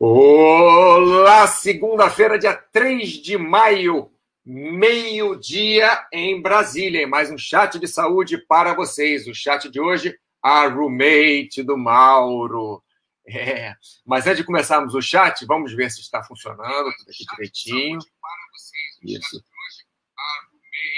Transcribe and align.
Olá, 0.00 1.48
segunda-feira, 1.48 2.38
dia 2.38 2.54
3 2.54 3.14
de 3.14 3.36
maio, 3.36 4.12
meio-dia 4.46 6.06
em 6.12 6.40
Brasília. 6.40 7.04
Mais 7.08 7.32
um 7.32 7.36
chat 7.36 7.80
de 7.80 7.88
saúde 7.88 8.38
para 8.38 8.74
vocês. 8.74 9.26
O 9.26 9.34
chat 9.34 9.68
de 9.68 9.80
hoje, 9.80 10.16
a 10.40 10.68
roommate 10.68 11.64
do 11.64 11.76
Mauro. 11.76 12.80
É. 13.26 13.74
Mas 14.06 14.24
antes 14.28 14.38
de 14.38 14.44
começarmos 14.44 14.94
o 14.94 15.02
chat, 15.02 15.44
vamos 15.44 15.74
ver 15.74 15.90
se 15.90 16.00
está 16.00 16.22
funcionando 16.22 16.92
tudo 16.96 17.10
aqui 17.10 17.26
direitinho. 17.32 17.98
Isso. 19.02 19.42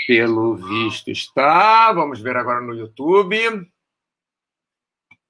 Pelo 0.07 0.57
visto 0.57 1.11
está. 1.11 1.91
Vamos 1.95 2.21
ver 2.21 2.37
agora 2.37 2.61
no 2.61 2.75
YouTube. 2.75 3.67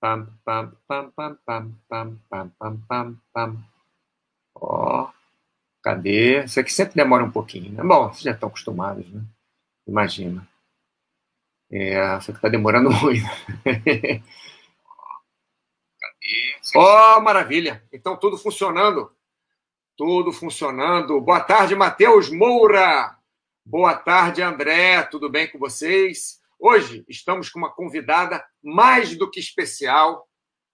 Pam, 0.00 0.26
pam, 0.44 0.72
pam, 0.88 1.10
pam, 1.10 1.38
pam, 1.44 1.76
pam, 1.86 2.18
pam, 2.30 2.50
pam, 2.58 2.76
pam, 2.88 3.20
pam. 3.34 3.64
Ó, 4.54 5.10
cadê? 5.82 6.44
Isso 6.44 6.58
aqui 6.58 6.72
sempre 6.72 6.94
demora 6.94 7.22
um 7.22 7.30
pouquinho, 7.30 7.72
né? 7.72 7.82
Bom, 7.82 8.08
vocês 8.08 8.22
já 8.22 8.30
estão 8.32 8.48
acostumados, 8.48 9.06
né? 9.10 9.22
Imagina. 9.86 10.48
É, 11.70 12.18
só 12.20 12.32
que 12.32 12.38
está 12.38 12.48
demorando 12.48 12.90
muito. 13.00 13.26
Ó, 16.74 17.18
oh, 17.18 17.20
maravilha! 17.20 17.82
Então, 17.92 18.16
tudo 18.16 18.38
funcionando. 18.38 19.12
Tudo 19.96 20.32
funcionando. 20.32 21.20
Boa 21.20 21.40
tarde, 21.40 21.76
Matheus 21.76 22.30
Moura. 22.30 23.16
Boa 23.64 23.94
tarde, 23.94 24.40
André. 24.40 25.02
Tudo 25.02 25.28
bem 25.28 25.46
com 25.46 25.58
vocês? 25.58 26.39
Hoje 26.62 27.02
estamos 27.08 27.48
com 27.48 27.58
uma 27.58 27.74
convidada 27.74 28.44
mais 28.62 29.16
do 29.16 29.30
que 29.30 29.40
especial, 29.40 30.28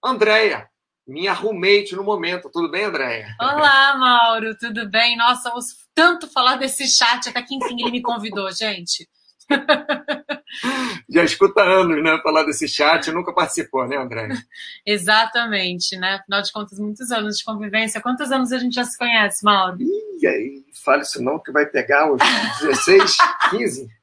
Andréia, 0.04 0.68
minha 1.06 1.32
roommate 1.32 1.94
no 1.94 2.02
momento. 2.02 2.50
Tudo 2.52 2.68
bem, 2.68 2.82
Andréia? 2.82 3.28
Olá, 3.40 3.96
Mauro, 3.96 4.56
tudo 4.58 4.90
bem? 4.90 5.16
Nossa, 5.16 5.54
ouço 5.54 5.76
tanto 5.94 6.26
falar 6.26 6.56
desse 6.56 6.88
chat, 6.88 7.28
até 7.28 7.40
que 7.40 7.54
enfim 7.54 7.76
ele 7.80 7.92
me 7.92 8.02
convidou, 8.02 8.50
gente. 8.50 9.08
Já 11.08 11.22
escuta 11.22 11.62
anos, 11.62 12.02
né? 12.02 12.18
Falar 12.20 12.42
desse 12.42 12.66
chat, 12.66 13.12
nunca 13.12 13.32
participou, 13.32 13.86
né, 13.86 13.96
André? 13.96 14.28
Exatamente, 14.84 15.96
né? 15.96 16.14
Afinal 16.14 16.42
de 16.42 16.50
contas, 16.50 16.80
muitos 16.80 17.12
anos 17.12 17.38
de 17.38 17.44
convivência. 17.44 18.00
Quantos 18.00 18.32
anos 18.32 18.50
a 18.50 18.58
gente 18.58 18.74
já 18.74 18.84
se 18.84 18.98
conhece, 18.98 19.44
Mauro? 19.44 19.80
Ih, 19.80 20.26
aí, 20.26 20.64
fale 20.84 21.02
isso 21.02 21.22
não, 21.22 21.38
que 21.40 21.52
vai 21.52 21.64
pegar 21.64 22.12
os 22.12 22.20
16, 22.60 23.16
15. 23.50 23.95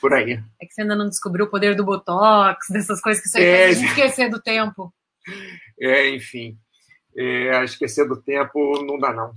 Por 0.00 0.12
aí. 0.12 0.42
É 0.60 0.66
que 0.66 0.72
você 0.72 0.82
ainda 0.82 0.96
não 0.96 1.08
descobriu 1.08 1.46
o 1.46 1.50
poder 1.50 1.74
do 1.74 1.84
Botox, 1.84 2.68
dessas 2.70 3.00
coisas 3.00 3.22
que 3.22 3.28
você 3.28 3.42
é, 3.42 3.66
faz 3.66 3.82
esquecer 3.82 4.30
do 4.30 4.40
tempo. 4.40 4.92
É, 5.80 6.08
enfim. 6.10 6.58
É, 7.16 7.64
esquecer 7.64 8.06
do 8.06 8.20
tempo 8.20 8.82
não 8.84 8.98
dá, 8.98 9.12
não. 9.12 9.34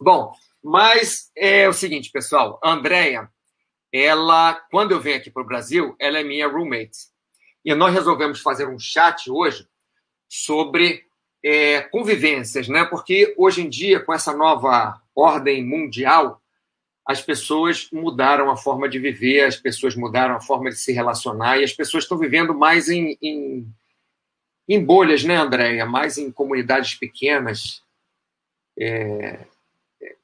Bom, 0.00 0.32
mas 0.62 1.30
é 1.36 1.68
o 1.68 1.72
seguinte, 1.72 2.10
pessoal. 2.10 2.60
A 2.62 2.72
Andrea, 2.72 3.28
ela, 3.92 4.54
quando 4.70 4.92
eu 4.92 5.00
venho 5.00 5.16
aqui 5.16 5.30
para 5.30 5.42
o 5.42 5.46
Brasil, 5.46 5.96
ela 5.98 6.18
é 6.18 6.24
minha 6.24 6.48
roommate. 6.48 7.08
E 7.64 7.74
nós 7.74 7.92
resolvemos 7.92 8.40
fazer 8.40 8.68
um 8.68 8.78
chat 8.78 9.30
hoje 9.30 9.66
sobre 10.28 11.04
é, 11.42 11.80
convivências, 11.82 12.68
né? 12.68 12.84
Porque 12.84 13.34
hoje 13.36 13.62
em 13.62 13.68
dia, 13.68 14.00
com 14.00 14.12
essa 14.12 14.36
nova 14.36 15.00
ordem 15.14 15.64
mundial, 15.64 16.40
as 17.08 17.22
pessoas 17.22 17.88
mudaram 17.90 18.50
a 18.50 18.56
forma 18.56 18.86
de 18.86 18.98
viver, 18.98 19.46
as 19.46 19.56
pessoas 19.56 19.96
mudaram 19.96 20.36
a 20.36 20.42
forma 20.42 20.68
de 20.68 20.76
se 20.76 20.92
relacionar 20.92 21.56
e 21.56 21.64
as 21.64 21.72
pessoas 21.72 22.04
estão 22.04 22.18
vivendo 22.18 22.54
mais 22.54 22.90
em, 22.90 23.16
em, 23.22 23.66
em 24.68 24.84
bolhas, 24.84 25.24
né, 25.24 25.36
Andréia? 25.36 25.86
Mais 25.86 26.18
em 26.18 26.30
comunidades 26.30 26.96
pequenas. 26.96 27.82
É, 28.78 29.38
é 30.02 30.14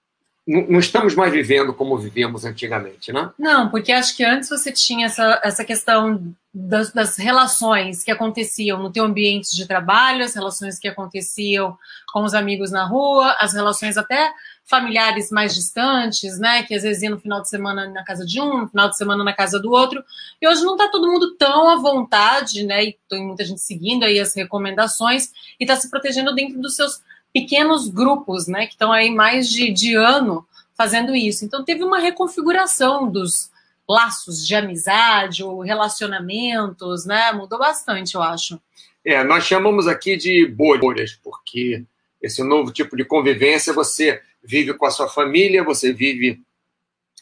não 0.47 0.79
estamos 0.79 1.15
mais 1.15 1.33
vivendo 1.33 1.73
como 1.73 1.97
vivíamos 1.97 2.45
antigamente, 2.45 3.11
né? 3.15 3.31
Não, 3.39 3.71
porque 3.71 3.91
acho 3.91 4.15
que 4.15 4.23
antes 4.23 4.51
você 4.51 4.71
tinha 4.71 5.07
essa, 5.07 5.41
essa 5.43 5.65
questão 5.65 6.35
das, 6.53 6.93
das, 6.93 7.17
relações 7.17 8.05
que 8.05 8.11
aconteciam 8.11 8.79
no 8.79 8.93
teu 8.93 9.05
ambiente 9.05 9.57
de 9.57 9.67
trabalho, 9.67 10.23
as 10.23 10.35
relações 10.35 10.79
que 10.79 10.87
aconteciam 10.87 11.79
com 12.13 12.25
os 12.25 12.35
amigos 12.35 12.71
na 12.71 12.85
rua, 12.85 13.35
as 13.39 13.55
relações 13.55 13.97
até 13.97 14.31
familiares 14.65 15.31
mais 15.31 15.55
distantes, 15.55 16.39
né? 16.39 16.63
Que 16.63 16.75
às 16.75 16.83
vezes 16.83 17.03
ia 17.03 17.11
no 17.11 17.21
final 17.21 17.43
de 17.43 17.49
semana 17.49 17.89
na 17.89 18.03
casa 18.05 18.25
de 18.25 18.41
um, 18.41 18.63
no 18.63 18.69
final 18.69 18.89
de 18.89 18.97
semana 18.97 19.23
na 19.23 19.33
casa 19.33 19.61
do 19.61 19.71
outro. 19.71 20.03
E 20.41 20.49
hoje 20.49 20.63
não 20.63 20.75
está 20.75 20.89
todo 20.89 21.11
mundo 21.11 21.35
tão 21.37 21.69
à 21.69 21.77
vontade, 21.77 22.65
né? 22.65 22.85
E 22.85 22.99
tem 23.09 23.27
muita 23.27 23.45
gente 23.45 23.61
seguindo 23.61 24.05
aí 24.05 24.19
as 24.19 24.35
recomendações 24.35 25.31
e 25.61 25.65
está 25.65 25.77
se 25.77 25.91
protegendo 25.91 26.35
dentro 26.35 26.61
dos 26.61 26.77
seus 26.77 27.03
pequenos 27.33 27.89
grupos, 27.89 28.47
né? 28.47 28.67
Que 28.67 28.73
estão 28.73 28.91
aí 28.91 29.11
mais 29.11 29.51
de, 29.51 29.71
de 29.71 29.95
ano 29.95 30.47
fazendo 30.75 31.15
isso. 31.15 31.45
Então 31.45 31.65
teve 31.65 31.85
uma 31.85 31.99
reconfiguração 31.99 33.11
dos 33.11 33.51
laços 33.89 34.47
de 34.47 34.55
amizade 34.55 35.45
ou 35.45 35.61
relacionamentos, 35.61 37.05
né? 37.05 37.33
Mudou 37.33 37.59
bastante, 37.59 38.15
eu 38.15 38.23
acho. 38.23 38.59
É, 39.05 39.23
nós 39.23 39.45
chamamos 39.45 39.87
aqui 39.87 40.17
de 40.17 40.47
bolhas, 40.47 41.13
porque 41.23 41.85
esse 42.23 42.43
novo 42.43 42.73
tipo 42.73 42.97
de 42.97 43.05
convivência 43.05 43.75
você 43.75 44.23
vive 44.45 44.75
com 44.75 44.87
a 44.87 44.91
sua 44.91 45.09
família, 45.09 45.65
você 45.65 45.93
vive, 45.93 46.43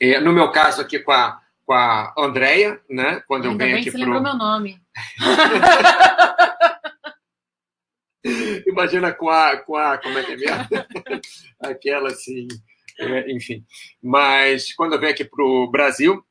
é, 0.01 0.21
no 0.21 0.33
meu 0.33 0.51
caso 0.51 0.81
aqui, 0.81 0.99
com 0.99 1.13
a, 1.13 1.41
com 1.65 1.73
a 1.73 2.13
Andrea, 2.19 2.81
né? 2.89 3.23
Quando 3.27 3.49
Ainda 3.49 3.55
eu 3.55 3.59
venho 3.59 3.71
bem 3.71 3.81
aqui 3.81 3.85
que 3.85 3.91
você 3.91 3.99
pro... 3.99 4.13
lembrou 4.13 4.23
meu 4.23 4.35
nome. 4.35 4.81
Imagina 8.67 9.13
com 9.13 9.29
a, 9.29 9.57
com 9.57 9.77
a. 9.77 9.99
Como 9.99 10.19
é 10.19 10.25
que 10.25 10.33
é 10.33 10.37
mesmo? 10.37 10.67
Aquela 11.61 12.09
assim. 12.09 12.49
É, 12.99 13.33
enfim. 13.33 13.65
Mas 14.03 14.73
quando 14.75 14.95
eu 14.95 15.01
venho 15.01 15.13
aqui 15.13 15.25
para 15.25 15.45
o 15.45 15.71
Brasil, 15.71 16.25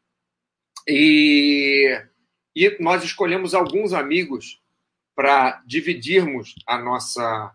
e, 0.87 2.01
e 2.55 2.77
nós 2.79 3.03
escolhemos 3.03 3.53
alguns 3.53 3.93
amigos 3.93 4.61
para 5.15 5.61
dividirmos 5.65 6.55
a 6.65 6.77
nossa 6.77 7.53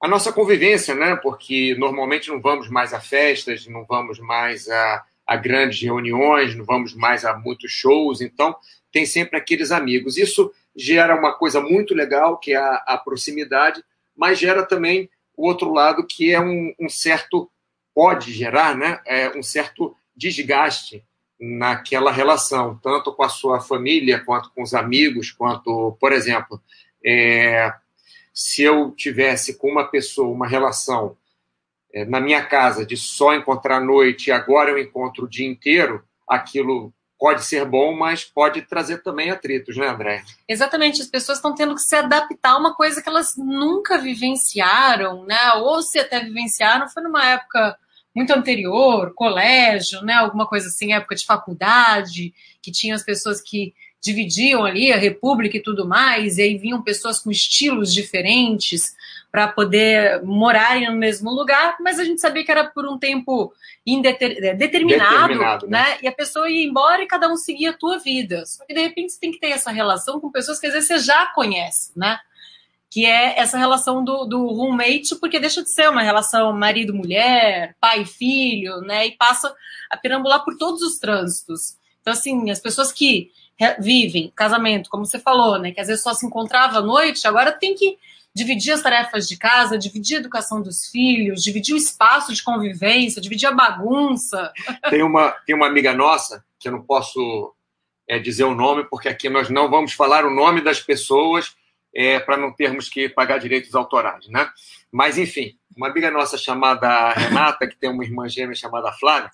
a 0.00 0.06
nossa 0.06 0.32
convivência, 0.32 0.94
né? 0.94 1.16
Porque 1.16 1.74
normalmente 1.78 2.28
não 2.28 2.40
vamos 2.40 2.68
mais 2.68 2.94
a 2.94 3.00
festas, 3.00 3.66
não 3.66 3.84
vamos 3.84 4.18
mais 4.18 4.68
a, 4.68 5.04
a 5.26 5.36
grandes 5.36 5.82
reuniões, 5.82 6.54
não 6.54 6.64
vamos 6.64 6.94
mais 6.94 7.24
a 7.24 7.36
muitos 7.36 7.72
shows, 7.72 8.20
então 8.20 8.56
tem 8.92 9.04
sempre 9.04 9.36
aqueles 9.36 9.70
amigos. 9.70 10.16
Isso 10.16 10.52
gera 10.74 11.18
uma 11.18 11.32
coisa 11.32 11.60
muito 11.60 11.94
legal, 11.94 12.38
que 12.38 12.52
é 12.52 12.56
a, 12.56 12.84
a 12.86 12.98
proximidade, 12.98 13.82
mas 14.16 14.38
gera 14.38 14.64
também 14.64 15.10
o 15.36 15.46
outro 15.46 15.72
lado, 15.72 16.06
que 16.06 16.32
é 16.32 16.40
um, 16.40 16.72
um 16.80 16.88
certo, 16.88 17.50
pode 17.94 18.32
gerar, 18.32 18.76
né? 18.76 19.00
É 19.04 19.36
um 19.36 19.42
certo 19.42 19.96
desgaste 20.16 21.04
naquela 21.40 22.10
relação, 22.10 22.78
tanto 22.82 23.12
com 23.12 23.22
a 23.22 23.28
sua 23.28 23.60
família, 23.60 24.18
quanto 24.24 24.50
com 24.52 24.62
os 24.62 24.74
amigos, 24.74 25.30
quanto, 25.30 25.96
por 26.00 26.12
exemplo, 26.12 26.60
é, 27.04 27.72
se 28.38 28.62
eu 28.62 28.92
tivesse 28.92 29.58
com 29.58 29.68
uma 29.68 29.88
pessoa 29.88 30.28
uma 30.28 30.46
relação 30.46 31.16
é, 31.92 32.04
na 32.04 32.20
minha 32.20 32.40
casa 32.40 32.86
de 32.86 32.96
só 32.96 33.34
encontrar 33.34 33.78
à 33.78 33.80
noite 33.80 34.28
e 34.28 34.30
agora 34.30 34.70
eu 34.70 34.78
encontro 34.78 35.24
o 35.24 35.28
dia 35.28 35.44
inteiro, 35.44 36.04
aquilo 36.24 36.94
pode 37.18 37.44
ser 37.44 37.64
bom, 37.64 37.96
mas 37.96 38.24
pode 38.24 38.62
trazer 38.62 39.02
também 39.02 39.32
atritos, 39.32 39.76
né, 39.76 39.88
André? 39.88 40.22
Exatamente, 40.48 41.02
as 41.02 41.08
pessoas 41.08 41.38
estão 41.38 41.52
tendo 41.52 41.74
que 41.74 41.80
se 41.80 41.96
adaptar 41.96 42.52
a 42.52 42.58
uma 42.58 42.76
coisa 42.76 43.02
que 43.02 43.08
elas 43.08 43.34
nunca 43.36 43.98
vivenciaram, 43.98 45.24
né? 45.24 45.54
Ou 45.56 45.82
se 45.82 45.98
até 45.98 46.20
vivenciaram, 46.20 46.88
foi 46.88 47.02
numa 47.02 47.26
época 47.26 47.76
muito 48.14 48.32
anterior, 48.32 49.14
colégio, 49.16 50.00
né? 50.02 50.14
Alguma 50.14 50.46
coisa 50.46 50.68
assim, 50.68 50.92
época 50.92 51.16
de 51.16 51.26
faculdade, 51.26 52.32
que 52.62 52.70
tinha 52.70 52.94
as 52.94 53.02
pessoas 53.02 53.40
que 53.40 53.74
dividiam 54.00 54.64
ali 54.64 54.92
a 54.92 54.96
República 54.96 55.56
e 55.56 55.62
tudo 55.62 55.86
mais, 55.86 56.38
e 56.38 56.42
aí 56.42 56.56
vinham 56.56 56.82
pessoas 56.82 57.18
com 57.18 57.30
estilos 57.30 57.92
diferentes 57.92 58.96
para 59.30 59.48
poder 59.48 60.22
morarem 60.22 60.90
no 60.90 60.96
mesmo 60.96 61.30
lugar, 61.30 61.76
mas 61.80 61.98
a 61.98 62.04
gente 62.04 62.20
sabia 62.20 62.44
que 62.44 62.50
era 62.50 62.64
por 62.64 62.86
um 62.86 62.98
tempo 62.98 63.52
indeter... 63.86 64.42
É, 64.42 64.54
determinado, 64.54 65.28
determinado 65.28 65.66
né? 65.66 65.82
né? 65.82 65.98
E 66.02 66.08
a 66.08 66.12
pessoa 66.12 66.48
ia 66.48 66.64
embora 66.64 67.02
e 67.02 67.06
cada 67.06 67.28
um 67.28 67.36
seguia 67.36 67.70
a 67.70 67.74
tua 67.74 67.98
vida. 67.98 68.46
Só 68.46 68.64
que 68.64 68.72
de 68.72 68.80
repente 68.80 69.12
você 69.12 69.20
tem 69.20 69.30
que 69.30 69.38
ter 69.38 69.48
essa 69.48 69.70
relação 69.70 70.18
com 70.18 70.30
pessoas 70.30 70.58
que 70.58 70.66
às 70.66 70.72
vezes 70.72 70.88
você 70.88 70.98
já 70.98 71.26
conhece, 71.26 71.92
né? 71.94 72.18
Que 72.90 73.04
é 73.04 73.38
essa 73.38 73.58
relação 73.58 74.02
do, 74.02 74.24
do 74.24 74.46
roommate, 74.46 75.14
porque 75.16 75.38
deixa 75.38 75.62
de 75.62 75.70
ser 75.70 75.90
uma 75.90 76.02
relação 76.02 76.50
marido-mulher, 76.54 77.76
pai-filho, 77.78 78.80
né? 78.80 79.08
E 79.08 79.10
passa 79.12 79.54
a 79.90 79.96
perambular 79.96 80.42
por 80.42 80.56
todos 80.56 80.80
os 80.80 80.98
trânsitos. 80.98 81.76
Então, 82.00 82.14
assim, 82.14 82.50
as 82.50 82.60
pessoas 82.60 82.90
que 82.90 83.30
vivem 83.78 84.32
casamento, 84.34 84.88
como 84.90 85.04
você 85.04 85.18
falou, 85.18 85.58
né? 85.58 85.72
Que 85.72 85.80
às 85.80 85.88
vezes 85.88 86.02
só 86.02 86.14
se 86.14 86.26
encontrava 86.26 86.78
à 86.78 86.82
noite, 86.82 87.26
agora 87.26 87.52
tem 87.52 87.74
que 87.74 87.98
dividir 88.34 88.72
as 88.72 88.82
tarefas 88.82 89.26
de 89.26 89.36
casa, 89.36 89.76
dividir 89.76 90.16
a 90.16 90.20
educação 90.20 90.62
dos 90.62 90.86
filhos, 90.86 91.42
dividir 91.42 91.74
o 91.74 91.78
espaço 91.78 92.32
de 92.32 92.42
convivência, 92.42 93.20
dividir 93.20 93.46
a 93.46 93.52
bagunça. 93.52 94.52
Tem 94.88 95.02
uma, 95.02 95.32
tem 95.44 95.56
uma 95.56 95.66
amiga 95.66 95.92
nossa, 95.92 96.44
que 96.58 96.68
eu 96.68 96.72
não 96.72 96.82
posso 96.82 97.54
é, 98.08 98.18
dizer 98.18 98.44
o 98.44 98.54
nome, 98.54 98.84
porque 98.84 99.08
aqui 99.08 99.28
nós 99.28 99.50
não 99.50 99.68
vamos 99.68 99.92
falar 99.92 100.24
o 100.24 100.30
nome 100.30 100.60
das 100.60 100.80
pessoas 100.80 101.56
é, 101.94 102.20
para 102.20 102.36
não 102.36 102.52
termos 102.52 102.88
que 102.88 103.08
pagar 103.08 103.38
direitos 103.38 103.74
autorais, 103.74 104.28
né? 104.28 104.48
Mas, 104.90 105.18
enfim, 105.18 105.56
uma 105.76 105.88
amiga 105.88 106.10
nossa 106.10 106.38
chamada 106.38 107.12
Renata, 107.12 107.66
que 107.66 107.76
tem 107.76 107.90
uma 107.90 108.04
irmã 108.04 108.28
gêmea 108.28 108.54
chamada 108.54 108.92
Flávia, 108.92 109.30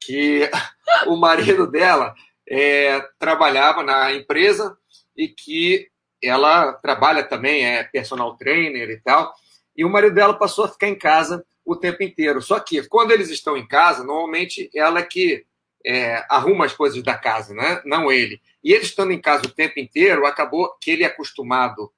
que 0.00 0.50
o 1.06 1.16
marido 1.16 1.66
dela 1.66 2.14
é, 2.50 3.00
trabalhava 3.18 3.82
na 3.82 4.12
empresa 4.12 4.76
e 5.16 5.28
que 5.28 5.88
ela 6.22 6.72
trabalha 6.74 7.22
também, 7.22 7.64
é 7.64 7.84
personal 7.84 8.36
trainer 8.36 8.90
e 8.90 9.00
tal, 9.00 9.32
e 9.76 9.84
o 9.84 9.88
marido 9.88 10.14
dela 10.14 10.34
passou 10.34 10.64
a 10.64 10.68
ficar 10.68 10.88
em 10.88 10.98
casa 10.98 11.44
o 11.64 11.76
tempo 11.76 12.02
inteiro. 12.02 12.42
Só 12.42 12.58
que 12.58 12.86
quando 12.88 13.12
eles 13.12 13.30
estão 13.30 13.56
em 13.56 13.66
casa, 13.66 14.02
normalmente 14.02 14.68
ela 14.74 14.98
é 14.98 15.04
que 15.04 15.46
é, 15.86 16.24
arruma 16.28 16.66
as 16.66 16.74
coisas 16.74 17.02
da 17.02 17.16
casa, 17.16 17.54
né? 17.54 17.80
não 17.84 18.12
ele. 18.12 18.40
E 18.62 18.72
ele 18.72 18.82
estando 18.82 19.12
em 19.12 19.20
casa 19.20 19.46
o 19.46 19.50
tempo 19.50 19.78
inteiro, 19.78 20.26
acabou 20.26 20.76
que 20.80 20.90
ele 20.90 21.04
é 21.04 21.06
acostumado 21.06 21.90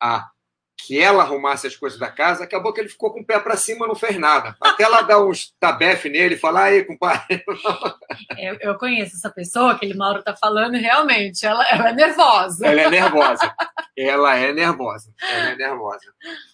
a 0.00 0.30
que 0.86 1.00
ela 1.00 1.22
arrumasse 1.22 1.66
as 1.66 1.74
coisas 1.74 1.98
da 1.98 2.10
casa, 2.10 2.44
acabou 2.44 2.72
que 2.72 2.80
ele 2.80 2.90
ficou 2.90 3.10
com 3.10 3.20
o 3.20 3.24
pé 3.24 3.40
para 3.40 3.56
cima, 3.56 3.86
não 3.86 3.94
fez 3.94 4.18
nada. 4.18 4.54
Até 4.60 4.84
ela 4.84 5.00
dar 5.00 5.24
uns 5.24 5.54
tabefe 5.58 6.10
nele 6.10 6.34
e 6.34 6.38
falar, 6.38 6.64
aí, 6.64 6.84
compadre. 6.84 7.42
Eu, 8.38 8.56
eu, 8.60 8.78
conheço 8.78 9.16
essa 9.16 9.30
pessoa 9.30 9.78
que 9.78 9.84
ele 9.84 9.94
Mauro 9.94 10.18
está 10.18 10.36
falando, 10.36 10.74
realmente, 10.74 11.46
ela, 11.46 11.64
ela, 11.70 11.90
é 11.90 11.92
nervosa. 11.92 12.66
Ela 12.66 12.82
é 12.82 12.90
nervosa. 12.90 13.54
Ela 13.96 14.36
é 14.36 14.52
nervosa. 14.52 15.12
Ela 15.22 15.50
é 15.50 15.56
nervosa. 15.56 16.12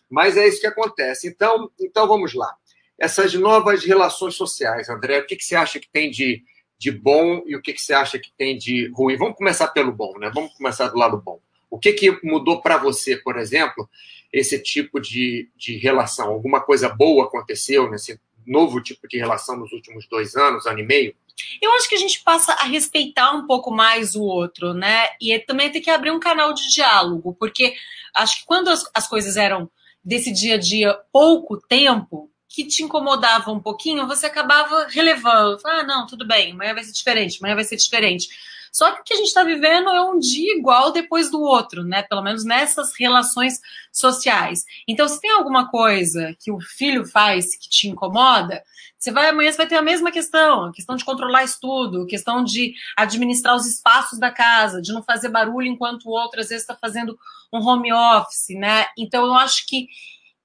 Mas 0.09 0.37
é 0.37 0.47
isso 0.47 0.61
que 0.61 0.67
acontece. 0.67 1.29
Então, 1.29 1.71
então 1.81 2.07
vamos 2.07 2.35
lá. 2.35 2.55
Essas 2.99 3.35
novas 3.35 3.85
relações 3.85 4.35
sociais, 4.35 4.89
André, 4.89 5.21
o 5.21 5.27
que, 5.27 5.37
que 5.37 5.45
você 5.45 5.57
acha 5.57 5.81
que 5.81 5.91
tem 5.91 6.11
de, 6.11 6.43
de 6.79 6.91
bom 6.91 7.43
e 7.47 7.57
o 7.57 7.63
que, 7.63 7.73
que 7.73 7.81
você 7.81 7.93
acha 7.93 8.19
que 8.19 8.33
tem 8.37 8.57
de 8.57 8.91
ruim? 8.95 9.17
Vamos 9.17 9.37
começar 9.37 9.69
pelo 9.69 9.93
bom, 9.93 10.19
né? 10.19 10.31
Vamos 10.33 10.53
começar 10.55 10.89
do 10.89 10.99
lado 10.99 11.21
bom. 11.21 11.41
O 11.71 11.79
que, 11.79 11.93
que 11.93 12.19
mudou 12.25 12.61
para 12.61 12.77
você, 12.77 13.17
por 13.17 13.39
exemplo, 13.39 13.89
esse 14.33 14.61
tipo 14.61 15.01
de, 15.01 15.49
de 15.57 15.77
relação? 15.77 16.29
Alguma 16.29 16.61
coisa 16.61 16.89
boa 16.89 17.25
aconteceu 17.25 17.89
nesse 17.89 18.21
novo 18.47 18.83
tipo 18.83 19.07
de 19.07 19.17
relação 19.19 19.57
nos 19.57 19.73
últimos 19.73 20.07
dois 20.09 20.35
anos, 20.35 20.67
ano 20.67 20.81
e 20.81 20.87
meio? 20.87 21.15
Eu 21.63 21.73
acho 21.75 21.89
que 21.89 21.95
a 21.95 21.99
gente 21.99 22.21
passa 22.23 22.53
a 22.55 22.65
respeitar 22.65 23.33
um 23.33 23.47
pouco 23.47 23.71
mais 23.71 24.15
o 24.15 24.23
outro, 24.23 24.75
né? 24.75 25.09
E 25.21 25.39
também 25.39 25.71
tem 25.71 25.81
que 25.81 25.91
abrir 25.91 26.11
um 26.11 26.21
canal 26.21 26.53
de 26.53 26.69
diálogo, 26.69 27.35
porque 27.39 27.75
acho 28.15 28.41
que 28.41 28.47
quando 28.47 28.69
as, 28.69 28.85
as 28.95 29.09
coisas 29.09 29.37
eram 29.37 29.71
desse 30.05 30.33
dia 30.33 30.55
a 30.55 30.59
dia 30.59 30.99
pouco 31.13 31.57
tempo, 31.57 32.31
que 32.49 32.65
te 32.65 32.83
incomodava 32.83 33.53
um 33.53 33.61
pouquinho, 33.61 34.09
você 34.09 34.27
acabava 34.27 34.87
relevando. 34.89 35.59
Ah, 35.65 35.85
não, 35.85 36.07
tudo 36.07 36.27
bem, 36.27 36.53
amanhã 36.53 36.75
vai 36.75 36.83
ser 36.83 36.93
diferente, 36.93 37.39
amanhã 37.39 37.55
vai 37.55 37.65
ser 37.65 37.77
diferente. 37.77 38.29
Só 38.73 38.93
que 38.93 39.01
o 39.01 39.05
que 39.05 39.15
a 39.15 39.17
gente 39.17 39.27
está 39.27 39.43
vivendo 39.43 39.91
é 39.91 40.03
um 40.03 40.19
dia 40.19 40.57
igual 40.57 40.93
depois 40.93 41.31
do 41.31 41.41
outro, 41.41 41.83
né? 41.83 42.03
Pelo 42.03 42.23
menos 42.23 42.45
nessas 42.45 42.93
relações 42.99 43.61
sociais. 43.93 44.65
Então, 44.87 45.09
se 45.09 45.21
tem 45.21 45.33
alguma 45.33 45.69
coisa 45.69 46.35
que 46.39 46.53
o 46.53 46.61
filho 46.61 47.05
faz 47.05 47.57
que 47.57 47.69
te 47.69 47.89
incomoda, 47.89 48.63
você 48.99 49.11
vai 49.11 49.29
amanhã 49.29 49.51
você 49.51 49.57
vai 49.57 49.67
ter 49.67 49.77
a 49.77 49.83
mesma 49.83 50.13
questão, 50.13 50.67
a 50.67 50.73
questão 50.73 50.95
de 50.95 51.05
controlar 51.05 51.43
estudo, 51.43 52.07
questão 52.07 52.45
de 52.45 52.75
administrar 52.97 53.57
os 53.57 53.67
espaços 53.67 54.19
da 54.19 54.31
casa, 54.31 54.81
de 54.81 54.93
não 54.93 55.03
fazer 55.03 55.31
barulho 55.31 55.67
enquanto 55.67 56.05
o 56.07 56.11
outro 56.11 56.41
às 56.41 56.49
vezes 56.49 56.63
está 56.63 56.77
fazendo 56.77 57.19
um 57.53 57.67
home 57.67 57.93
office, 57.93 58.57
né? 58.57 58.87
Então, 58.97 59.27
eu 59.27 59.35
acho 59.35 59.67
que 59.67 59.89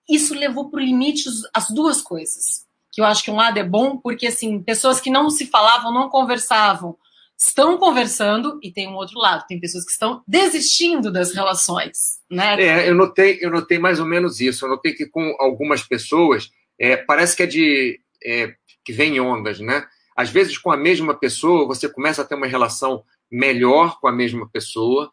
isso 0.09 0.33
levou 0.33 0.69
para 0.69 0.79
o 0.79 0.83
limite 0.83 1.29
as 1.53 1.69
duas 1.69 2.01
coisas. 2.01 2.65
Que 2.91 3.01
eu 3.01 3.05
acho 3.05 3.23
que 3.23 3.31
um 3.31 3.35
lado 3.35 3.57
é 3.57 3.63
bom, 3.63 3.97
porque 3.97 4.27
assim, 4.27 4.63
pessoas 4.63 5.01
que 5.01 5.09
não 5.09 5.29
se 5.29 5.47
falavam, 5.47 5.93
não 5.93 6.09
conversavam, 6.09 6.97
estão 7.37 7.77
conversando 7.77 8.59
e 8.63 8.71
tem 8.71 8.87
um 8.87 8.95
outro 8.95 9.19
lado, 9.19 9.45
tem 9.47 9.59
pessoas 9.59 9.83
que 9.83 9.91
estão 9.91 10.23
desistindo 10.27 11.11
das 11.11 11.33
relações, 11.33 12.19
né? 12.29 12.61
É, 12.61 12.89
eu 12.89 12.95
notei, 12.95 13.39
eu 13.41 13.51
notei 13.51 13.77
mais 13.77 13.99
ou 13.99 14.05
menos 14.05 14.39
isso. 14.39 14.65
Eu 14.65 14.69
notei 14.69 14.93
que 14.93 15.05
com 15.05 15.35
algumas 15.39 15.83
pessoas 15.83 16.49
é, 16.79 16.95
parece 16.95 17.35
que 17.35 17.43
é 17.43 17.47
de 17.47 17.99
é, 18.23 18.55
que 18.83 18.93
vem 18.93 19.19
ondas, 19.19 19.59
né? 19.59 19.85
Às 20.15 20.29
vezes 20.29 20.57
com 20.57 20.71
a 20.71 20.77
mesma 20.77 21.13
pessoa 21.13 21.67
você 21.67 21.89
começa 21.89 22.21
a 22.21 22.25
ter 22.25 22.35
uma 22.35 22.47
relação 22.47 23.03
melhor 23.29 23.99
com 23.99 24.07
a 24.07 24.11
mesma 24.13 24.47
pessoa, 24.49 25.11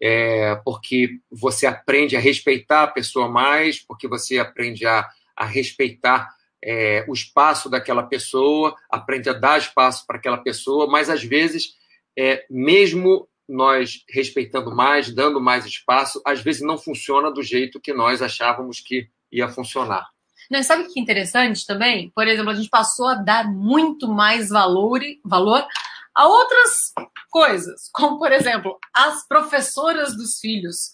é, 0.00 0.54
porque 0.64 1.18
você 1.30 1.66
aprende 1.66 2.16
a 2.16 2.20
respeitar 2.20 2.84
a 2.84 2.88
pessoa 2.88 3.28
mais, 3.28 3.80
porque 3.80 4.06
você 4.06 4.38
aprende 4.38 4.86
a, 4.86 5.08
a 5.36 5.44
respeitar 5.44 6.28
é, 6.64 7.04
o 7.06 7.12
espaço 7.12 7.68
daquela 7.68 8.02
pessoa, 8.02 8.74
aprende 8.90 9.28
a 9.28 9.34
dar 9.34 9.58
espaço 9.58 10.06
para 10.06 10.16
aquela 10.16 10.38
pessoa, 10.38 10.86
mas 10.86 11.10
às 11.10 11.22
vezes, 11.22 11.74
é, 12.18 12.44
mesmo 12.50 13.28
nós 13.46 14.02
respeitando 14.08 14.74
mais, 14.74 15.14
dando 15.14 15.40
mais 15.40 15.66
espaço, 15.66 16.22
às 16.26 16.40
vezes 16.40 16.62
não 16.62 16.78
funciona 16.78 17.30
do 17.30 17.42
jeito 17.42 17.80
que 17.80 17.92
nós 17.92 18.22
achávamos 18.22 18.80
que 18.80 19.08
ia 19.30 19.48
funcionar. 19.48 20.08
Não, 20.50 20.62
sabe 20.62 20.84
o 20.84 20.92
que 20.92 20.98
é 20.98 21.02
interessante 21.02 21.66
também? 21.66 22.10
Por 22.14 22.26
exemplo, 22.26 22.50
a 22.50 22.54
gente 22.54 22.70
passou 22.70 23.08
a 23.08 23.14
dar 23.14 23.50
muito 23.50 24.08
mais 24.08 24.48
valor, 24.48 25.00
valor 25.24 25.66
a 26.14 26.26
outras 26.26 26.92
coisas, 27.30 27.90
como, 27.92 28.18
por 28.18 28.32
exemplo, 28.32 28.78
as 28.94 29.26
professoras 29.26 30.16
dos 30.16 30.38
filhos 30.38 30.93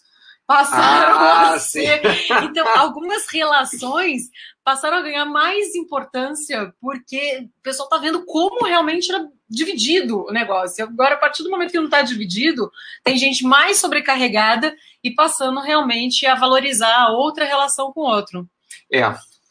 passaram 0.50 1.20
ah, 1.20 1.52
a 1.52 1.58
ser. 1.61 2.02
Sim. 2.02 2.35
Então, 2.43 2.67
algumas 2.76 3.29
relações 3.32 4.23
passaram 4.64 4.97
a 4.97 5.02
ganhar 5.02 5.25
mais 5.25 5.76
importância 5.76 6.75
porque 6.81 7.47
o 7.56 7.62
pessoal 7.62 7.87
está 7.87 7.99
vendo 7.99 8.26
como 8.26 8.67
realmente 8.67 9.12
era 9.12 9.29
dividido 9.49 10.26
o 10.26 10.32
negócio. 10.32 10.85
Agora, 10.85 11.14
a 11.14 11.19
partir 11.19 11.44
do 11.44 11.50
momento 11.50 11.70
que 11.70 11.79
não 11.79 11.85
está 11.85 12.02
dividido, 12.02 12.69
tem 13.05 13.17
gente 13.17 13.44
mais 13.44 13.79
sobrecarregada 13.79 14.75
e 15.05 15.12
passando 15.12 15.61
realmente 15.61 16.26
a 16.26 16.35
valorizar 16.35 16.97
a 16.97 17.12
outra 17.12 17.44
relação 17.44 17.93
com 17.93 18.00
o 18.00 18.11
outro. 18.11 18.44
É, 18.93 19.02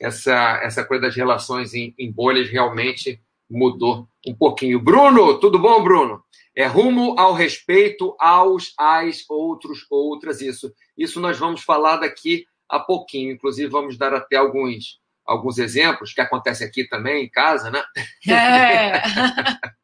essa, 0.01 0.59
essa 0.61 0.83
coisa 0.83 1.03
das 1.03 1.15
relações 1.15 1.73
em, 1.73 1.95
em 1.97 2.11
bolhas 2.11 2.49
realmente 2.49 3.21
mudou 3.49 4.05
um 4.27 4.35
pouquinho. 4.35 4.81
Bruno, 4.81 5.39
tudo 5.39 5.59
bom, 5.59 5.81
Bruno? 5.81 6.21
É 6.59 6.65
rumo 6.65 7.17
ao 7.17 7.31
respeito 7.31 8.17
aos, 8.19 8.73
as, 8.77 9.23
outros, 9.29 9.85
outras, 9.89 10.41
isso. 10.41 10.75
Isso 10.97 11.21
nós 11.21 11.39
vamos 11.39 11.63
falar 11.63 11.95
daqui 11.95 12.45
a 12.67 12.77
pouquinho. 12.77 13.31
Inclusive, 13.31 13.71
vamos 13.71 13.97
dar 13.97 14.13
até 14.13 14.35
alguns, 14.35 14.99
alguns 15.25 15.57
exemplos 15.57 16.11
que 16.11 16.19
acontecem 16.19 16.67
aqui 16.67 16.83
também 16.83 17.23
em 17.23 17.29
casa, 17.29 17.71
né? 17.71 17.81
É. 18.29 19.01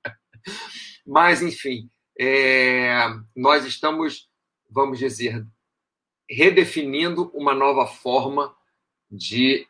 Mas, 1.07 1.42
enfim, 1.42 1.89
é, 2.19 2.94
nós 3.33 3.63
estamos, 3.63 4.30
vamos 4.69 5.00
dizer, 5.00 5.48
redefinindo 6.30 7.31
uma 7.33 7.56
nova 7.56 7.88
forma 7.88 8.54
de 9.09 9.66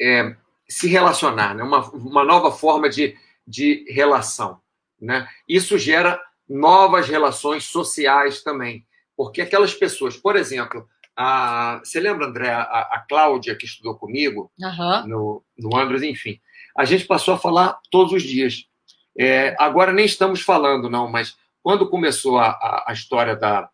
é, 0.00 0.34
se 0.68 0.88
relacionar, 0.88 1.54
né? 1.54 1.62
uma, 1.62 1.88
uma 1.90 2.24
nova 2.24 2.50
forma 2.50 2.90
de, 2.90 3.16
de 3.46 3.84
relação. 3.88 4.61
Né? 5.02 5.26
Isso 5.48 5.76
gera 5.76 6.22
novas 6.48 7.08
relações 7.08 7.64
sociais 7.64 8.42
também, 8.42 8.86
porque 9.16 9.42
aquelas 9.42 9.74
pessoas, 9.74 10.16
por 10.16 10.36
exemplo, 10.36 10.86
a, 11.16 11.80
você 11.82 11.98
lembra, 11.98 12.26
André, 12.26 12.50
a, 12.50 12.62
a 12.62 13.04
Cláudia, 13.08 13.56
que 13.56 13.66
estudou 13.66 13.96
comigo 13.96 14.50
uhum. 14.58 15.06
no, 15.08 15.44
no 15.58 15.76
Andros, 15.76 16.04
enfim, 16.04 16.40
a 16.76 16.84
gente 16.84 17.04
passou 17.04 17.34
a 17.34 17.38
falar 17.38 17.78
todos 17.90 18.12
os 18.12 18.22
dias. 18.22 18.64
É, 19.18 19.56
agora 19.58 19.92
nem 19.92 20.06
estamos 20.06 20.40
falando, 20.40 20.88
não, 20.88 21.10
mas 21.10 21.36
quando 21.62 21.90
começou 21.90 22.38
a, 22.38 22.50
a, 22.50 22.84
a 22.88 22.92
história 22.92 23.34
da, 23.34 23.68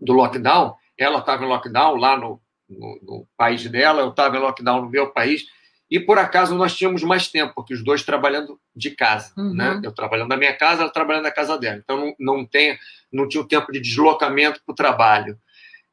do 0.00 0.14
lockdown, 0.14 0.74
ela 0.96 1.18
estava 1.18 1.44
em 1.44 1.48
lockdown 1.48 1.96
lá 1.96 2.16
no, 2.16 2.40
no, 2.68 2.98
no 3.02 3.28
país 3.36 3.68
dela, 3.68 4.00
eu 4.00 4.08
estava 4.08 4.36
em 4.36 4.40
lockdown 4.40 4.82
no 4.82 4.90
meu 4.90 5.12
país, 5.12 5.44
e 5.90 5.98
por 5.98 6.18
acaso 6.18 6.54
nós 6.54 6.76
tínhamos 6.76 7.02
mais 7.02 7.28
tempo, 7.28 7.54
porque 7.54 7.72
os 7.72 7.82
dois 7.82 8.02
trabalhando 8.02 8.60
de 8.76 8.90
casa, 8.90 9.32
uhum. 9.36 9.54
né? 9.54 9.80
Eu 9.82 9.92
trabalhando 9.92 10.28
na 10.28 10.36
minha 10.36 10.54
casa, 10.54 10.82
ela 10.82 10.90
trabalhando 10.90 11.22
na 11.24 11.30
casa 11.30 11.56
dela. 11.56 11.80
Então 11.82 11.96
não, 11.96 12.14
não, 12.18 12.44
tem, 12.44 12.78
não 13.10 13.26
tinha 13.26 13.42
o 13.42 13.48
tempo 13.48 13.72
de 13.72 13.80
deslocamento 13.80 14.60
para 14.64 14.72
o 14.72 14.76
trabalho. 14.76 15.38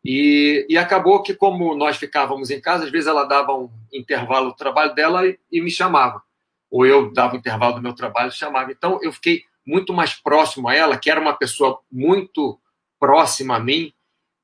E, 0.04 0.66
e, 0.70 0.78
acabou 0.78 1.24
que, 1.24 1.34
como 1.34 1.74
nós 1.76 1.98
ficávamos 1.98 2.52
em 2.52 2.62
casa, 2.62 2.84
às 2.84 2.92
vezes 2.92 3.08
ela 3.08 3.24
dava 3.24 3.54
um 3.54 3.72
intervalo 3.92 4.50
do 4.50 4.56
trabalho 4.56 4.94
dela 4.94 5.26
e, 5.26 5.40
e 5.52 5.62
me 5.62 5.72
chamava. 5.72 6.22
Ou 6.70 6.86
eu 6.86 7.12
dava 7.12 7.34
um 7.34 7.38
intervalo 7.38 7.76
do 7.76 7.82
meu 7.82 7.94
trabalho 7.94 8.30
e 8.30 8.34
chamava. 8.34 8.72
Então 8.72 9.00
eu 9.02 9.12
fiquei 9.12 9.44
muito 9.66 9.94
mais 9.94 10.14
próximo 10.14 10.68
a 10.68 10.76
ela, 10.76 10.98
que 10.98 11.10
era 11.10 11.20
uma 11.20 11.34
pessoa 11.34 11.80
muito 11.92 12.60
próxima 13.00 13.56
a 13.56 13.60
mim, 13.60 13.94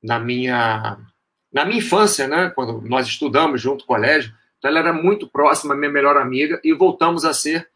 na 0.01 0.17
minha, 0.17 0.97
na 1.53 1.65
minha 1.65 1.77
infância, 1.77 2.27
né? 2.27 2.49
quando 2.55 2.81
nós 2.81 3.05
estudamos 3.05 3.61
junto 3.61 3.81
no 3.81 3.87
colégio 3.87 4.33
então, 4.61 4.69
ela 4.69 4.79
era 4.79 4.93
muito 4.93 5.27
próxima, 5.27 5.75
minha 5.75 5.91
melhor 5.91 6.15
amiga, 6.17 6.61
e 6.63 6.71
voltamos 6.71 7.25
a 7.25 7.33
ser 7.33 7.67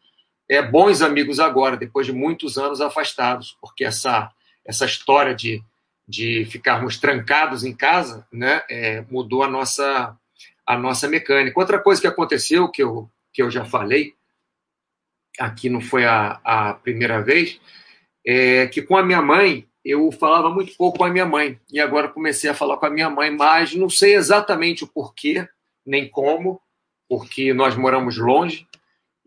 é, 0.48 0.62
bons 0.62 1.02
amigos 1.02 1.40
agora, 1.40 1.76
depois 1.76 2.06
de 2.06 2.12
muitos 2.12 2.56
anos 2.56 2.80
afastados, 2.80 3.58
porque 3.60 3.84
essa, 3.84 4.30
essa 4.64 4.84
história 4.84 5.34
de, 5.34 5.60
de 6.06 6.44
ficarmos 6.44 6.96
trancados 6.96 7.64
em 7.64 7.74
casa 7.74 8.24
né, 8.32 8.62
é, 8.70 9.04
mudou 9.10 9.42
a 9.42 9.48
nossa, 9.48 10.16
a 10.64 10.78
nossa 10.78 11.08
mecânica. 11.08 11.58
Outra 11.58 11.80
coisa 11.80 12.00
que 12.00 12.06
aconteceu, 12.06 12.70
que 12.70 12.84
eu, 12.84 13.10
que 13.32 13.42
eu 13.42 13.50
já 13.50 13.64
falei, 13.64 14.14
aqui 15.40 15.68
não 15.68 15.80
foi 15.80 16.04
a, 16.04 16.40
a 16.44 16.74
primeira 16.74 17.20
vez, 17.20 17.60
é 18.24 18.68
que 18.68 18.80
com 18.80 18.96
a 18.96 19.02
minha 19.02 19.20
mãe 19.20 19.68
eu 19.84 20.12
falava 20.12 20.50
muito 20.50 20.76
pouco 20.76 20.98
com 20.98 21.04
a 21.04 21.10
minha 21.10 21.26
mãe. 21.26 21.58
E 21.72 21.80
agora 21.80 22.06
comecei 22.08 22.48
a 22.48 22.54
falar 22.54 22.76
com 22.76 22.86
a 22.86 22.90
minha 22.90 23.10
mãe 23.10 23.30
mais. 23.30 23.74
Não 23.74 23.88
sei 23.88 24.14
exatamente 24.14 24.84
o 24.84 24.88
porquê, 24.88 25.48
nem 25.84 26.08
como, 26.08 26.60
porque 27.08 27.52
nós 27.52 27.76
moramos 27.76 28.16
longe. 28.18 28.66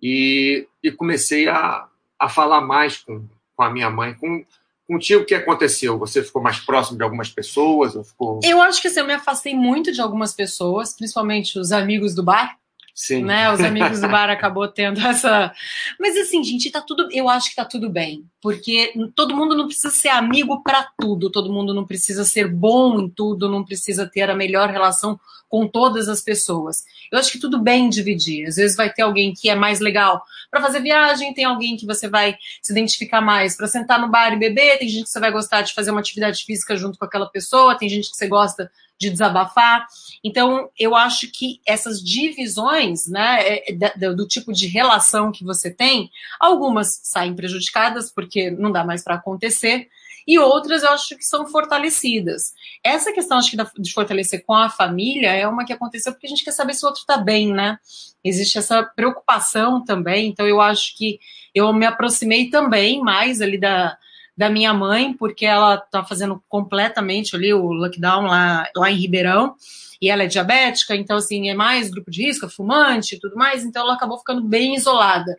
E, 0.02 0.68
e 0.82 0.92
comecei 0.92 1.48
a, 1.48 1.88
a 2.18 2.30
falar 2.30 2.62
mais 2.62 2.98
com, 2.98 3.28
com 3.56 3.64
a 3.64 3.70
minha 3.70 3.90
mãe. 3.90 4.14
Com, 4.14 4.46
contigo, 4.88 5.22
o 5.22 5.26
que 5.26 5.36
aconteceu? 5.36 5.98
Você 6.00 6.24
ficou 6.24 6.42
mais 6.42 6.60
próximo 6.60 6.98
de 6.98 7.04
algumas 7.04 7.30
pessoas? 7.30 7.96
Ou 7.96 8.04
ficou... 8.04 8.40
Eu 8.44 8.62
acho 8.62 8.82
que 8.82 8.88
assim, 8.88 9.00
eu 9.02 9.08
me 9.08 9.14
afastei 9.14 9.54
muito 9.54 9.92
de 9.92 10.02
algumas 10.02 10.34
pessoas, 10.34 10.94
principalmente 10.94 11.60
os 11.60 11.72
amigos 11.72 12.16
do 12.16 12.24
bar. 12.24 12.58
Sim. 12.96 13.24
Né? 13.24 13.52
Os 13.52 13.62
amigos 13.62 14.02
do 14.02 14.08
bar 14.10 14.30
acabou 14.30 14.68
tendo 14.68 15.00
essa. 15.00 15.54
Mas 15.98 16.18
assim, 16.18 16.44
gente, 16.44 16.70
tá 16.70 16.82
tudo. 16.82 17.08
Eu 17.12 17.30
acho 17.30 17.50
que 17.50 17.56
tá 17.56 17.64
tudo 17.64 17.90
bem. 17.90 18.26
Porque 18.42 18.94
todo 19.16 19.36
mundo 19.36 19.56
não 19.56 19.66
precisa 19.66 19.90
ser 19.90 20.10
amigo 20.10 20.64
para 20.64 20.88
tudo, 21.00 21.30
todo 21.30 21.52
mundo 21.52 21.74
não 21.74 21.86
precisa 21.86 22.24
ser 22.24 22.48
bom 22.48 23.00
em 23.00 23.10
tudo, 23.10 23.50
não 23.50 23.66
precisa 23.66 24.08
ter 24.08 24.30
a 24.30 24.36
melhor 24.36 24.70
relação 24.70 25.20
com 25.50 25.68
todas 25.68 26.08
as 26.08 26.22
pessoas. 26.22 26.84
Eu 27.12 27.18
acho 27.18 27.32
que 27.32 27.40
tudo 27.40 27.60
bem 27.60 27.90
dividir. 27.90 28.48
Às 28.48 28.56
vezes 28.56 28.78
vai 28.78 28.94
ter 28.94 29.02
alguém 29.02 29.34
que 29.34 29.50
é 29.50 29.56
mais 29.56 29.80
legal 29.80 30.24
para 30.50 30.62
fazer 30.62 30.80
viagem, 30.80 31.34
tem 31.34 31.44
alguém 31.44 31.76
que 31.76 31.86
você 31.86 32.08
vai 32.08 32.38
se 32.62 32.72
identificar 32.72 33.20
mais 33.20 33.58
para 33.58 33.68
sentar 33.68 34.00
no 34.00 34.10
bar 34.10 34.32
e 34.32 34.38
beber, 34.40 34.78
tem 34.78 34.88
gente 34.88 35.04
que 35.06 35.10
você 35.10 35.20
vai 35.20 35.32
gostar 35.32 35.64
de 35.64 35.74
fazer 35.74 35.90
uma 35.92 36.00
atividade 36.00 36.46
física 36.46 36.78
junto 36.78 36.98
com 36.98 37.06
aquela 37.06 37.28
pessoa, 37.28 37.78
tem 37.78 37.90
gente 37.90 38.12
que 38.12 38.16
você 38.16 38.28
gosta 38.28 38.72
de 39.00 39.10
desabafar. 39.10 39.88
Então, 40.24 40.70
eu 40.78 40.94
acho 40.94 41.32
que 41.32 41.62
essas 41.66 42.04
divisões, 42.04 43.08
né, 43.08 43.40
é, 43.42 44.14
do 44.14 44.28
tipo 44.28 44.52
de 44.52 44.68
relação 44.68 45.32
que 45.32 45.44
você 45.44 45.72
tem, 45.72 46.12
algumas 46.40 47.00
saem 47.04 47.34
prejudicadas 47.34 48.12
porque 48.12 48.29
não 48.52 48.72
dá 48.72 48.84
mais 48.84 49.04
para 49.04 49.16
acontecer, 49.16 49.88
e 50.28 50.38
outras 50.38 50.84
eu 50.84 50.90
acho 50.92 51.18
que 51.18 51.24
são 51.24 51.48
fortalecidas. 51.48 52.54
Essa 52.84 53.12
questão, 53.12 53.38
acho 53.38 53.50
que 53.50 53.58
de 53.80 53.92
fortalecer 53.92 54.44
com 54.46 54.54
a 54.54 54.70
família 54.70 55.32
é 55.32 55.48
uma 55.48 55.66
que 55.66 55.74
aconteceu 55.74 56.12
porque 56.12 56.28
a 56.28 56.30
gente 56.30 56.44
quer 56.44 56.52
saber 56.52 56.74
se 56.76 56.86
o 56.86 56.88
outro 56.88 57.02
está 57.02 57.18
bem, 57.18 57.52
né? 57.52 57.80
Existe 58.24 58.58
essa 58.58 58.84
preocupação 58.84 59.84
também, 59.84 60.28
então 60.28 60.48
eu 60.48 60.62
acho 60.62 60.96
que 60.96 61.20
eu 61.54 61.74
me 61.74 61.86
aproximei 61.86 62.50
também 62.50 63.02
mais 63.02 63.42
ali 63.42 63.58
da, 63.58 63.98
da 64.38 64.50
minha 64.50 64.74
mãe, 64.74 65.14
porque 65.14 65.46
ela 65.46 65.76
está 65.76 66.04
fazendo 66.04 66.42
completamente 66.48 67.36
ali 67.36 67.54
o 67.54 67.72
lockdown 67.72 68.28
lá, 68.28 68.70
lá 68.76 68.92
em 68.92 68.96
Ribeirão, 68.96 69.56
e 70.02 70.10
ela 70.10 70.24
é 70.24 70.28
diabética, 70.28 70.96
então, 70.96 71.18
assim, 71.18 71.50
é 71.50 71.54
mais 71.54 71.90
grupo 71.90 72.10
de 72.10 72.24
risco, 72.24 72.46
é 72.46 72.50
fumante 72.50 73.16
e 73.16 73.20
tudo 73.20 73.36
mais, 73.36 73.66
então 73.66 73.84
ela 73.84 73.96
acabou 73.96 74.18
ficando 74.18 74.42
bem 74.42 74.76
isolada. 74.76 75.38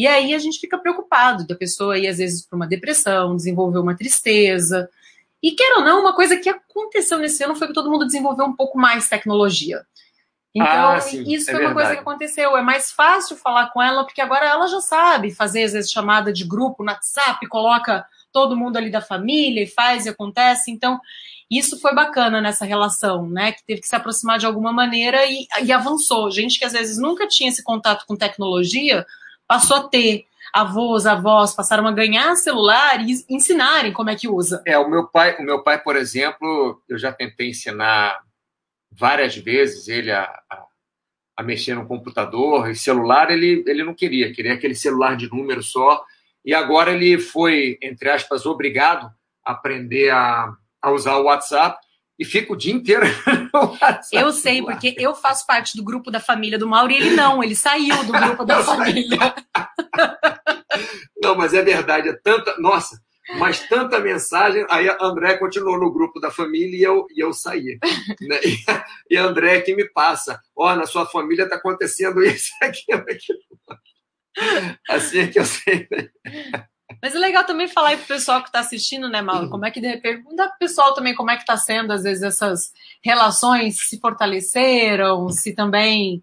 E 0.00 0.06
aí 0.06 0.32
a 0.32 0.38
gente 0.38 0.58
fica 0.58 0.78
preocupado 0.78 1.46
da 1.46 1.54
pessoa 1.54 1.98
ir, 1.98 2.06
às 2.06 2.16
vezes, 2.16 2.46
para 2.46 2.56
uma 2.56 2.66
depressão, 2.66 3.36
desenvolver 3.36 3.80
uma 3.80 3.94
tristeza. 3.94 4.88
E 5.42 5.52
quer 5.52 5.74
ou 5.76 5.84
não, 5.84 6.00
uma 6.00 6.14
coisa 6.14 6.38
que 6.38 6.48
aconteceu 6.48 7.18
nesse 7.18 7.44
ano 7.44 7.54
foi 7.54 7.66
que 7.66 7.74
todo 7.74 7.90
mundo 7.90 8.06
desenvolveu 8.06 8.46
um 8.46 8.56
pouco 8.56 8.78
mais 8.78 9.10
tecnologia. 9.10 9.84
Então, 10.54 10.92
ah, 10.92 11.00
sim, 11.02 11.22
isso 11.30 11.50
é 11.50 11.52
foi 11.52 11.60
uma 11.60 11.74
verdade. 11.74 11.74
coisa 11.74 11.94
que 11.96 12.00
aconteceu. 12.08 12.56
É 12.56 12.62
mais 12.62 12.90
fácil 12.90 13.36
falar 13.36 13.68
com 13.74 13.82
ela, 13.82 14.02
porque 14.02 14.22
agora 14.22 14.46
ela 14.46 14.66
já 14.68 14.80
sabe 14.80 15.34
fazer, 15.34 15.64
às 15.64 15.74
vezes, 15.74 15.90
chamada 15.92 16.32
de 16.32 16.44
grupo 16.44 16.82
no 16.82 16.90
WhatsApp, 16.90 17.46
coloca 17.48 18.02
todo 18.32 18.56
mundo 18.56 18.78
ali 18.78 18.90
da 18.90 19.02
família 19.02 19.64
e 19.64 19.66
faz 19.66 20.06
e 20.06 20.08
acontece. 20.08 20.70
Então, 20.70 20.98
isso 21.50 21.78
foi 21.78 21.94
bacana 21.94 22.40
nessa 22.40 22.64
relação, 22.64 23.28
né? 23.28 23.52
Que 23.52 23.62
teve 23.66 23.82
que 23.82 23.86
se 23.86 23.96
aproximar 23.96 24.38
de 24.38 24.46
alguma 24.46 24.72
maneira 24.72 25.26
e, 25.26 25.46
e 25.62 25.70
avançou. 25.70 26.30
Gente 26.30 26.58
que 26.58 26.64
às 26.64 26.72
vezes 26.72 26.96
nunca 26.96 27.28
tinha 27.28 27.50
esse 27.50 27.62
contato 27.62 28.06
com 28.06 28.16
tecnologia 28.16 29.04
passou 29.50 29.78
a 29.78 29.88
ter 29.88 30.26
avós, 30.54 31.06
avós 31.06 31.56
passaram 31.56 31.84
a 31.84 31.90
ganhar 31.90 32.36
celular 32.36 33.00
e 33.00 33.24
ensinarem 33.28 33.92
como 33.92 34.08
é 34.08 34.14
que 34.14 34.28
usa. 34.28 34.62
É, 34.64 34.78
o 34.78 34.88
meu 34.88 35.08
pai, 35.08 35.36
o 35.40 35.42
meu 35.42 35.60
pai, 35.60 35.82
por 35.82 35.96
exemplo, 35.96 36.80
eu 36.88 36.96
já 36.96 37.10
tentei 37.10 37.48
ensinar 37.48 38.16
várias 38.92 39.36
vezes 39.36 39.88
ele 39.88 40.12
a, 40.12 40.22
a, 40.48 40.64
a 41.38 41.42
mexer 41.42 41.74
no 41.74 41.84
computador 41.84 42.70
e 42.70 42.76
celular, 42.76 43.28
ele, 43.28 43.64
ele 43.66 43.82
não 43.82 43.92
queria, 43.92 44.32
queria 44.32 44.54
aquele 44.54 44.76
celular 44.76 45.16
de 45.16 45.28
número 45.28 45.64
só 45.64 46.00
e 46.44 46.54
agora 46.54 46.92
ele 46.92 47.18
foi, 47.18 47.76
entre 47.82 48.08
aspas, 48.08 48.46
obrigado 48.46 49.12
a 49.44 49.50
aprender 49.50 50.10
a, 50.10 50.54
a 50.80 50.92
usar 50.92 51.16
o 51.16 51.24
WhatsApp 51.24 51.76
e 52.20 52.24
fica 52.26 52.52
o 52.52 52.56
dia 52.56 52.74
inteiro 52.74 53.06
no 53.54 53.60
WhatsApp. 53.80 54.08
Eu 54.12 54.30
sei, 54.30 54.62
porque 54.62 54.94
eu 54.98 55.14
faço 55.14 55.46
parte 55.46 55.74
do 55.74 55.82
grupo 55.82 56.10
da 56.10 56.20
família 56.20 56.58
do 56.58 56.68
Mauro 56.68 56.92
e 56.92 56.96
ele 56.96 57.10
não, 57.12 57.42
ele 57.42 57.56
saiu 57.56 58.04
do 58.04 58.12
grupo 58.12 58.44
da 58.44 58.60
família. 58.62 59.34
Não, 61.22 61.34
mas 61.34 61.54
é 61.54 61.62
verdade, 61.62 62.10
é 62.10 62.12
tanta. 62.12 62.54
Nossa, 62.58 63.00
mas 63.38 63.66
tanta 63.66 63.98
mensagem. 63.98 64.66
Aí 64.68 64.86
a 64.86 64.98
André 65.00 65.38
continuou 65.38 65.80
no 65.80 65.90
grupo 65.90 66.20
da 66.20 66.30
família 66.30 66.76
e 66.76 66.82
eu, 66.82 67.06
e 67.16 67.24
eu 67.24 67.32
saí. 67.32 67.78
Né? 68.20 68.38
E, 69.08 69.16
a 69.16 69.24
André 69.24 69.62
que 69.62 69.74
me 69.74 69.88
passa: 69.88 70.38
ó, 70.54 70.70
oh, 70.70 70.76
na 70.76 70.84
sua 70.84 71.06
família 71.06 71.44
está 71.44 71.56
acontecendo 71.56 72.22
isso, 72.22 72.50
aquilo, 72.60 73.00
aquilo. 73.00 73.40
Assim 74.90 75.20
é 75.20 75.26
que 75.26 75.38
eu 75.38 75.46
sei. 75.46 75.88
Né? 75.90 76.10
Mas 77.02 77.14
é 77.14 77.18
legal 77.18 77.44
também 77.44 77.68
falar 77.68 77.90
aí 77.90 77.96
pro 77.96 78.06
pessoal 78.06 78.42
que 78.42 78.48
está 78.48 78.60
assistindo, 78.60 79.08
né, 79.08 79.22
Mauro? 79.22 79.48
Como 79.48 79.64
é 79.64 79.70
que 79.70 79.80
pergunta 79.98 80.48
pro 80.48 80.58
pessoal 80.58 80.94
também 80.94 81.14
como 81.14 81.30
é 81.30 81.36
que 81.36 81.42
está 81.42 81.56
sendo, 81.56 81.92
às 81.92 82.02
vezes, 82.02 82.22
essas 82.22 82.72
relações 83.02 83.88
se 83.88 83.98
fortaleceram, 84.00 85.28
se 85.28 85.54
também 85.54 86.22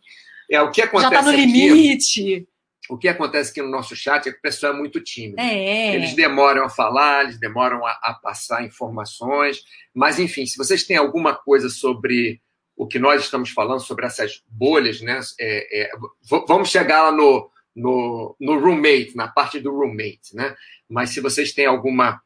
é, 0.50 0.62
o 0.62 0.72
que 0.72 0.82
acontece 0.82 1.14
já 1.14 1.20
está 1.20 1.32
no 1.32 1.38
limite. 1.38 2.36
Aqui, 2.36 2.48
o 2.90 2.98
que 2.98 3.08
acontece 3.08 3.52
aqui 3.52 3.62
no 3.62 3.70
nosso 3.70 3.96
chat 3.96 4.28
é 4.28 4.32
que 4.32 4.38
o 4.38 4.42
pessoal 4.42 4.74
é 4.74 4.78
muito 4.78 5.02
tímido. 5.02 5.40
É. 5.40 5.96
Eles 5.96 6.16
demoram 6.16 6.66
a 6.66 6.70
falar, 6.70 7.26
eles 7.26 7.40
demoram 7.40 7.86
a, 7.86 7.92
a 7.92 8.14
passar 8.14 8.64
informações. 8.64 9.62
Mas, 9.94 10.20
enfim, 10.20 10.46
se 10.46 10.58
vocês 10.58 10.84
têm 10.84 10.96
alguma 10.96 11.36
coisa 11.36 11.70
sobre 11.70 12.42
o 12.76 12.88
que 12.88 13.00
nós 13.00 13.24
estamos 13.24 13.50
falando, 13.50 13.82
sobre 13.82 14.06
essas 14.06 14.42
bolhas, 14.48 15.02
né? 15.02 15.20
É, 15.40 15.82
é, 15.82 15.92
vamos 16.48 16.70
chegar 16.70 17.04
lá 17.04 17.12
no, 17.12 17.50
no, 17.78 18.36
no 18.40 18.60
roommate, 18.60 19.16
na 19.16 19.28
parte 19.28 19.60
do 19.60 19.72
roommate, 19.72 20.36
né? 20.36 20.56
Mas 20.90 21.12
se 21.12 21.22
vocês 21.22 21.54
têm 21.54 21.68
alguma, 21.68 22.20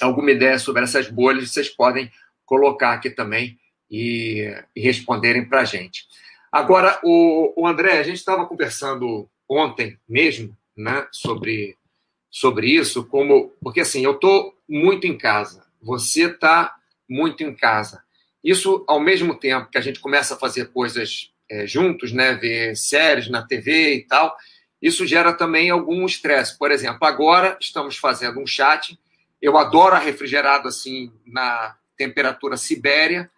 alguma 0.00 0.32
ideia 0.32 0.58
sobre 0.58 0.82
essas 0.82 1.08
bolhas, 1.08 1.50
vocês 1.50 1.68
podem 1.68 2.10
colocar 2.44 2.92
aqui 2.92 3.08
também 3.08 3.56
e, 3.88 4.52
e 4.74 4.80
responderem 4.80 5.48
para 5.48 5.60
a 5.60 5.64
gente. 5.64 6.06
Agora, 6.50 6.98
o, 7.04 7.52
o 7.56 7.66
André, 7.68 7.98
a 7.98 8.02
gente 8.02 8.16
estava 8.16 8.46
conversando 8.46 9.30
ontem 9.48 9.96
mesmo, 10.08 10.56
né, 10.76 11.06
sobre, 11.12 11.76
sobre 12.28 12.68
isso, 12.68 13.06
como 13.06 13.52
porque 13.62 13.80
assim, 13.80 14.02
eu 14.02 14.12
estou 14.12 14.54
muito 14.68 15.06
em 15.06 15.16
casa, 15.16 15.64
você 15.80 16.24
está 16.24 16.74
muito 17.08 17.44
em 17.44 17.54
casa. 17.54 18.02
Isso, 18.42 18.84
ao 18.88 18.98
mesmo 18.98 19.36
tempo 19.36 19.70
que 19.70 19.78
a 19.78 19.80
gente 19.80 20.00
começa 20.00 20.34
a 20.34 20.38
fazer 20.38 20.72
coisas 20.72 21.32
é, 21.50 21.66
juntos, 21.66 22.12
né, 22.12 22.34
ver 22.34 22.76
séries 22.76 23.28
na 23.28 23.42
TV 23.42 23.94
e 23.94 24.06
tal, 24.06 24.36
isso 24.80 25.06
gera 25.06 25.32
também 25.32 25.70
algum 25.70 26.06
estresse. 26.06 26.56
Por 26.56 26.70
exemplo, 26.70 27.06
agora 27.06 27.56
estamos 27.60 27.96
fazendo 27.96 28.40
um 28.40 28.46
chat. 28.46 28.98
Eu 29.40 29.56
adoro 29.56 29.96
a 29.96 29.98
refrigerado 29.98 30.68
assim 30.68 31.12
na 31.26 31.76
temperatura 31.96 32.56
Sibéria 32.56 33.30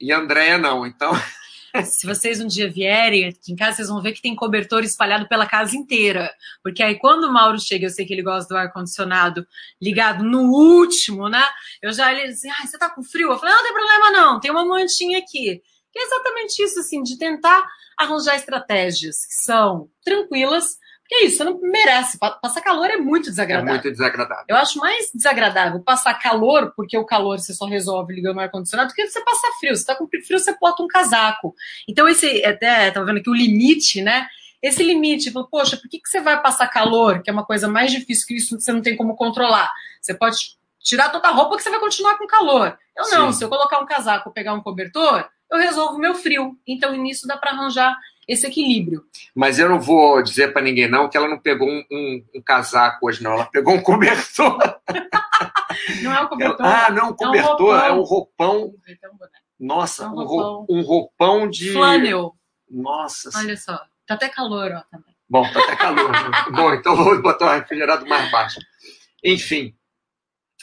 e 0.00 0.12
a 0.12 0.18
Andréia 0.18 0.58
não. 0.58 0.84
Então, 0.84 1.12
se 1.84 2.06
vocês 2.06 2.40
um 2.40 2.46
dia 2.46 2.68
vierem 2.68 3.28
aqui 3.28 3.52
em 3.52 3.56
casa, 3.56 3.76
vocês 3.76 3.88
vão 3.88 4.02
ver 4.02 4.12
que 4.12 4.22
tem 4.22 4.34
cobertor 4.34 4.82
espalhado 4.82 5.28
pela 5.28 5.46
casa 5.46 5.76
inteira. 5.76 6.32
Porque 6.62 6.82
aí, 6.82 6.96
quando 6.98 7.24
o 7.24 7.32
Mauro 7.32 7.60
chega, 7.60 7.86
eu 7.86 7.90
sei 7.90 8.04
que 8.04 8.12
ele 8.12 8.22
gosta 8.22 8.52
do 8.52 8.58
ar-condicionado 8.58 9.46
ligado 9.80 10.24
no 10.24 10.50
último, 10.50 11.28
né? 11.28 11.44
Eu 11.80 11.92
já 11.92 12.12
ele 12.12 12.28
diz, 12.28 12.44
ah, 12.46 12.66
você 12.66 12.78
tá 12.78 12.90
com 12.90 13.02
frio? 13.02 13.30
Eu 13.30 13.38
falei, 13.38 13.54
não, 13.54 13.62
não 13.62 13.64
tem 13.64 13.74
problema 13.74 14.10
não, 14.10 14.40
tem 14.40 14.50
uma 14.50 14.64
mantinha 14.64 15.18
aqui. 15.18 15.62
Que 15.92 15.98
é 15.98 16.02
exatamente 16.02 16.62
isso, 16.62 16.80
assim, 16.80 17.02
de 17.02 17.18
tentar 17.18 17.66
arranjar 17.98 18.36
estratégias 18.36 19.26
que 19.26 19.34
são 19.34 19.88
tranquilas, 20.04 20.78
porque 21.10 21.14
é 21.16 21.24
isso, 21.24 21.38
você 21.38 21.44
não 21.44 21.60
merece. 21.60 22.18
Passar 22.18 22.60
calor 22.60 22.88
é 22.88 22.96
muito 22.96 23.30
desagradável. 23.30 23.68
É 23.68 23.72
muito 23.72 23.90
desagradável. 23.90 24.44
Eu 24.48 24.56
acho 24.56 24.78
mais 24.78 25.10
desagradável 25.12 25.80
passar 25.80 26.14
calor, 26.14 26.72
porque 26.76 26.96
o 26.96 27.04
calor 27.04 27.40
você 27.40 27.52
só 27.52 27.66
resolve 27.66 28.14
ligando 28.14 28.36
o 28.36 28.40
ar-condicionado, 28.40 28.90
do 28.90 28.94
que 28.94 29.04
você 29.04 29.20
passar 29.24 29.50
frio. 29.58 29.76
Você 29.76 29.84
tá 29.84 29.96
com 29.96 30.06
frio, 30.06 30.38
você 30.38 30.56
bota 30.60 30.84
um 30.84 30.86
casaco. 30.86 31.52
Então, 31.88 32.08
esse, 32.08 32.44
até, 32.44 32.92
tá 32.92 33.02
vendo 33.02 33.18
aqui 33.18 33.28
o 33.28 33.34
limite, 33.34 34.00
né? 34.00 34.28
Esse 34.62 34.84
limite, 34.84 35.32
poxa, 35.50 35.76
por 35.76 35.88
que, 35.88 35.98
que 35.98 36.08
você 36.08 36.20
vai 36.20 36.40
passar 36.40 36.68
calor, 36.68 37.22
que 37.22 37.28
é 37.30 37.32
uma 37.32 37.44
coisa 37.44 37.66
mais 37.66 37.90
difícil 37.90 38.26
que 38.28 38.36
isso 38.36 38.60
você 38.60 38.72
não 38.72 38.80
tem 38.80 38.96
como 38.96 39.16
controlar? 39.16 39.68
Você 40.00 40.14
pode 40.14 40.60
tirar 40.78 41.08
toda 41.08 41.26
a 41.26 41.32
roupa 41.32 41.56
que 41.56 41.62
você 41.62 41.70
vai 41.70 41.80
continuar 41.80 42.16
com 42.18 42.26
calor. 42.28 42.78
Eu 42.96 43.10
não, 43.10 43.32
Sim. 43.32 43.38
se 43.38 43.44
eu 43.44 43.48
colocar 43.48 43.80
um 43.80 43.86
casaco, 43.86 44.32
pegar 44.32 44.54
um 44.54 44.62
cobertor, 44.62 45.28
eu 45.50 45.58
resolvo 45.58 45.98
meu 45.98 46.14
frio. 46.14 46.56
Então, 46.66 46.96
nisso 46.96 47.26
dá 47.26 47.36
para 47.36 47.50
arranjar 47.50 47.98
esse 48.28 48.46
equilíbrio. 48.46 49.04
Mas 49.34 49.58
eu 49.58 49.68
não 49.68 49.80
vou 49.80 50.22
dizer 50.22 50.52
para 50.52 50.62
ninguém 50.62 50.88
não 50.88 51.08
que 51.08 51.16
ela 51.16 51.28
não 51.28 51.38
pegou 51.38 51.68
um, 51.68 51.84
um, 51.90 52.24
um, 52.36 52.42
casaco 52.42 53.06
hoje, 53.06 53.22
não. 53.22 53.32
Ela 53.32 53.46
pegou 53.46 53.74
um 53.74 53.82
cobertor. 53.82 54.58
não 56.02 56.14
é 56.14 56.20
um 56.20 56.28
cobertor. 56.28 56.66
ah, 56.66 56.90
não, 56.90 57.10
um 57.10 57.16
cobertor. 57.16 57.78
É 57.78 57.92
um 57.92 58.02
roupão. 58.02 58.74
É 58.86 59.08
um 59.08 59.18
Nossa, 59.58 60.04
é 60.04 60.06
um 60.06 60.14
roupão. 60.14 60.66
um 60.70 60.82
roupão 60.82 61.50
de. 61.50 61.72
Flânel. 61.72 62.36
Nossa. 62.70 63.30
Olha 63.36 63.56
só. 63.56 63.80
Tá 64.06 64.14
até 64.14 64.28
calor, 64.28 64.72
ó, 64.72 64.82
também. 64.90 65.14
Bom, 65.28 65.42
tá 65.52 65.60
até 65.60 65.76
calor. 65.76 66.10
Bom, 66.54 66.74
então 66.74 66.96
vou 66.96 67.20
botar 67.20 67.46
o 67.46 67.58
refrigerado 67.58 68.06
mais 68.06 68.30
baixo. 68.30 68.60
Enfim. 69.24 69.74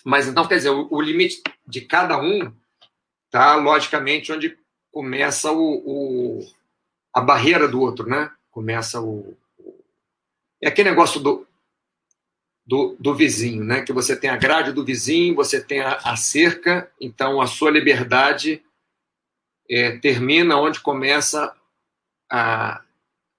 Mas 0.05 0.27
então, 0.27 0.47
quer 0.47 0.55
dizer, 0.55 0.69
o, 0.69 0.87
o 0.89 1.01
limite 1.01 1.41
de 1.65 1.81
cada 1.81 2.17
um 2.17 2.53
tá 3.29 3.55
logicamente 3.55 4.31
onde 4.31 4.57
começa 4.97 5.51
o, 5.51 5.75
o, 5.85 6.47
a 7.13 7.21
barreira 7.21 7.67
do 7.67 7.79
outro, 7.79 8.09
né? 8.09 8.31
Começa 8.49 8.99
o, 8.99 9.37
o 9.59 9.75
é 10.59 10.69
aquele 10.69 10.89
negócio 10.89 11.19
do, 11.19 11.45
do, 12.65 12.97
do, 12.99 13.13
vizinho, 13.13 13.63
né? 13.63 13.83
Que 13.83 13.93
você 13.93 14.15
tem 14.15 14.27
a 14.27 14.35
grade 14.35 14.71
do 14.71 14.83
vizinho, 14.83 15.35
você 15.35 15.61
tem 15.61 15.81
a, 15.81 15.97
a 15.97 16.15
cerca, 16.15 16.91
então 16.99 17.39
a 17.39 17.45
sua 17.45 17.69
liberdade 17.69 18.63
é, 19.69 19.99
termina 19.99 20.57
onde 20.57 20.79
começa 20.79 21.55
a, 22.27 22.81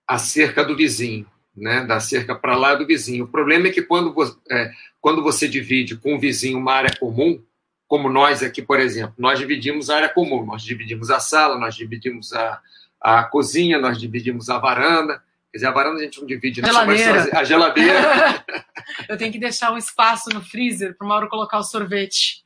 a 0.06 0.16
cerca 0.16 0.64
do 0.64 0.76
vizinho, 0.76 1.26
né? 1.56 1.84
Da 1.84 1.98
cerca 1.98 2.36
para 2.36 2.56
lá 2.56 2.76
do 2.76 2.86
vizinho. 2.86 3.24
O 3.24 3.28
problema 3.28 3.66
é 3.66 3.72
que 3.72 3.82
quando, 3.82 4.14
é, 4.48 4.72
quando 5.00 5.24
você 5.24 5.48
divide 5.48 5.96
com 5.96 6.14
o 6.14 6.20
vizinho 6.20 6.56
uma 6.56 6.74
área 6.74 6.96
comum, 7.00 7.42
como 7.88 8.10
nós 8.10 8.42
aqui, 8.42 8.60
por 8.60 8.78
exemplo, 8.78 9.14
nós 9.16 9.38
dividimos 9.38 9.88
a 9.88 9.96
área 9.96 10.08
comum, 10.10 10.44
nós 10.44 10.62
dividimos 10.62 11.10
a 11.10 11.18
sala, 11.18 11.58
nós 11.58 11.74
dividimos 11.74 12.34
a, 12.34 12.60
a 13.00 13.24
cozinha, 13.24 13.78
nós 13.78 13.98
dividimos 13.98 14.50
a 14.50 14.58
varanda. 14.58 15.22
Quer 15.50 15.56
dizer, 15.56 15.66
a 15.68 15.70
varanda 15.70 16.00
a 16.00 16.02
gente 16.02 16.20
não 16.20 16.26
divide, 16.26 16.60
não 16.60 16.68
geladeira. 16.68 17.38
a 17.38 17.44
geladeira. 17.44 18.44
Eu 19.08 19.16
tenho 19.16 19.32
que 19.32 19.38
deixar 19.38 19.72
um 19.72 19.78
espaço 19.78 20.28
no 20.28 20.42
freezer 20.42 20.96
para 20.96 21.04
o 21.06 21.08
Mauro 21.08 21.28
colocar 21.30 21.58
o 21.58 21.64
sorvete. 21.64 22.42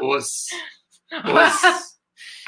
Os, 0.00 0.46
os, 1.24 1.96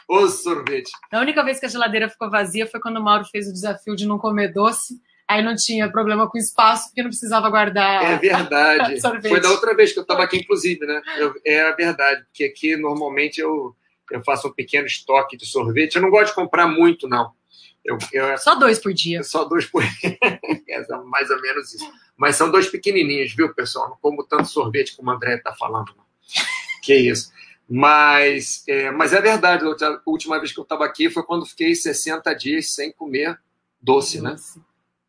os 0.09 0.43
sorvete. 0.43 0.91
A 1.13 1.19
única 1.19 1.43
vez 1.43 1.59
que 1.59 1.67
a 1.67 1.69
geladeira 1.69 2.09
ficou 2.09 2.31
vazia 2.31 2.69
foi 2.69 2.79
quando 2.79 2.99
o 2.99 3.03
Mauro 3.03 3.25
fez 3.25 3.49
o 3.49 3.53
desafio 3.53 3.97
de 3.97 4.07
não 4.07 4.19
comer 4.19 4.53
doce 4.53 5.01
Aí 5.29 5.43
não 5.43 5.55
tinha 5.55 5.93
problema 5.93 6.27
com 6.29 6.39
espaço, 6.39 6.89
porque 6.89 7.03
não 7.03 7.11
precisava 7.11 7.51
guardar. 7.51 8.03
É 8.03 8.17
verdade. 8.17 8.99
Foi 9.29 9.41
da 9.41 9.51
outra 9.51 9.77
vez 9.77 9.93
que 9.93 9.99
eu 9.99 10.03
estava 10.03 10.23
aqui, 10.23 10.39
inclusive, 10.39 10.87
né? 10.87 11.03
Eu, 11.19 11.35
é 11.45 11.71
verdade, 11.75 12.25
porque 12.25 12.45
aqui 12.45 12.77
normalmente 12.77 13.39
eu, 13.39 13.77
eu 14.11 14.25
faço 14.25 14.49
um 14.49 14.53
pequeno 14.53 14.87
estoque 14.87 15.37
de 15.37 15.45
sorvete. 15.45 15.97
Eu 15.97 16.03
não 16.03 16.09
gosto 16.09 16.29
de 16.29 16.35
comprar 16.35 16.67
muito, 16.67 17.07
não. 17.07 17.33
Eu, 17.85 17.99
eu, 18.13 18.39
só 18.39 18.55
dois 18.55 18.79
por 18.79 18.93
dia. 18.95 19.23
Só 19.23 19.45
dois 19.45 19.67
por 19.67 19.83
dia. 19.83 20.19
é 20.67 20.97
mais 21.05 21.29
ou 21.29 21.41
menos 21.43 21.75
isso. 21.75 21.93
Mas 22.17 22.37
são 22.37 22.51
dois 22.51 22.69
pequenininhos, 22.69 23.35
viu, 23.35 23.55
pessoal? 23.55 23.91
Não 23.91 23.99
como 24.01 24.25
tanto 24.25 24.47
sorvete 24.47 24.97
como 24.97 25.11
o 25.11 25.15
André 25.15 25.37
está 25.37 25.55
falando. 25.55 25.95
Não. 25.95 26.05
Que 26.83 26.95
isso. 26.95 27.31
Mas 27.69 28.65
é, 28.67 28.91
mas 28.91 29.13
é 29.13 29.21
verdade. 29.21 29.63
A 29.65 30.01
última 30.07 30.39
vez 30.39 30.53
que 30.53 30.59
eu 30.59 30.63
estava 30.63 30.87
aqui 30.87 31.11
foi 31.11 31.23
quando 31.23 31.45
fiquei 31.45 31.75
60 31.75 32.33
dias 32.35 32.75
sem 32.75 32.91
comer 32.91 33.39
doce, 33.81 34.23
né? 34.23 34.31
Nossa. 34.31 34.59
né? 34.59 34.65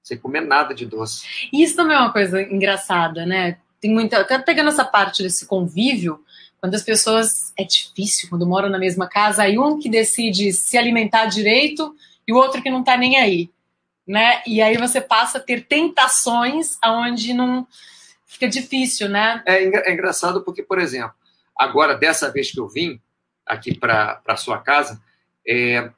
Sem 0.10 0.18
comer 0.18 0.42
nada 0.42 0.74
de 0.74 0.86
doce. 0.86 1.26
Isso 1.54 1.76
também 1.76 1.96
é 1.96 2.00
uma 2.00 2.12
coisa 2.12 2.42
engraçada, 2.42 3.26
né? 3.26 3.60
Tem 3.80 3.94
muita. 3.94 4.20
Até 4.20 4.40
pegando 4.40 4.70
essa 4.70 4.84
parte 4.84 5.22
desse 5.22 5.46
convívio, 5.46 6.24
quando 6.60 6.76
as 6.76 6.84
pessoas. 6.84 7.54
É 7.58 7.64
difícil, 7.64 8.28
quando 8.30 8.48
moram 8.48 8.70
na 8.70 8.80
mesma 8.80 9.08
casa, 9.08 9.44
aí 9.44 9.58
um 9.58 9.80
que 9.80 9.90
decide 9.90 10.52
se 10.52 10.78
alimentar 10.78 11.28
direito 11.28 11.96
e 12.28 12.34
o 12.34 12.36
outro 12.36 12.62
que 12.62 12.70
não 12.70 12.84
tá 12.84 12.98
nem 12.98 13.18
aí. 13.18 13.50
Né? 14.08 14.42
E 14.48 14.60
aí 14.60 14.76
você 14.76 15.00
passa 15.00 15.38
a 15.38 15.42
ter 15.42 15.68
tentações 15.68 16.80
aonde 16.82 17.32
não 17.32 17.68
fica 18.26 18.50
difícil, 18.50 19.08
né? 19.08 19.44
É, 19.46 19.90
é 19.90 19.94
engraçado 19.94 20.42
porque, 20.42 20.64
por 20.64 20.80
exemplo, 20.80 21.14
agora 21.56 21.94
dessa 21.94 22.32
vez 22.32 22.52
que 22.52 22.60
eu 22.60 22.68
vim 22.68 23.00
aqui 23.46 23.78
para 23.78 24.36
sua 24.36 24.58
casa, 24.58 25.00
é, 25.48 25.92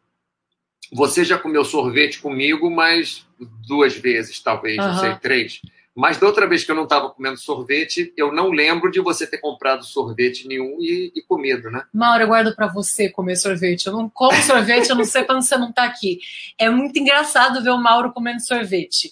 você 0.92 1.24
já 1.24 1.38
comeu 1.38 1.64
sorvete 1.64 2.20
comigo, 2.20 2.70
mas 2.70 3.26
duas 3.68 3.96
vezes, 3.96 4.40
talvez, 4.40 4.78
uhum. 4.78 4.88
não 4.88 5.00
sei, 5.00 5.16
três. 5.16 5.62
Mas 5.96 6.18
da 6.18 6.26
outra 6.26 6.48
vez 6.48 6.64
que 6.64 6.72
eu 6.72 6.76
não 6.76 6.84
estava 6.84 7.10
comendo 7.10 7.38
sorvete, 7.38 8.14
eu 8.16 8.32
não 8.32 8.50
lembro 8.50 8.90
de 8.90 9.02
você 9.02 9.28
ter 9.28 9.40
comprado 9.40 9.84
sorvete 9.84 10.48
nenhum 10.48 10.78
e, 10.80 11.12
e 11.14 11.22
comido, 11.22 11.70
né? 11.70 11.84
Mauro, 11.94 12.24
eu 12.24 12.28
guardo 12.28 12.56
para 12.56 12.68
você 12.68 13.10
comer 13.10 13.36
sorvete. 13.36 13.88
Eu 13.88 13.94
não 13.94 14.10
como 14.10 14.36
sorvete, 14.42 14.90
eu 14.90 14.96
não 14.96 15.04
sei 15.04 15.26
quando 15.26 15.42
você 15.42 15.58
não 15.58 15.70
está 15.70 15.84
aqui. 15.84 16.20
É 16.58 16.70
muito 16.70 16.98
engraçado 16.98 17.62
ver 17.62 17.72
o 17.72 17.78
Mauro 17.78 18.14
comendo 18.14 18.42
sorvete. 18.42 19.12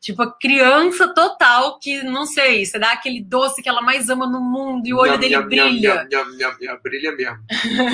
Tipo, 0.00 0.22
a 0.22 0.32
criança 0.32 1.12
total 1.12 1.78
que, 1.78 2.02
não 2.02 2.24
sei, 2.24 2.64
você 2.64 2.78
dá 2.78 2.92
aquele 2.92 3.22
doce 3.22 3.62
que 3.62 3.68
ela 3.68 3.82
mais 3.82 4.08
ama 4.08 4.26
no 4.26 4.40
mundo 4.40 4.86
e 4.86 4.94
o 4.94 4.96
olho 4.96 5.18
minha, 5.18 5.42
dele 5.42 5.46
minha, 5.46 5.66
brilha. 5.66 6.08
Minha, 6.58 6.76
brilha 6.76 7.12
mesmo. 7.12 7.44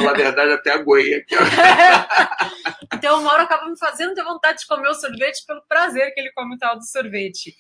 Na 0.05 0.13
verdade, 0.13 0.53
até 0.53 0.71
a 0.71 0.79
goia. 0.79 1.25
então 2.95 3.19
o 3.19 3.25
Mauro 3.25 3.43
acaba 3.43 3.69
me 3.69 3.77
fazendo 3.77 4.15
ter 4.15 4.23
vontade 4.23 4.61
de 4.61 4.67
comer 4.69 4.89
o 4.89 4.95
sorvete 4.95 5.45
pelo 5.45 5.61
prazer 5.69 6.15
que 6.15 6.21
ele 6.21 6.31
come 6.31 6.55
o 6.55 6.59
tal 6.59 6.77
do 6.77 6.85
sorvete. 6.85 7.57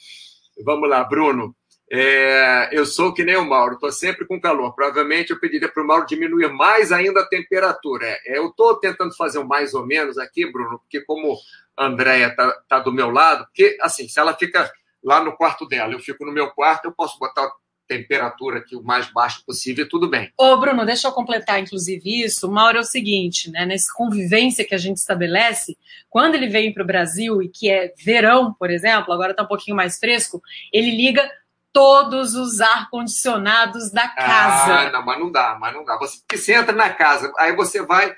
Vamos 0.64 0.88
lá, 0.88 1.02
Bruno. 1.02 1.52
É, 1.90 2.68
eu 2.72 2.84
sou 2.84 3.12
que 3.12 3.24
nem 3.24 3.36
o 3.36 3.44
Mauro, 3.44 3.74
estou 3.74 3.90
sempre 3.90 4.26
com 4.26 4.40
calor. 4.40 4.74
Provavelmente 4.74 5.30
eu 5.30 5.40
pediria 5.40 5.68
para 5.68 5.82
o 5.82 5.86
Mauro 5.86 6.06
diminuir 6.06 6.48
mais 6.52 6.92
ainda 6.92 7.20
a 7.20 7.28
temperatura. 7.28 8.06
É, 8.24 8.38
eu 8.38 8.46
estou 8.46 8.78
tentando 8.78 9.14
fazer 9.16 9.40
um 9.40 9.46
mais 9.46 9.74
ou 9.74 9.84
menos 9.84 10.18
aqui, 10.18 10.50
Bruno, 10.50 10.78
porque 10.78 11.00
como 11.00 11.36
Andréia 11.78 12.34
tá, 12.34 12.52
tá 12.68 12.78
do 12.78 12.92
meu 12.92 13.10
lado, 13.10 13.44
porque 13.46 13.76
assim, 13.80 14.08
se 14.08 14.18
ela 14.18 14.34
fica 14.34 14.70
lá 15.02 15.22
no 15.22 15.36
quarto 15.36 15.66
dela, 15.66 15.92
eu 15.92 16.00
fico 16.00 16.24
no 16.24 16.32
meu 16.32 16.50
quarto, 16.50 16.86
eu 16.86 16.92
posso 16.92 17.18
botar 17.18 17.44
a 17.44 17.52
temperatura 17.86 18.58
aqui 18.58 18.74
o 18.74 18.82
mais 18.82 19.06
baixo 19.12 19.44
possível 19.46 19.84
e 19.84 19.88
tudo 19.88 20.08
bem. 20.08 20.32
Ô, 20.36 20.56
Bruno, 20.56 20.84
deixa 20.84 21.06
eu 21.06 21.12
completar, 21.12 21.60
inclusive, 21.60 22.24
isso. 22.24 22.48
O 22.48 22.50
Mauro 22.50 22.78
é 22.78 22.80
o 22.80 22.84
seguinte, 22.84 23.50
né? 23.50 23.64
Nessa 23.64 23.92
convivência 23.94 24.66
que 24.66 24.74
a 24.74 24.78
gente 24.78 24.96
estabelece, 24.96 25.76
quando 26.10 26.34
ele 26.34 26.48
vem 26.48 26.72
para 26.72 26.82
o 26.82 26.86
Brasil 26.86 27.40
e 27.40 27.48
que 27.48 27.70
é 27.70 27.92
verão, 27.96 28.52
por 28.54 28.70
exemplo, 28.70 29.12
agora 29.12 29.30
está 29.30 29.44
um 29.44 29.48
pouquinho 29.48 29.76
mais 29.76 29.98
fresco, 29.98 30.42
ele 30.72 30.90
liga 30.90 31.30
todos 31.72 32.34
os 32.34 32.60
ar-condicionados 32.60 33.90
da 33.90 34.08
casa. 34.08 34.88
Ah, 34.88 34.90
não, 34.90 35.04
mas 35.04 35.20
não 35.20 35.30
dá, 35.30 35.56
mas 35.60 35.74
não 35.74 35.84
dá. 35.84 35.96
Você, 35.98 36.18
você 36.32 36.54
entra 36.54 36.74
na 36.74 36.90
casa, 36.90 37.32
aí 37.38 37.54
você 37.54 37.82
vai 37.82 38.16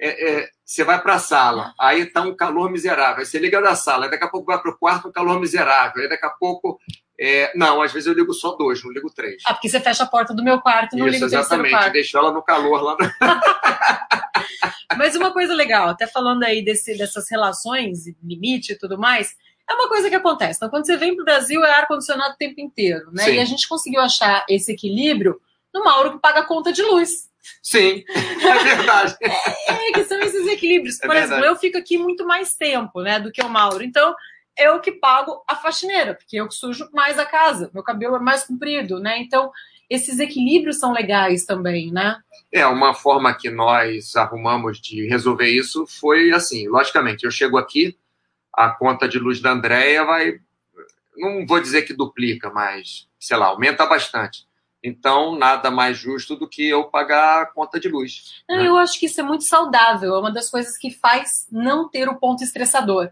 é, 0.00 0.40
é, 0.42 0.50
você 0.66 0.82
vai 0.82 1.00
para 1.00 1.14
a 1.14 1.18
sala, 1.20 1.72
aí 1.78 2.00
está 2.00 2.22
um 2.22 2.34
calor 2.34 2.68
miserável. 2.68 3.20
Aí 3.20 3.26
você 3.26 3.38
liga 3.38 3.62
da 3.62 3.76
sala, 3.76 4.06
aí 4.06 4.10
daqui 4.10 4.24
a 4.24 4.28
pouco 4.28 4.46
vai 4.46 4.60
para 4.60 4.72
o 4.72 4.76
quarto, 4.76 5.06
um 5.06 5.12
calor 5.12 5.38
miserável. 5.38 6.02
Aí 6.02 6.08
daqui 6.08 6.26
a 6.26 6.30
pouco. 6.30 6.80
É... 7.18 7.56
Não, 7.56 7.80
às 7.80 7.92
vezes 7.92 8.08
eu 8.08 8.14
ligo 8.14 8.34
só 8.34 8.56
dois, 8.56 8.82
não 8.82 8.90
ligo 8.90 9.08
três. 9.14 9.40
Ah, 9.46 9.54
porque 9.54 9.68
você 9.68 9.78
fecha 9.78 10.02
a 10.02 10.08
porta 10.08 10.34
do 10.34 10.42
meu 10.42 10.60
quarto 10.60 10.96
e 10.96 10.98
não 10.98 11.06
Isso, 11.06 11.24
liga 11.24 11.24
o 11.24 11.28
exatamente, 11.28 11.70
quarto. 11.70 12.16
ela 12.16 12.32
no 12.32 12.42
calor 12.42 12.82
lá. 12.82 12.96
No... 12.98 13.06
Mas 14.98 15.14
uma 15.14 15.32
coisa 15.32 15.54
legal, 15.54 15.88
até 15.88 16.04
falando 16.06 16.42
aí 16.42 16.64
desse, 16.64 16.98
dessas 16.98 17.30
relações, 17.30 18.06
limite 18.22 18.72
e 18.72 18.78
tudo 18.78 18.98
mais, 18.98 19.36
é 19.70 19.74
uma 19.74 19.88
coisa 19.88 20.08
que 20.08 20.16
acontece. 20.16 20.56
Então, 20.56 20.68
quando 20.68 20.86
você 20.86 20.96
vem 20.96 21.14
para 21.14 21.22
o 21.22 21.24
Brasil, 21.24 21.64
é 21.64 21.74
ar-condicionado 21.74 22.34
o 22.34 22.36
tempo 22.36 22.60
inteiro, 22.60 23.12
né? 23.12 23.22
Sim. 23.24 23.34
E 23.34 23.38
a 23.38 23.44
gente 23.44 23.68
conseguiu 23.68 24.00
achar 24.00 24.44
esse 24.48 24.72
equilíbrio 24.72 25.40
no 25.72 25.84
Mauro 25.84 26.12
que 26.12 26.18
paga 26.18 26.40
a 26.40 26.46
conta 26.46 26.72
de 26.72 26.82
luz. 26.82 27.28
Sim, 27.62 28.04
é 28.08 28.64
verdade. 28.64 29.16
equilíbrios. 30.76 31.00
É 31.02 31.06
Por 31.06 31.16
exemplo, 31.16 31.44
eu 31.44 31.56
fico 31.56 31.78
aqui 31.78 31.98
muito 31.98 32.26
mais 32.26 32.54
tempo, 32.54 33.02
né, 33.02 33.18
do 33.18 33.32
que 33.32 33.42
o 33.42 33.48
Mauro. 33.48 33.82
Então, 33.82 34.14
eu 34.56 34.80
que 34.80 34.92
pago 34.92 35.42
a 35.46 35.54
faxineira, 35.54 36.14
porque 36.14 36.36
eu 36.36 36.48
que 36.48 36.54
sujo 36.54 36.88
mais 36.92 37.18
a 37.18 37.26
casa, 37.26 37.70
meu 37.74 37.82
cabelo 37.82 38.16
é 38.16 38.20
mais 38.20 38.44
comprido, 38.44 38.98
né? 38.98 39.18
Então, 39.18 39.52
esses 39.88 40.18
equilíbrios 40.18 40.78
são 40.78 40.92
legais 40.92 41.44
também, 41.44 41.92
né? 41.92 42.16
É, 42.52 42.66
uma 42.66 42.94
forma 42.94 43.34
que 43.34 43.50
nós 43.50 44.16
arrumamos 44.16 44.80
de 44.80 45.06
resolver 45.06 45.48
isso 45.48 45.86
foi 45.86 46.32
assim, 46.32 46.68
logicamente, 46.68 47.24
eu 47.24 47.30
chego 47.30 47.58
aqui, 47.58 47.96
a 48.52 48.70
conta 48.70 49.06
de 49.06 49.18
luz 49.18 49.40
da 49.40 49.52
Andréia 49.52 50.04
vai, 50.04 50.40
não 51.16 51.46
vou 51.46 51.60
dizer 51.60 51.82
que 51.82 51.92
duplica, 51.92 52.50
mas, 52.50 53.06
sei 53.20 53.36
lá, 53.36 53.46
aumenta 53.46 53.84
bastante. 53.84 54.45
Então, 54.86 55.36
nada 55.36 55.68
mais 55.68 55.98
justo 55.98 56.36
do 56.36 56.48
que 56.48 56.68
eu 56.68 56.84
pagar 56.84 57.42
a 57.42 57.46
conta 57.46 57.80
de 57.80 57.88
luz. 57.88 58.42
Não, 58.48 58.58
né? 58.58 58.68
Eu 58.68 58.76
acho 58.76 59.00
que 59.00 59.06
isso 59.06 59.20
é 59.20 59.24
muito 59.24 59.44
saudável. 59.44 60.14
É 60.14 60.18
uma 60.20 60.30
das 60.30 60.48
coisas 60.48 60.78
que 60.78 60.92
faz 60.92 61.28
não 61.50 61.88
ter 61.88 62.08
o 62.08 62.14
ponto 62.14 62.44
estressador. 62.44 63.10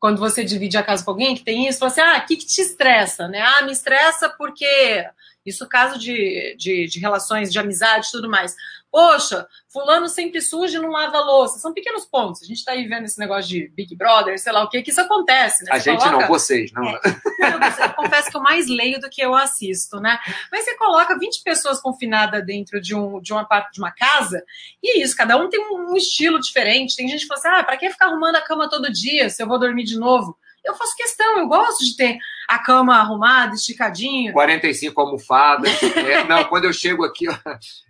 Quando 0.00 0.18
você 0.18 0.42
divide 0.42 0.78
a 0.78 0.82
casa 0.82 1.04
com 1.04 1.10
alguém 1.10 1.34
que 1.34 1.44
tem 1.44 1.68
isso, 1.68 1.78
você 1.78 2.00
fala 2.00 2.12
assim: 2.12 2.20
ah, 2.20 2.24
o 2.24 2.26
que, 2.26 2.36
que 2.38 2.46
te 2.46 2.62
estressa? 2.62 3.28
Né? 3.28 3.42
Ah, 3.42 3.62
me 3.62 3.72
estressa 3.72 4.30
porque 4.30 5.06
isso 5.44 5.68
caso 5.68 5.98
de, 5.98 6.56
de, 6.58 6.86
de 6.86 6.98
relações 6.98 7.52
de 7.52 7.58
amizade 7.58 8.08
e 8.08 8.10
tudo 8.10 8.30
mais. 8.30 8.56
Poxa, 8.94 9.48
fulano 9.72 10.08
sempre 10.08 10.40
suja 10.40 10.78
e 10.78 10.80
não 10.80 10.90
lava 10.90 11.16
a 11.16 11.20
louça. 11.20 11.58
São 11.58 11.74
pequenos 11.74 12.04
pontos. 12.04 12.44
A 12.44 12.46
gente 12.46 12.58
está 12.58 12.70
aí 12.70 12.86
vendo 12.86 13.06
esse 13.06 13.18
negócio 13.18 13.50
de 13.50 13.66
Big 13.74 13.96
Brother, 13.96 14.38
sei 14.38 14.52
lá 14.52 14.62
o 14.62 14.68
que, 14.68 14.80
que 14.82 14.90
isso 14.90 15.00
acontece. 15.00 15.64
Né? 15.64 15.70
a 15.72 15.78
gente 15.78 15.98
coloca... 15.98 16.20
não, 16.20 16.28
vocês, 16.28 16.70
não. 16.70 16.88
É, 16.88 17.00
eu, 17.40 17.86
eu 17.86 17.94
confesso 17.94 18.30
que 18.30 18.36
eu 18.36 18.40
mais 18.40 18.68
leio 18.68 19.00
do 19.00 19.10
que 19.10 19.20
eu 19.20 19.34
assisto, 19.34 19.98
né? 19.98 20.16
Mas 20.52 20.64
você 20.64 20.76
coloca 20.76 21.18
20 21.18 21.42
pessoas 21.42 21.80
confinadas 21.80 22.46
dentro 22.46 22.80
de, 22.80 22.94
um, 22.94 23.20
de 23.20 23.32
uma 23.32 23.44
parte 23.44 23.72
de 23.72 23.80
uma 23.80 23.90
casa, 23.90 24.44
e 24.80 24.96
é 24.96 25.02
isso, 25.02 25.16
cada 25.16 25.36
um 25.36 25.48
tem 25.48 25.58
um, 25.58 25.90
um 25.90 25.96
estilo 25.96 26.38
diferente. 26.38 26.94
Tem 26.94 27.08
gente 27.08 27.22
que 27.22 27.26
fala 27.26 27.40
assim: 27.40 27.48
ah, 27.48 27.64
para 27.64 27.76
que 27.76 27.90
ficar 27.90 28.06
arrumando 28.06 28.36
a 28.36 28.42
cama 28.42 28.70
todo 28.70 28.92
dia 28.92 29.28
se 29.28 29.42
eu 29.42 29.48
vou 29.48 29.58
dormir 29.58 29.82
de 29.82 29.98
novo? 29.98 30.38
Eu 30.64 30.74
faço 30.74 30.96
questão, 30.96 31.38
eu 31.38 31.46
gosto 31.46 31.84
de 31.84 31.96
ter 31.96 32.18
a 32.48 32.58
cama 32.58 32.96
arrumada, 32.96 33.54
esticadinho. 33.54 34.32
45 34.32 35.00
almofadas. 35.00 35.82
é, 35.82 36.24
não, 36.24 36.44
quando 36.44 36.64
eu 36.64 36.72
chego 36.72 37.04
aqui, 37.04 37.26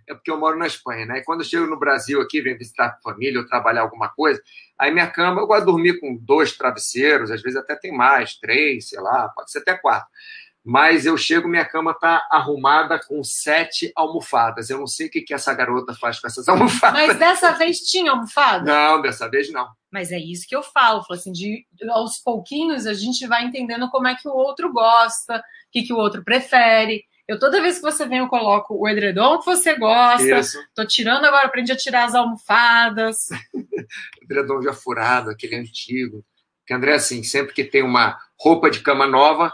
é 0.07 0.13
porque 0.13 0.31
eu 0.31 0.39
moro 0.39 0.57
na 0.57 0.67
Espanha, 0.67 1.05
né? 1.05 1.21
Quando 1.25 1.41
eu 1.41 1.45
chego 1.45 1.65
no 1.65 1.79
Brasil 1.79 2.21
aqui, 2.21 2.41
venho 2.41 2.57
visitar 2.57 2.87
a 2.87 3.01
família 3.01 3.39
ou 3.39 3.47
trabalhar 3.47 3.81
alguma 3.81 4.09
coisa, 4.09 4.41
aí 4.77 4.91
minha 4.91 5.07
cama, 5.07 5.41
eu 5.41 5.47
gosto 5.47 5.61
de 5.61 5.71
dormir 5.71 5.99
com 5.99 6.15
dois 6.15 6.55
travesseiros, 6.55 7.31
às 7.31 7.41
vezes 7.41 7.57
até 7.57 7.75
tem 7.75 7.91
mais, 7.91 8.35
três, 8.35 8.89
sei 8.89 8.99
lá, 8.99 9.29
pode 9.29 9.51
ser 9.51 9.59
até 9.59 9.75
quatro. 9.75 10.07
Mas 10.65 11.05
eu 11.05 11.15
chego, 11.15 11.47
minha 11.47 11.63
cama 11.63 11.91
está 11.91 12.27
arrumada 12.31 12.99
com 12.99 13.23
sete 13.23 13.91
almofadas. 13.95 14.67
Eu 14.67 14.79
não 14.79 14.87
sei 14.87 15.05
o 15.05 15.11
que, 15.11 15.21
que 15.21 15.33
essa 15.33 15.53
garota 15.53 15.93
faz 15.93 16.19
com 16.19 16.25
essas 16.25 16.49
almofadas. 16.49 17.05
Mas 17.05 17.19
dessa 17.19 17.51
vez 17.51 17.81
tinha 17.81 18.09
almofada? 18.09 18.65
Não, 18.65 18.99
dessa 18.99 19.29
vez 19.29 19.51
não. 19.51 19.67
Mas 19.91 20.11
é 20.11 20.17
isso 20.17 20.47
que 20.47 20.55
eu 20.55 20.63
falo, 20.63 21.03
falo 21.03 21.19
assim, 21.19 21.31
de 21.31 21.67
aos 21.87 22.17
pouquinhos 22.17 22.87
a 22.87 22.95
gente 22.95 23.27
vai 23.27 23.45
entendendo 23.45 23.91
como 23.91 24.07
é 24.07 24.15
que 24.15 24.27
o 24.27 24.33
outro 24.33 24.73
gosta, 24.73 25.37
o 25.37 25.41
que, 25.71 25.83
que 25.83 25.93
o 25.93 25.97
outro 25.97 26.23
prefere. 26.23 27.03
Eu 27.27 27.37
toda 27.37 27.61
vez 27.61 27.75
que 27.75 27.83
você 27.83 28.07
vem, 28.07 28.19
eu 28.19 28.27
coloco 28.27 28.75
o 28.75 28.89
edredom 28.89 29.37
que 29.37 29.45
você 29.45 29.75
gosta. 29.75 30.39
Isso. 30.39 30.57
Tô 30.73 30.83
tirando 30.83 31.25
agora, 31.25 31.45
aprendi 31.45 31.71
a 31.71 31.77
tirar 31.77 32.05
as 32.05 32.15
almofadas. 32.15 33.27
edredom 34.23 34.63
já 34.63 34.73
furado, 34.73 35.29
aquele 35.29 35.57
antigo. 35.57 36.25
Que 36.65 36.73
André, 36.73 36.95
assim, 36.95 37.21
sempre 37.21 37.53
que 37.53 37.63
tem 37.63 37.83
uma 37.83 38.17
roupa 38.39 38.71
de 38.71 38.79
cama 38.79 39.05
nova 39.05 39.53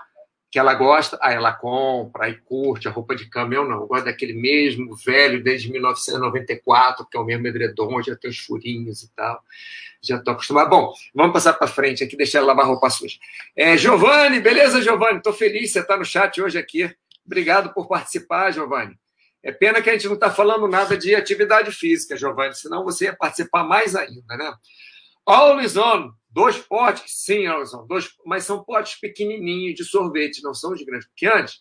que 0.52 0.60
ela 0.60 0.74
gosta, 0.74 1.18
aí 1.22 1.34
ela 1.34 1.54
compra, 1.54 2.26
aí 2.26 2.36
curte 2.36 2.86
a 2.86 2.92
roupa 2.92 3.16
de 3.16 3.26
cama. 3.30 3.56
Eu 3.56 3.64
não, 3.64 3.80
eu 3.80 3.88
gosto 3.88 4.04
daquele 4.04 4.34
mesmo 4.34 4.94
velho 4.98 5.42
desde 5.42 5.72
1994, 5.72 7.08
que 7.10 7.16
é 7.16 7.20
o 7.20 7.24
mesmo 7.24 7.48
edredom, 7.48 8.04
já 8.04 8.18
tem 8.18 8.30
os 8.30 8.40
furinhos 8.40 9.02
e 9.02 9.16
tal. 9.16 9.42
Já 10.02 10.18
estou 10.18 10.34
acostumado. 10.34 10.70
Bom, 10.70 10.94
vamos 11.16 11.32
passar 11.32 11.54
para 11.54 11.68
frente 11.68 12.04
aqui, 12.04 12.18
deixar 12.18 12.40
ela 12.40 12.48
lavar 12.48 12.66
roupa 12.66 12.90
suja. 12.90 13.18
É, 13.56 13.78
Giovanni, 13.78 14.42
beleza, 14.42 14.82
Giovanni? 14.82 15.20
Estou 15.20 15.32
feliz, 15.32 15.72
você 15.72 15.80
está 15.80 15.96
no 15.96 16.04
chat 16.04 16.42
hoje 16.42 16.58
aqui. 16.58 16.94
Obrigado 17.26 17.74
por 17.74 17.88
participar, 17.88 18.52
Giovanni. 18.52 19.00
É 19.42 19.54
pena 19.54 19.82
que 19.82 19.90
a 19.90 19.94
gente 19.94 20.08
não 20.08 20.16
está 20.16 20.30
falando 20.30 20.68
nada 20.68 20.98
de 20.98 21.16
atividade 21.16 21.72
física, 21.72 22.18
Giovanni, 22.18 22.56
senão 22.56 22.84
você 22.84 23.06
ia 23.06 23.16
participar 23.16 23.64
mais 23.64 23.96
ainda, 23.96 24.36
né? 24.36 24.54
Always 25.26 25.78
on, 25.78 26.12
dois 26.30 26.58
potes, 26.58 27.04
sim, 27.08 27.46
always 27.46 27.74
on, 27.74 27.86
dois, 27.88 28.10
mas 28.26 28.44
são 28.46 28.64
potes 28.64 29.00
pequenininhos 29.00 29.76
de 29.76 29.84
sorvete, 29.84 30.44
não 30.44 30.54
são 30.54 30.74
de 30.74 30.86
grandes. 30.86 31.08
Porque 31.08 31.28
antes 31.28 31.60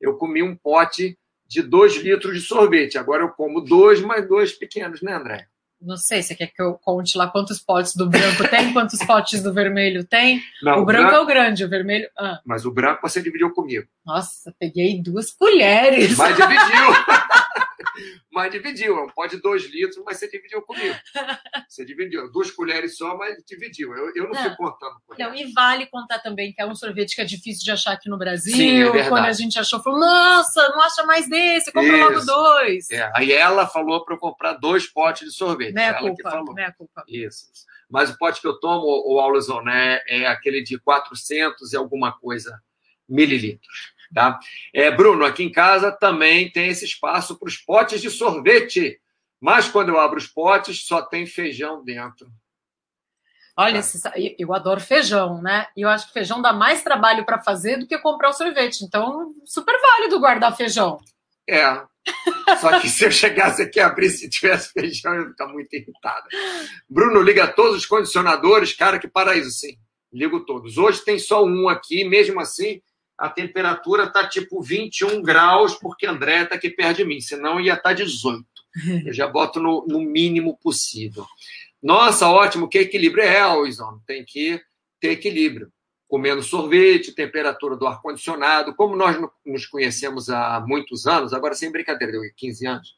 eu 0.00 0.16
comi 0.16 0.42
um 0.42 0.56
pote 0.56 1.18
de 1.46 1.62
dois 1.62 1.96
litros 1.96 2.34
de 2.34 2.46
sorvete, 2.46 2.96
agora 2.96 3.24
eu 3.24 3.30
como 3.30 3.60
dois 3.60 4.00
mais 4.00 4.28
dois 4.28 4.52
pequenos, 4.52 5.02
né, 5.02 5.14
André? 5.14 5.46
Não 5.80 5.96
sei, 5.96 6.22
você 6.22 6.34
quer 6.34 6.48
que 6.48 6.60
eu 6.60 6.74
conte 6.74 7.16
lá 7.16 7.26
quantos 7.26 7.58
potes 7.58 7.96
do 7.96 8.06
branco 8.06 8.46
tem, 8.50 8.70
quantos 8.74 8.98
potes 9.02 9.42
do 9.42 9.52
vermelho 9.52 10.04
tem? 10.04 10.42
Não, 10.62 10.82
o 10.82 10.84
branco, 10.84 11.08
branco, 11.08 11.14
é 11.14 11.20
o 11.20 11.26
grande, 11.26 11.64
o 11.64 11.68
vermelho. 11.70 12.08
Ah. 12.18 12.38
Mas 12.44 12.66
o 12.66 12.70
branco 12.70 13.00
você 13.00 13.22
dividiu 13.22 13.50
comigo. 13.52 13.88
Nossa, 14.04 14.54
peguei 14.58 15.02
duas 15.02 15.30
colheres. 15.32 16.18
Mas 16.18 16.36
dividiu. 16.36 16.60
mas 18.30 18.50
dividiu. 18.50 18.98
É 18.98 19.02
um 19.02 19.08
pó 19.08 19.26
de 19.26 19.40
dois 19.40 19.64
litros, 19.64 20.02
mas 20.04 20.18
você 20.18 20.28
dividiu 20.28 20.62
comigo. 20.62 20.94
Você 21.68 21.84
dividiu. 21.84 22.30
Duas 22.32 22.50
colheres 22.50 22.96
só, 22.96 23.16
mas 23.16 23.36
dividiu. 23.46 23.94
Eu, 23.94 24.12
eu 24.16 24.24
não, 24.24 24.30
não 24.30 24.42
fico 24.42 24.56
contando. 24.56 24.96
Não, 25.16 25.34
e 25.34 25.52
vale 25.52 25.86
contar 25.86 26.18
também 26.18 26.52
que 26.52 26.60
é 26.60 26.66
um 26.66 26.74
sorvete 26.74 27.14
que 27.14 27.20
é 27.20 27.24
difícil 27.24 27.62
de 27.62 27.70
achar 27.70 27.92
aqui 27.92 28.08
no 28.08 28.18
Brasil. 28.18 28.52
Sim, 28.52 28.82
é 28.82 29.08
Quando 29.08 29.26
a 29.26 29.32
gente 29.32 29.56
achou, 29.56 29.80
falou: 29.80 30.00
nossa, 30.00 30.68
não 30.70 30.80
acha 30.82 31.04
mais 31.04 31.28
desse, 31.28 31.70
compra 31.70 31.96
Isso. 31.96 32.08
logo 32.08 32.26
dois. 32.26 32.90
É. 32.90 33.10
Aí 33.14 33.32
ela 33.32 33.68
falou 33.68 34.04
para 34.04 34.16
eu 34.16 34.18
comprar 34.18 34.54
dois 34.54 34.86
potes 34.86 35.28
de 35.28 35.34
sorvete. 35.34 35.74
Não 35.74 35.82
é 35.82 35.86
ela 35.86 35.98
culpa, 35.98 36.16
que 36.16 36.22
falou. 36.22 36.54
Não 36.54 36.62
é 36.62 36.72
culpa. 36.72 37.04
Isso. 37.06 37.46
Mas 37.88 38.10
o 38.10 38.18
pote 38.18 38.40
que 38.40 38.46
eu 38.46 38.58
tomo, 38.58 38.86
o 39.06 39.20
Aulazon, 39.20 39.62
né, 39.62 40.00
é 40.08 40.26
aquele 40.26 40.62
de 40.62 40.78
400 40.78 41.72
e 41.72 41.76
alguma 41.76 42.12
coisa 42.12 42.60
mililitros. 43.08 43.92
Tá? 44.14 44.38
É, 44.74 44.90
Bruno, 44.90 45.24
aqui 45.24 45.44
em 45.44 45.52
casa 45.52 45.92
também 45.92 46.50
tem 46.50 46.68
esse 46.68 46.84
espaço 46.84 47.38
para 47.38 47.48
os 47.48 47.56
potes 47.56 48.00
de 48.00 48.10
sorvete. 48.10 49.00
Mas 49.40 49.68
quando 49.68 49.88
eu 49.90 49.98
abro 49.98 50.18
os 50.18 50.26
potes, 50.26 50.84
só 50.84 51.00
tem 51.00 51.26
feijão 51.26 51.82
dentro. 51.82 52.30
Olha, 53.56 53.80
tá. 54.02 54.12
eu 54.38 54.54
adoro 54.54 54.80
feijão, 54.80 55.40
né? 55.42 55.66
E 55.76 55.82
eu 55.82 55.88
acho 55.88 56.06
que 56.06 56.12
feijão 56.12 56.40
dá 56.40 56.52
mais 56.52 56.82
trabalho 56.82 57.24
para 57.24 57.42
fazer 57.42 57.76
do 57.76 57.86
que 57.86 57.98
comprar 57.98 58.30
o 58.30 58.32
sorvete. 58.32 58.82
Então, 58.84 59.34
super 59.44 59.78
válido 59.80 60.20
guardar 60.20 60.56
feijão. 60.56 60.98
É. 61.48 61.82
Só 62.58 62.80
que 62.80 62.88
se 62.88 63.04
eu 63.04 63.10
chegasse 63.10 63.62
aqui 63.62 63.78
e 63.78 63.82
abrisse 63.82 64.26
e 64.26 64.30
tivesse 64.30 64.72
feijão, 64.72 65.14
eu 65.14 65.22
ia 65.22 65.28
ficar 65.28 65.46
muito 65.48 65.72
irritada. 65.74 66.26
Bruno, 66.88 67.20
liga 67.20 67.46
todos 67.46 67.76
os 67.76 67.86
condicionadores. 67.86 68.72
Cara, 68.72 68.98
que 68.98 69.08
paraíso, 69.08 69.50
sim. 69.50 69.76
Ligo 70.12 70.44
todos. 70.44 70.76
Hoje 70.76 71.04
tem 71.04 71.18
só 71.18 71.44
um 71.44 71.68
aqui, 71.68 72.04
mesmo 72.04 72.40
assim, 72.40 72.80
a 73.20 73.28
temperatura 73.28 74.04
está 74.04 74.26
tipo 74.26 74.62
21 74.62 75.20
graus, 75.20 75.74
porque 75.74 76.06
André 76.06 76.44
está 76.44 76.54
aqui 76.54 76.70
perto 76.70 76.96
de 76.96 77.04
mim, 77.04 77.20
senão 77.20 77.60
ia 77.60 77.74
estar 77.74 77.90
tá 77.90 77.92
18. 77.92 78.42
Eu 79.04 79.12
já 79.12 79.26
boto 79.26 79.60
no, 79.60 79.84
no, 79.86 80.00
mínimo 80.00 80.56
possível. 80.56 81.26
Nossa, 81.82 82.30
ótimo, 82.30 82.66
que 82.66 82.78
equilíbrio 82.78 83.22
é, 83.22 83.38
Alison? 83.38 84.00
Tem 84.06 84.24
que 84.24 84.58
ter 84.98 85.10
equilíbrio. 85.10 85.70
Comendo 86.08 86.42
sorvete, 86.42 87.14
temperatura 87.14 87.76
do 87.76 87.86
ar-condicionado. 87.86 88.74
Como 88.74 88.96
nós 88.96 89.16
nos 89.44 89.66
conhecemos 89.66 90.30
há 90.30 90.64
muitos 90.66 91.06
anos, 91.06 91.34
agora 91.34 91.54
sem 91.54 91.70
brincadeira, 91.70 92.12
deu 92.12 92.22
15 92.36 92.66
anos? 92.66 92.96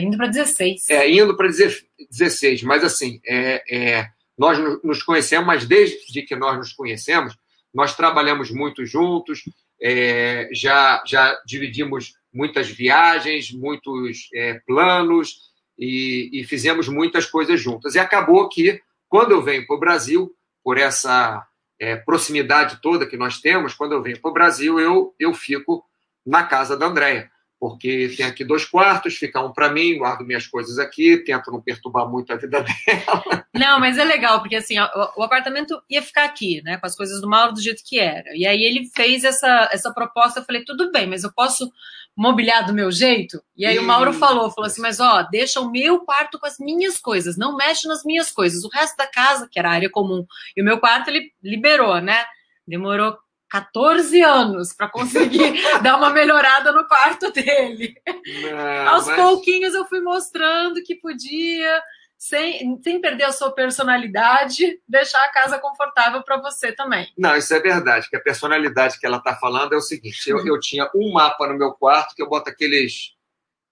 Indo 0.00 0.16
para 0.16 0.26
16. 0.26 0.88
É, 0.90 1.08
indo 1.08 1.36
para 1.36 1.48
16. 1.48 2.64
Mas 2.64 2.82
assim, 2.82 3.20
é, 3.24 3.62
é, 3.70 4.08
nós 4.36 4.58
nos 4.82 5.02
conhecemos, 5.02 5.46
mas 5.46 5.64
desde 5.64 6.22
que 6.22 6.34
nós 6.34 6.56
nos 6.58 6.72
conhecemos, 6.72 7.36
nós 7.72 7.96
trabalhamos 7.96 8.50
muito 8.50 8.84
juntos, 8.84 9.42
é, 9.80 10.48
já, 10.52 11.02
já 11.06 11.40
dividimos 11.46 12.14
muitas 12.32 12.68
viagens, 12.68 13.50
muitos 13.52 14.28
é, 14.34 14.60
planos 14.66 15.50
e, 15.78 16.30
e, 16.32 16.44
fizemos 16.44 16.88
muitas 16.88 17.26
coisas 17.26 17.60
juntas. 17.60 17.94
E 17.94 17.98
acabou 17.98 18.48
que, 18.48 18.80
quando 19.08 19.32
eu 19.32 19.42
venho 19.42 19.66
para 19.66 19.76
o 19.76 19.80
Brasil, 19.80 20.30
por 20.62 20.76
essa 20.76 21.46
é, 21.78 21.96
proximidade 21.96 22.80
toda 22.82 23.06
que 23.06 23.16
nós 23.16 23.40
temos, 23.40 23.74
quando 23.74 23.92
eu 23.92 24.02
venho 24.02 24.20
para 24.20 24.30
o 24.30 24.34
Brasil, 24.34 24.78
eu, 24.78 25.14
eu 25.18 25.32
fico 25.32 25.82
na 26.26 26.44
casa 26.44 26.76
da 26.76 26.86
Andréia 26.86 27.30
porque 27.60 28.14
tem 28.16 28.24
aqui 28.24 28.42
dois 28.42 28.64
quartos, 28.64 29.16
fica 29.16 29.38
um 29.38 29.52
para 29.52 29.70
mim, 29.70 29.98
guardo 29.98 30.24
minhas 30.24 30.46
coisas 30.46 30.78
aqui, 30.78 31.18
tento 31.18 31.52
não 31.52 31.60
perturbar 31.60 32.08
muito 32.08 32.32
a 32.32 32.36
vida 32.36 32.64
dela. 32.64 33.46
Não, 33.54 33.78
mas 33.78 33.98
é 33.98 34.04
legal, 34.04 34.40
porque 34.40 34.56
assim, 34.56 34.76
o, 34.78 35.22
apartamento 35.22 35.78
ia 35.88 36.00
ficar 36.00 36.24
aqui, 36.24 36.62
né, 36.62 36.78
com 36.78 36.86
as 36.86 36.96
coisas 36.96 37.20
do 37.20 37.28
Mauro 37.28 37.52
do 37.52 37.60
jeito 37.60 37.82
que 37.86 38.00
era. 38.00 38.34
E 38.34 38.46
aí 38.46 38.64
ele 38.64 38.88
fez 38.96 39.24
essa, 39.24 39.68
essa 39.70 39.92
proposta, 39.92 40.40
eu 40.40 40.44
falei, 40.44 40.64
tudo 40.64 40.90
bem, 40.90 41.06
mas 41.06 41.22
eu 41.22 41.30
posso 41.30 41.70
mobiliar 42.16 42.66
do 42.66 42.72
meu 42.72 42.90
jeito? 42.90 43.42
E 43.54 43.66
aí 43.66 43.78
o 43.78 43.82
Mauro 43.82 44.14
falou, 44.14 44.50
falou 44.50 44.66
assim, 44.66 44.80
mas 44.80 44.98
ó, 44.98 45.22
deixa 45.24 45.60
o 45.60 45.70
meu 45.70 46.00
quarto 46.00 46.38
com 46.38 46.46
as 46.46 46.58
minhas 46.58 46.96
coisas, 46.96 47.36
não 47.36 47.58
mexe 47.58 47.86
nas 47.86 48.02
minhas 48.04 48.32
coisas. 48.32 48.64
O 48.64 48.70
resto 48.70 48.96
da 48.96 49.06
casa, 49.06 49.46
que 49.50 49.58
era 49.58 49.68
a 49.68 49.74
área 49.74 49.90
comum, 49.90 50.24
e 50.56 50.62
o 50.62 50.64
meu 50.64 50.80
quarto 50.80 51.08
ele 51.08 51.30
liberou, 51.42 52.00
né? 52.00 52.24
Demorou 52.66 53.18
14 53.50 54.22
anos 54.22 54.72
para 54.72 54.88
conseguir 54.88 55.60
dar 55.82 55.96
uma 55.96 56.10
melhorada 56.10 56.72
no 56.72 56.86
quarto 56.86 57.32
dele. 57.32 57.94
Não, 58.42 58.88
Aos 58.88 59.06
mas... 59.06 59.16
pouquinhos 59.16 59.74
eu 59.74 59.84
fui 59.84 60.00
mostrando 60.00 60.82
que 60.84 60.94
podia, 60.94 61.82
sem, 62.16 62.80
sem 62.82 63.00
perder 63.00 63.24
a 63.24 63.32
sua 63.32 63.50
personalidade, 63.50 64.80
deixar 64.88 65.22
a 65.24 65.32
casa 65.32 65.58
confortável 65.58 66.22
para 66.22 66.40
você 66.40 66.70
também. 66.70 67.12
Não, 67.18 67.36
isso 67.36 67.52
é 67.52 67.60
verdade, 67.60 68.08
que 68.08 68.16
a 68.16 68.22
personalidade 68.22 68.98
que 69.00 69.06
ela 69.06 69.18
está 69.18 69.34
falando 69.34 69.72
é 69.72 69.76
o 69.76 69.82
seguinte: 69.82 70.30
eu, 70.30 70.46
eu 70.46 70.60
tinha 70.60 70.88
um 70.94 71.12
mapa 71.12 71.48
no 71.48 71.58
meu 71.58 71.72
quarto 71.72 72.14
que 72.14 72.22
eu 72.22 72.28
boto 72.28 72.48
aqueles 72.48 73.14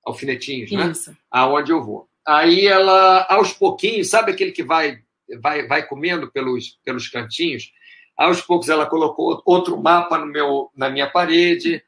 alfinetinhos, 0.04 0.72
né? 0.72 0.90
Isso. 0.90 1.16
Aonde 1.30 1.70
eu 1.70 1.84
vou. 1.84 2.08
Aí 2.26 2.66
ela, 2.66 3.26
aos 3.30 3.52
pouquinhos, 3.52 4.10
sabe 4.10 4.32
aquele 4.32 4.52
que 4.52 4.62
vai 4.62 4.98
vai, 5.40 5.66
vai 5.66 5.86
comendo 5.86 6.30
pelos, 6.30 6.78
pelos 6.84 7.08
cantinhos? 7.08 7.70
Aos 8.18 8.40
poucos, 8.40 8.68
ela 8.68 8.85
colocou 8.85 9.40
outro 9.46 9.81
mapa 9.81 10.18
no 10.18 10.26
meu, 10.26 10.72
na 10.76 10.90
minha 10.90 11.09
parede, 11.09 11.81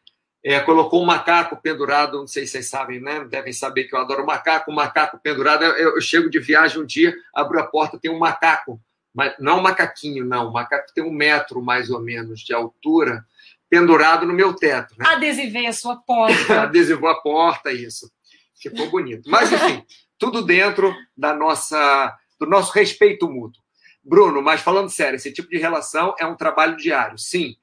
é, 0.45 0.61
colocou 0.61 1.03
um 1.03 1.05
macaco 1.05 1.61
pendurado. 1.61 2.19
Não 2.19 2.27
sei 2.29 2.47
se 2.47 2.53
vocês 2.53 2.69
sabem, 2.69 3.01
né? 3.01 3.25
Devem 3.25 3.53
saber 3.53 3.85
que 3.85 3.97
eu 3.97 3.99
adoro 3.99 4.25
macaco. 4.25 4.71
Um 4.71 4.75
macaco 4.75 5.19
pendurado. 5.19 5.64
Eu, 5.64 5.97
eu 5.97 6.01
chego 6.01 6.31
de 6.31 6.38
viagem 6.38 6.81
um 6.81 6.87
dia, 6.87 7.12
abro 7.35 7.59
a 7.59 7.66
porta, 7.66 7.99
tem 7.99 8.12
um 8.12 8.19
macaco. 8.19 8.81
Mas 9.12 9.35
não 9.40 9.59
um 9.59 9.62
macaquinho, 9.62 10.25
não. 10.25 10.49
O 10.49 10.53
macaco 10.53 10.93
tem 10.95 11.03
um 11.03 11.12
metro 11.12 11.61
mais 11.61 11.90
ou 11.90 12.01
menos 12.01 12.40
de 12.40 12.55
altura, 12.55 13.25
pendurado 13.69 14.25
no 14.25 14.33
meu 14.33 14.55
teto. 14.55 14.95
Né? 14.97 15.07
Adesivei 15.09 15.66
a 15.66 15.73
sua 15.73 15.97
porta. 15.97 16.62
Adesivou 16.62 17.11
a 17.11 17.21
porta, 17.21 17.73
isso. 17.73 18.09
Ficou 18.55 18.88
bonito. 18.88 19.29
Mas, 19.29 19.53
enfim, 19.53 19.85
tudo 20.16 20.43
dentro 20.43 20.95
da 21.16 21.35
nossa, 21.35 22.16
do 22.38 22.47
nosso 22.47 22.73
respeito 22.73 23.29
mútuo. 23.29 23.61
Bruno, 24.03 24.43
mas 24.43 24.61
falando 24.61 24.91
sério, 24.91 25.17
esse 25.17 25.33
tipo 25.33 25.49
de 25.49 25.59
relação 25.59 26.15
é 26.19 26.27
um 26.27 26.37
trabalho 26.37 26.77
diário, 26.77 27.19
sim. 27.19 27.57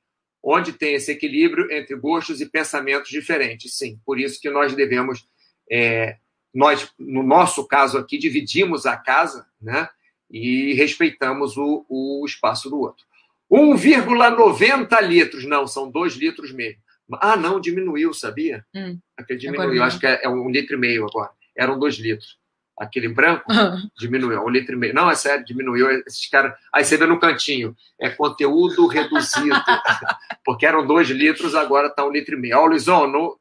Onde 0.44 0.72
tem 0.72 0.94
esse 0.94 1.12
equilíbrio 1.12 1.72
entre 1.72 1.96
gostos 1.96 2.40
e 2.42 2.46
pensamentos 2.50 3.10
diferentes, 3.10 3.76
sim. 3.76 4.00
Por 4.06 4.20
isso 4.20 4.40
que 4.40 4.50
nós 4.50 4.74
devemos, 4.74 5.28
é, 5.70 6.18
nós, 6.54 6.92
no 6.98 7.24
nosso 7.24 7.68
caso 7.68 7.98
aqui, 7.98 8.18
dividimos 8.18 8.86
a 8.86 8.96
casa, 8.96 9.48
né? 9.62 9.90
E 10.30 10.74
respeitamos 10.74 11.58
o, 11.58 11.86
o 11.90 12.24
espaço 12.26 12.70
do 12.70 12.80
outro. 12.80 13.06
1,90 13.52 15.02
litros, 15.02 15.46
não, 15.46 15.66
são 15.66 15.90
2 15.90 16.14
litros 16.16 16.52
mesmo. 16.52 16.82
Ah, 17.22 17.38
não, 17.38 17.60
diminuiu, 17.60 18.14
sabia? 18.14 18.66
Hum, 18.76 19.00
Diminuiu, 19.38 19.84
acho 19.84 20.00
que 20.00 20.06
é, 20.06 20.26
é 20.26 20.30
um 20.30 20.50
litro 20.50 20.76
e 20.76 20.80
meio 20.80 21.06
agora. 21.06 21.32
Eram 21.56 21.80
2 21.80 21.96
litros. 21.96 22.38
Aquele 22.78 23.08
branco, 23.10 23.52
diminuiu, 23.98 24.44
um 24.44 24.50
litro 24.50 24.76
e 24.76 24.78
meio. 24.78 24.94
Não, 24.94 25.10
é 25.10 25.16
sério, 25.16 25.44
diminuiu. 25.44 25.90
Esses 26.06 26.30
caras. 26.30 26.54
Aí 26.72 26.86
você 26.86 26.96
vê 26.96 27.06
no 27.06 27.20
cantinho, 27.20 27.76
é 28.00 28.10
conteúdo 28.10 28.86
reduzido. 28.88 29.56
Porque 30.46 30.66
eram 30.66 30.86
dois 30.86 31.10
litros, 31.10 31.56
agora 31.56 31.88
está 31.88 32.06
um 32.06 32.12
litro 32.12 32.36
e 32.36 32.40
meio. 32.40 32.58
Ó, 32.58 32.66
Luizão, 32.66 33.08
no... 33.08 33.40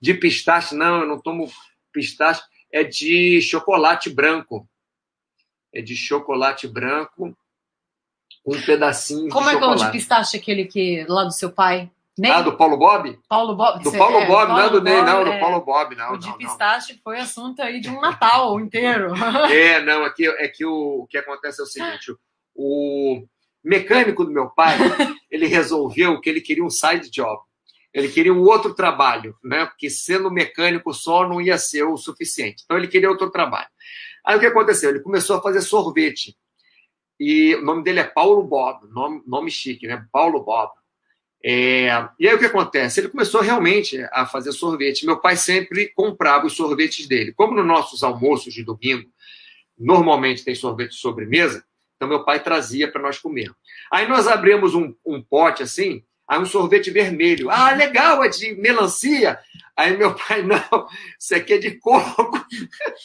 de 0.00 0.14
pistache, 0.14 0.74
não, 0.74 1.00
eu 1.00 1.06
não 1.06 1.20
tomo 1.20 1.50
pistache, 1.92 2.42
é 2.72 2.82
de 2.82 3.42
chocolate 3.42 4.08
branco. 4.08 4.66
É 5.72 5.82
de 5.82 5.94
chocolate 5.94 6.66
branco 6.66 7.36
um 8.44 8.60
pedacinho 8.62 9.28
Como 9.28 9.48
de 9.48 9.54
é 9.54 9.58
que 9.58 9.62
é 9.62 9.66
o 9.66 9.70
chocolate. 9.70 9.92
de 9.92 9.98
pistache 9.98 10.36
aquele 10.36 10.64
que 10.64 11.04
lá 11.08 11.24
do 11.24 11.32
seu 11.32 11.52
pai? 11.52 11.90
Nem? 12.20 12.30
Ah, 12.30 12.42
do 12.42 12.54
Paulo 12.54 12.76
Bob? 12.76 13.18
Paulo 13.26 13.56
Bob. 13.56 13.82
Do 13.82 13.92
Paulo 13.92 14.18
é, 14.18 14.26
Bob, 14.26 14.48
não 14.50 14.60
é 14.60 14.68
do 14.68 14.82
Ney, 14.82 14.94
Bob, 14.96 15.06
não, 15.06 15.24
do 15.24 15.30
é. 15.30 15.40
Paulo 15.40 15.64
Bob, 15.64 15.96
não. 15.96 16.12
O 16.12 16.18
de 16.18 16.26
não, 16.26 16.32
não. 16.32 16.38
pistache 16.38 17.00
foi 17.02 17.18
assunto 17.18 17.62
aí 17.62 17.80
de 17.80 17.88
um 17.88 17.98
Natal 17.98 18.60
inteiro. 18.60 19.14
É, 19.50 19.82
não, 19.82 20.04
aqui 20.04 20.28
é 20.28 20.46
que 20.46 20.62
o, 20.66 21.00
o 21.00 21.06
que 21.06 21.16
acontece 21.16 21.62
é 21.62 21.64
o 21.64 21.66
seguinte: 21.66 22.14
o 22.54 23.24
mecânico 23.64 24.22
do 24.22 24.30
meu 24.30 24.50
pai, 24.50 24.76
ele 25.30 25.46
resolveu 25.46 26.20
que 26.20 26.28
ele 26.28 26.42
queria 26.42 26.62
um 26.62 26.68
side 26.68 27.10
job. 27.10 27.40
Ele 27.92 28.08
queria 28.08 28.34
um 28.34 28.42
outro 28.42 28.74
trabalho, 28.74 29.34
né? 29.42 29.64
Porque 29.64 29.88
sendo 29.88 30.30
mecânico 30.30 30.92
só 30.92 31.26
não 31.26 31.40
ia 31.40 31.56
ser 31.56 31.84
o 31.84 31.96
suficiente. 31.96 32.64
Então 32.66 32.76
ele 32.76 32.86
queria 32.86 33.08
outro 33.08 33.30
trabalho. 33.30 33.68
Aí 34.26 34.36
o 34.36 34.40
que 34.40 34.46
aconteceu? 34.46 34.90
Ele 34.90 35.00
começou 35.00 35.38
a 35.38 35.42
fazer 35.42 35.62
sorvete. 35.62 36.36
E 37.18 37.54
o 37.54 37.64
nome 37.64 37.82
dele 37.82 38.00
é 38.00 38.04
Paulo 38.04 38.42
Bob, 38.42 38.86
nome, 38.92 39.22
nome 39.26 39.50
chique, 39.50 39.86
né? 39.86 40.06
Paulo 40.12 40.44
Bob. 40.44 40.70
É, 41.42 41.88
e 42.18 42.28
aí 42.28 42.34
o 42.34 42.38
que 42.38 42.46
acontece? 42.46 43.00
Ele 43.00 43.08
começou 43.08 43.40
realmente 43.40 43.98
a 44.12 44.26
fazer 44.26 44.52
sorvete. 44.52 45.06
Meu 45.06 45.18
pai 45.18 45.36
sempre 45.36 45.88
comprava 45.88 46.46
os 46.46 46.54
sorvetes 46.54 47.06
dele. 47.08 47.32
Como 47.32 47.54
nos 47.54 47.66
nossos 47.66 48.02
almoços 48.02 48.52
de 48.52 48.62
domingo, 48.62 49.08
normalmente 49.78 50.44
tem 50.44 50.54
sorvete 50.54 50.90
de 50.90 50.96
sobremesa, 50.96 51.64
então 51.96 52.08
meu 52.08 52.24
pai 52.24 52.42
trazia 52.42 52.90
para 52.90 53.02
nós 53.02 53.18
comer. 53.18 53.50
Aí 53.90 54.06
nós 54.06 54.26
abrimos 54.28 54.74
um, 54.74 54.94
um 55.04 55.22
pote 55.22 55.62
assim, 55.62 56.04
aí 56.28 56.38
um 56.38 56.46
sorvete 56.46 56.90
vermelho. 56.90 57.50
Ah, 57.50 57.72
legal, 57.72 58.22
é 58.22 58.28
de 58.28 58.54
melancia. 58.54 59.38
Aí 59.74 59.96
meu 59.96 60.14
pai, 60.14 60.42
não, 60.44 60.86
isso 61.18 61.34
aqui 61.34 61.54
é 61.54 61.58
de 61.58 61.72
coco. 61.78 62.46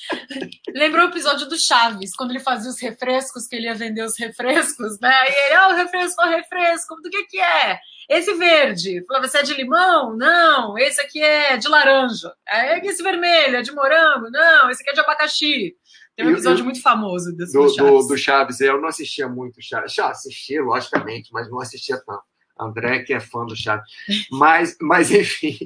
Lembrou 0.76 1.06
o 1.06 1.10
episódio 1.10 1.48
do 1.48 1.58
Chaves, 1.58 2.13
quando 2.15 2.32
ele 2.32 2.39
fazia 2.41 2.69
os 2.69 2.82
refrescos, 2.82 3.48
que 3.48 3.56
ele 3.56 3.67
ia 3.67 3.76
vender 3.76 4.04
os 4.04 4.19
refrescos, 4.19 5.00
né? 5.00 5.13
E 5.30 5.45
ele, 5.45 5.56
ah, 5.56 5.69
o 5.69 5.76
refresco, 5.76 6.21
o 6.21 6.30
refresco, 6.30 6.95
do 7.02 7.10
que 7.10 7.24
que 7.24 7.39
é? 7.39 7.80
Esse 8.10 8.34
verde. 8.36 9.04
Falava, 9.08 9.28
você 9.28 9.39
é 9.39 9.44
de 9.44 9.54
limão? 9.54 10.15
Não. 10.15 10.78
Esse 10.78 11.02
aqui 11.02 11.22
é 11.22 11.58
de 11.58 11.68
laranja. 11.68 12.34
Aí 12.48 12.80
esse 12.82 13.02
vermelho 13.02 13.58
é 13.58 13.62
de 13.62 13.72
morango? 13.72 14.30
Não. 14.30 14.70
Esse 14.70 14.82
aqui 14.82 14.91
é 14.91 14.94
de 14.94 15.00
abacaxi. 15.00 15.76
Tem 16.15 16.26
um 16.26 16.32
episódio 16.32 16.63
muito 16.63 16.82
famoso 16.82 17.36
desse 17.36 17.52
do, 17.52 17.63
do 17.63 17.68
do, 17.68 17.76
Chaves. 17.76 18.08
do 18.08 18.18
Chaves. 18.18 18.62
Eu 18.62 18.80
não 18.80 18.88
assistia 18.88 19.28
muito 19.28 19.62
Chaves. 19.62 19.94
Já 19.94 20.10
assistia, 20.10 20.62
logicamente, 20.62 21.30
mas 21.34 21.50
não 21.50 21.60
assistia 21.60 21.98
tanto. 22.06 22.24
André, 22.58 23.04
que 23.04 23.13
é 23.13 23.20
fã 23.20 23.46
do 23.46 23.56
Chaves. 23.56 23.86
Mas, 24.32 24.78
mas 24.80 25.12
enfim. 25.12 25.58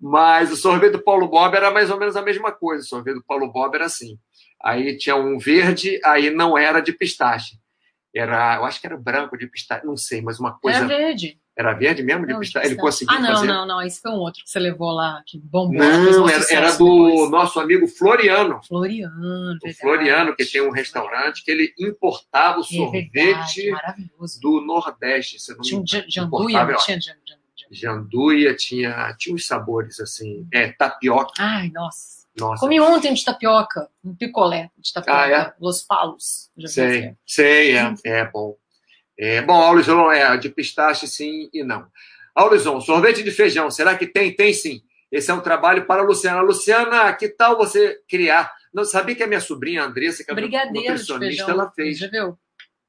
Mas 0.00 0.52
o 0.52 0.56
sorvete 0.56 0.92
do 0.92 1.02
Paulo 1.02 1.26
Bob 1.26 1.54
era 1.54 1.72
mais 1.72 1.90
ou 1.90 1.98
menos 1.98 2.14
a 2.14 2.22
mesma 2.22 2.52
coisa. 2.52 2.84
O 2.84 2.86
sorvete 2.86 3.16
do 3.16 3.24
Paulo 3.24 3.50
Bob 3.50 3.74
era 3.74 3.86
assim. 3.86 4.16
Aí 4.62 4.96
tinha 4.96 5.16
um 5.16 5.38
verde, 5.38 6.00
aí 6.04 6.30
não 6.30 6.56
era 6.56 6.80
de 6.80 6.92
pistache. 6.92 7.58
Era, 8.14 8.56
eu 8.56 8.64
acho 8.64 8.80
que 8.80 8.86
era 8.86 8.96
branco 8.96 9.36
de 9.36 9.46
pistache, 9.46 9.84
não 9.84 9.96
sei, 9.96 10.22
mas 10.22 10.38
uma 10.38 10.58
coisa. 10.58 10.78
Era 10.78 10.86
verde. 10.86 11.40
Era 11.60 11.74
verde 11.74 12.02
mesmo 12.02 12.26
de 12.26 12.38
pistache? 12.38 12.66
Ele 12.68 12.76
conseguiu 12.76 13.14
Ah, 13.14 13.20
não, 13.20 13.34
fazer? 13.34 13.46
não, 13.46 13.66
não. 13.66 13.82
Esse 13.82 14.00
foi 14.00 14.10
um 14.10 14.16
outro 14.16 14.42
que 14.42 14.48
você 14.48 14.58
levou 14.58 14.90
lá, 14.92 15.22
que 15.26 15.38
bombou. 15.38 15.78
Não, 15.78 16.26
era, 16.28 16.44
era 16.50 16.72
do 16.72 17.06
depois. 17.06 17.30
nosso 17.30 17.60
amigo 17.60 17.86
Floriano. 17.86 18.60
Floriano. 18.66 19.58
O. 19.62 19.72
Floriano, 19.74 20.34
que 20.34 20.44
tem 20.46 20.62
um 20.62 20.70
restaurante 20.70 21.44
que 21.44 21.50
ele 21.50 21.74
importava 21.78 22.58
o 22.58 22.62
É 22.62 22.64
sorvete 22.64 23.70
maravilhoso. 23.70 24.40
do 24.40 24.60
Nordeste. 24.62 25.36
Eu 25.50 25.56
não 25.56 25.62
Tinha 25.62 25.80
um 25.80 25.84
janduia, 26.08 26.64
não 26.64 26.76
tinha 26.78 26.98
jan- 26.98 27.12
jan- 27.12 27.14
jan- 27.26 27.40
Janduia, 27.72 28.54
tinha, 28.56 29.14
tinha 29.18 29.34
uns 29.34 29.46
sabores 29.46 30.00
assim. 30.00 30.46
É, 30.52 30.72
tapioca. 30.72 31.32
Ai, 31.38 31.70
nossa. 31.70 32.20
Nossa. 32.38 32.60
Comi 32.60 32.80
ontem 32.80 33.12
de 33.12 33.24
tapioca, 33.24 33.88
um 34.04 34.14
picolé 34.14 34.70
de 34.78 34.92
tapioca. 34.92 35.20
Ah, 35.20 35.28
é? 35.30 35.54
Los 35.60 35.82
Palos. 35.82 36.50
Já 36.56 36.68
Sei, 36.68 37.14
sei, 37.26 37.76
é, 37.76 37.92
é 38.04 38.24
bom. 38.30 38.56
É 39.22 39.42
bom, 39.42 39.52
Aulison, 39.52 40.10
é 40.10 40.34
de 40.38 40.48
pistache 40.48 41.06
sim 41.06 41.50
e 41.52 41.62
não. 41.62 41.86
Aulison, 42.34 42.80
sorvete 42.80 43.22
de 43.22 43.30
feijão, 43.30 43.70
será 43.70 43.94
que 43.94 44.06
tem? 44.06 44.34
Tem 44.34 44.54
sim. 44.54 44.82
Esse 45.12 45.30
é 45.30 45.34
um 45.34 45.40
trabalho 45.40 45.84
para 45.84 46.00
a 46.00 46.04
Luciana. 46.04 46.40
Luciana, 46.40 47.12
que 47.12 47.28
tal 47.28 47.54
você 47.54 48.00
criar? 48.08 48.50
Não 48.72 48.82
sabia 48.82 49.14
que 49.14 49.22
a 49.22 49.26
minha 49.26 49.40
sobrinha 49.40 49.84
Andressa, 49.84 50.24
que 50.24 50.30
é 50.30 50.34
Brigadeiro 50.34 50.72
de 50.72 50.88
nutricionista, 50.90 51.50
ela 51.50 51.70
fez 51.70 51.98
Já 51.98 52.08
viu? 52.08 52.38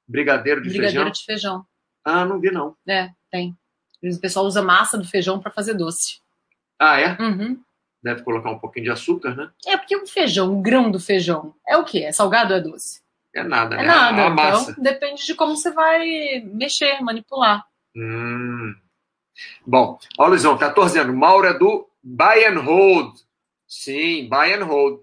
brigadeiro 0.07 0.61
de 0.61 0.69
Brigadeiro 0.69 1.03
feijão. 1.05 1.11
de 1.11 1.25
feijão. 1.25 1.65
Ah, 2.05 2.23
não 2.23 2.39
vi 2.39 2.49
não. 2.49 2.77
É, 2.87 3.09
tem. 3.29 3.53
O 4.01 4.17
pessoal 4.19 4.45
usa 4.45 4.61
massa 4.61 4.97
do 4.97 5.05
feijão 5.07 5.37
para 5.37 5.51
fazer 5.51 5.73
doce. 5.73 6.19
Ah, 6.79 6.97
é? 6.99 7.17
Uhum. 7.21 7.59
Deve 8.01 8.23
colocar 8.23 8.51
um 8.51 8.57
pouquinho 8.59 8.85
de 8.85 8.91
açúcar, 8.91 9.35
né? 9.35 9.51
É 9.67 9.75
porque 9.77 9.95
o 9.97 10.07
feijão, 10.07 10.57
o 10.57 10.61
grão 10.61 10.89
do 10.89 10.99
feijão, 10.99 11.53
é 11.67 11.75
o 11.75 11.83
quê? 11.83 11.99
É 11.99 12.11
salgado 12.11 12.53
ou 12.53 12.59
é 12.59 12.61
doce? 12.61 13.01
É 13.33 13.43
nada, 13.43 13.75
É 13.75 13.79
né? 13.79 13.85
nada. 13.85 14.25
A 14.25 14.29
massa. 14.29 14.71
Então 14.71 14.83
depende 14.83 15.25
de 15.25 15.33
como 15.35 15.55
você 15.55 15.71
vai 15.71 16.41
mexer, 16.45 16.99
manipular. 17.01 17.65
Hum. 17.95 18.73
Bom, 19.65 19.97
ó, 20.17 20.27
Luizão, 20.27 20.57
14 20.57 20.99
anos. 20.99 21.15
Mauro 21.15 21.47
é 21.47 21.53
do 21.57 21.89
Buy 22.03 22.45
and 22.45 22.59
Hold. 22.59 23.15
Sim, 23.67 24.27
Buy 24.29 24.53
and 24.53 24.65
Hold. 24.65 24.99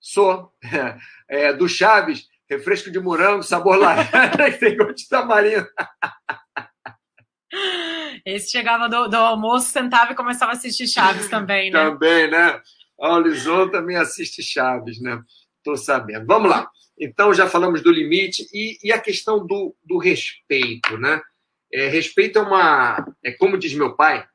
Sou. 0.00 0.52
É, 1.32 1.52
do 1.52 1.68
Chaves, 1.68 2.26
refresco 2.50 2.90
de 2.90 2.98
morango, 2.98 3.44
sabor 3.44 3.78
laranja, 3.78 4.50
tem 4.58 4.76
gosto 4.76 4.96
de 4.96 5.08
tamarindo. 5.08 5.64
Esse 8.26 8.50
chegava 8.50 8.88
do, 8.88 9.06
do 9.06 9.16
almoço, 9.16 9.70
sentava 9.70 10.10
e 10.12 10.16
começava 10.16 10.50
a 10.50 10.54
assistir 10.54 10.88
Chaves 10.88 11.28
também, 11.28 11.70
né? 11.70 11.84
Também, 11.84 12.28
né? 12.28 12.60
Ó, 12.98 13.14
O 13.14 13.18
Luizão 13.20 13.70
também 13.70 13.96
assiste 13.96 14.42
Chaves, 14.42 15.00
né? 15.00 15.22
Tô 15.64 15.76
sabendo. 15.76 16.26
Vamos 16.26 16.50
lá. 16.50 16.70
Então, 16.98 17.32
já 17.32 17.48
falamos 17.48 17.82
do 17.82 17.90
limite 17.90 18.46
e, 18.52 18.78
e 18.82 18.92
a 18.92 18.98
questão 19.00 19.46
do, 19.46 19.74
do 19.84 19.98
respeito, 19.98 20.98
né? 20.98 21.20
É, 21.72 21.88
respeito 21.88 22.38
é 22.38 22.42
uma. 22.42 23.14
É 23.24 23.32
como 23.32 23.56
diz 23.58 23.72
meu 23.74 23.94
pai: 23.94 24.26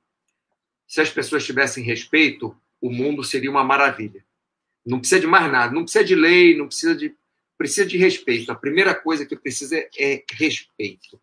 se 0.87 1.01
as 1.01 1.09
pessoas 1.09 1.45
tivessem 1.45 1.83
respeito, 1.83 2.55
o 2.81 2.89
mundo 2.91 3.23
seria 3.23 3.51
uma 3.51 3.63
maravilha. 3.63 4.23
Não 4.85 4.99
precisa 4.99 5.21
de 5.21 5.27
mais 5.27 5.51
nada, 5.51 5.73
não 5.73 5.83
precisa 5.83 6.03
de 6.03 6.15
lei, 6.15 6.57
não 6.57 6.67
precisa 6.67 6.95
de. 6.95 7.15
Precisa 7.57 7.85
de 7.87 7.97
respeito. 7.97 8.51
A 8.51 8.55
primeira 8.55 8.93
coisa 8.93 9.25
que 9.25 9.35
precisa 9.35 9.77
é, 9.77 9.89
é 9.97 10.23
respeito. 10.33 11.19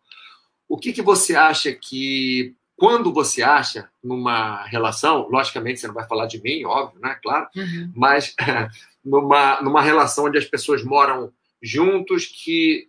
O 0.67 0.77
que, 0.77 0.91
que 0.93 1.01
você 1.01 1.35
acha 1.35 1.73
que. 1.73 2.55
Quando 2.75 3.13
você 3.13 3.43
acha 3.43 3.87
numa 4.03 4.65
relação, 4.65 5.27
logicamente 5.29 5.79
você 5.79 5.87
não 5.87 5.93
vai 5.93 6.07
falar 6.07 6.25
de 6.25 6.41
mim, 6.41 6.65
óbvio, 6.65 6.99
né? 6.99 7.17
Claro, 7.21 7.47
Uhum. 7.55 7.91
mas 7.95 8.35
numa, 9.03 9.61
numa 9.61 9.81
relação 9.81 10.25
onde 10.25 10.37
as 10.37 10.45
pessoas 10.45 10.83
moram 10.83 11.31
juntos, 11.61 12.25
que 12.25 12.87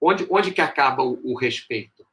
onde, 0.00 0.26
onde 0.30 0.52
que 0.52 0.60
acaba 0.60 1.02
o, 1.02 1.20
o 1.24 1.36
respeito? 1.36 2.06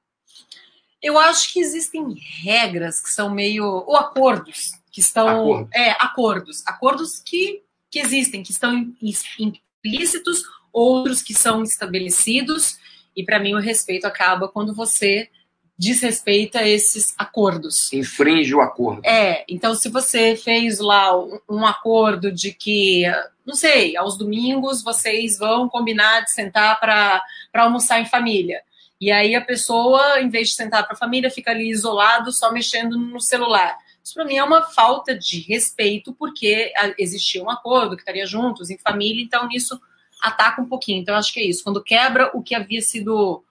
Eu 1.02 1.20
acho 1.20 1.54
que 1.54 1.60
existem 1.60 2.16
regras 2.42 3.00
que 3.02 3.10
são 3.10 3.30
meio. 3.30 3.66
ou 3.66 3.96
acordos 3.96 4.72
que 4.92 5.00
estão. 5.00 5.28
Acordos. 5.28 5.70
É, 5.74 5.92
acordos. 5.92 6.64
Acordos 6.66 7.20
que, 7.20 7.62
que 7.92 8.00
existem, 8.00 8.42
que 8.42 8.52
estão 8.52 8.74
im- 8.74 8.96
implícitos, 9.40 10.44
outros 10.74 11.22
que 11.22 11.34
são 11.34 11.62
estabelecidos. 11.62 12.80
E 13.16 13.24
para 13.24 13.40
mim 13.40 13.54
o 13.54 13.60
respeito 13.60 14.06
acaba 14.06 14.48
quando 14.50 14.74
você 14.74 15.30
desrespeita 15.78 16.68
esses 16.68 17.14
acordos. 17.18 17.92
Infringe 17.92 18.56
o 18.56 18.62
acordo. 18.62 19.02
É, 19.06 19.44
então 19.48 19.76
se 19.76 19.90
você 19.90 20.36
fez 20.36 20.80
lá 20.80 21.12
um, 21.50 21.66
acordo 21.66 22.32
de 22.32 22.54
que, 22.54 23.04
não 23.46 23.56
sei, 23.56 23.98
aos 23.98 24.18
domingos 24.18 24.84
vocês 24.84 25.38
vão 25.38 25.68
combinar 25.68 26.22
de 26.22 26.32
sentar 26.32 26.80
para 26.80 27.22
almoçar 27.54 28.00
em 28.00 28.06
família. 28.06 28.62
E 29.00 29.12
aí 29.12 29.36
a 29.36 29.42
pessoa, 29.42 30.22
em 30.22 30.30
vez 30.30 30.50
de 30.50 30.56
sentar 30.56 30.86
para 30.86 30.94
a 30.94 30.98
família, 30.98 31.30
fica 31.30 31.52
ali 31.52 31.70
isolado, 31.70 32.32
só 32.32 32.52
mexendo 32.52 32.98
no 32.98 33.20
celular. 33.20 33.78
Isso 34.02 34.14
para 34.14 34.26
mim 34.26 34.38
é 34.38 34.44
uma 34.44 34.62
falta 34.62 35.18
de 35.18 35.40
respeito, 35.42 36.14
porque 36.14 36.72
existia 36.98 37.44
um 37.44 37.50
acordo 37.50 37.96
que 37.96 38.04
estaria 38.04 38.26
juntos, 38.26 38.70
em 38.70 38.78
família, 38.78 39.22
então 39.22 39.50
isso 39.52 39.80
ataca 40.22 40.62
um 40.62 40.68
pouquinho. 40.68 41.02
Então 41.02 41.16
acho 41.16 41.34
que 41.34 41.40
é 41.40 41.46
isso. 41.46 41.64
Quando 41.64 41.84
quebra 41.84 42.32
o 42.34 42.42
que 42.42 42.56
havia 42.56 42.82
sido 42.82 43.44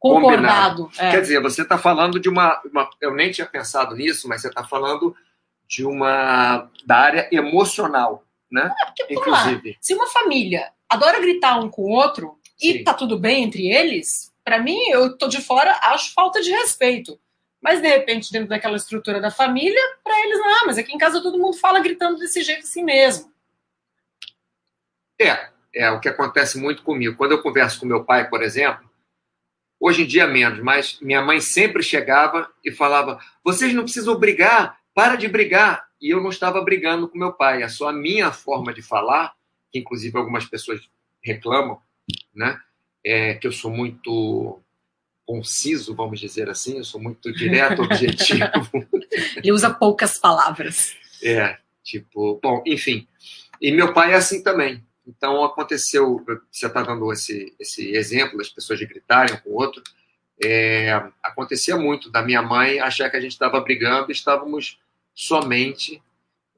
concordado. 0.00 0.90
é. 0.98 1.10
Quer 1.12 1.20
dizer, 1.20 1.40
você 1.40 1.62
está 1.62 1.78
falando 1.78 2.18
de 2.18 2.28
uma, 2.28 2.60
uma- 2.64 2.90
Eu 3.00 3.14
nem 3.14 3.30
tinha 3.30 3.46
pensado 3.46 3.94
nisso, 3.94 4.26
mas 4.26 4.40
você 4.40 4.48
está 4.48 4.64
falando 4.64 5.14
de 5.68 5.84
uma. 5.86 6.68
da 6.84 6.96
área 6.96 7.28
emocional, 7.30 8.24
né? 8.50 8.72
Porque, 8.86 9.14
vamos 9.14 9.30
lá, 9.30 9.40
Inclusive. 9.46 9.78
se 9.80 9.94
uma 9.94 10.08
família 10.08 10.72
adora 10.88 11.20
gritar 11.20 11.60
um 11.60 11.68
com 11.70 11.82
o 11.82 11.90
outro 11.90 12.36
e 12.60 12.72
Sim. 12.78 12.84
tá 12.84 12.92
tudo 12.94 13.16
bem 13.18 13.44
entre 13.44 13.68
eles, 13.70 14.32
pra 14.42 14.58
mim, 14.58 14.78
eu 14.90 15.16
tô 15.16 15.28
de 15.28 15.40
fora, 15.40 15.78
acho 15.84 16.12
falta 16.12 16.40
de 16.40 16.50
respeito. 16.50 17.20
Mas, 17.62 17.80
de 17.80 17.86
repente, 17.88 18.32
dentro 18.32 18.48
daquela 18.48 18.76
estrutura 18.76 19.20
da 19.20 19.30
família, 19.30 19.80
pra 20.02 20.18
eles, 20.20 20.38
não, 20.38 20.66
mas 20.66 20.78
aqui 20.78 20.94
em 20.94 20.98
casa 20.98 21.22
todo 21.22 21.38
mundo 21.38 21.56
fala 21.58 21.78
gritando 21.78 22.18
desse 22.18 22.42
jeito 22.42 22.62
assim 22.64 22.82
mesmo. 22.82 23.30
É, 25.20 25.50
é 25.74 25.90
o 25.90 26.00
que 26.00 26.08
acontece 26.08 26.58
muito 26.58 26.82
comigo. 26.82 27.16
Quando 27.16 27.32
eu 27.32 27.42
converso 27.42 27.78
com 27.78 27.86
meu 27.86 28.02
pai, 28.04 28.28
por 28.28 28.42
exemplo, 28.42 28.89
hoje 29.80 30.02
em 30.02 30.06
dia 30.06 30.26
menos, 30.26 30.60
mas 30.60 30.98
minha 31.00 31.22
mãe 31.22 31.40
sempre 31.40 31.82
chegava 31.82 32.48
e 32.62 32.70
falava: 32.70 33.18
vocês 33.42 33.72
não 33.72 33.84
precisam 33.84 34.18
brigar, 34.18 34.78
para 34.94 35.16
de 35.16 35.26
brigar. 35.26 35.88
E 36.00 36.10
eu 36.10 36.22
não 36.22 36.30
estava 36.30 36.62
brigando 36.62 37.08
com 37.08 37.18
meu 37.18 37.32
pai, 37.32 37.62
é 37.62 37.68
só 37.68 37.88
a 37.88 37.92
minha 37.92 38.32
forma 38.32 38.72
de 38.72 38.80
falar, 38.80 39.34
que 39.70 39.78
inclusive 39.78 40.16
algumas 40.16 40.44
pessoas 40.46 40.80
reclamam, 41.22 41.78
né? 42.34 42.58
É, 43.04 43.34
que 43.34 43.46
eu 43.46 43.52
sou 43.52 43.70
muito 43.70 44.60
conciso, 45.26 45.94
vamos 45.94 46.18
dizer 46.18 46.48
assim, 46.48 46.78
eu 46.78 46.84
sou 46.84 47.00
muito 47.00 47.32
direto, 47.32 47.82
objetivo. 47.84 48.86
Ele 49.36 49.52
usa 49.52 49.72
poucas 49.72 50.18
palavras. 50.18 50.96
É, 51.22 51.58
tipo, 51.84 52.40
bom, 52.42 52.62
enfim. 52.66 53.06
E 53.60 53.70
meu 53.70 53.92
pai 53.92 54.12
é 54.12 54.16
assim 54.16 54.42
também. 54.42 54.82
Então 55.10 55.44
aconteceu, 55.44 56.24
você 56.50 56.66
está 56.66 56.82
dando 56.82 57.12
esse, 57.12 57.52
esse 57.58 57.94
exemplo 57.96 58.38
das 58.38 58.48
pessoas 58.48 58.78
de 58.78 58.86
gritarem 58.86 59.34
um 59.34 59.38
com 59.38 59.50
o 59.50 59.54
outro. 59.54 59.82
É, 60.42 61.02
acontecia 61.22 61.76
muito 61.76 62.10
da 62.10 62.22
minha 62.22 62.40
mãe 62.40 62.78
achar 62.78 63.10
que 63.10 63.16
a 63.16 63.20
gente 63.20 63.32
estava 63.32 63.60
brigando 63.60 64.10
e 64.10 64.12
estávamos 64.12 64.78
somente 65.12 66.00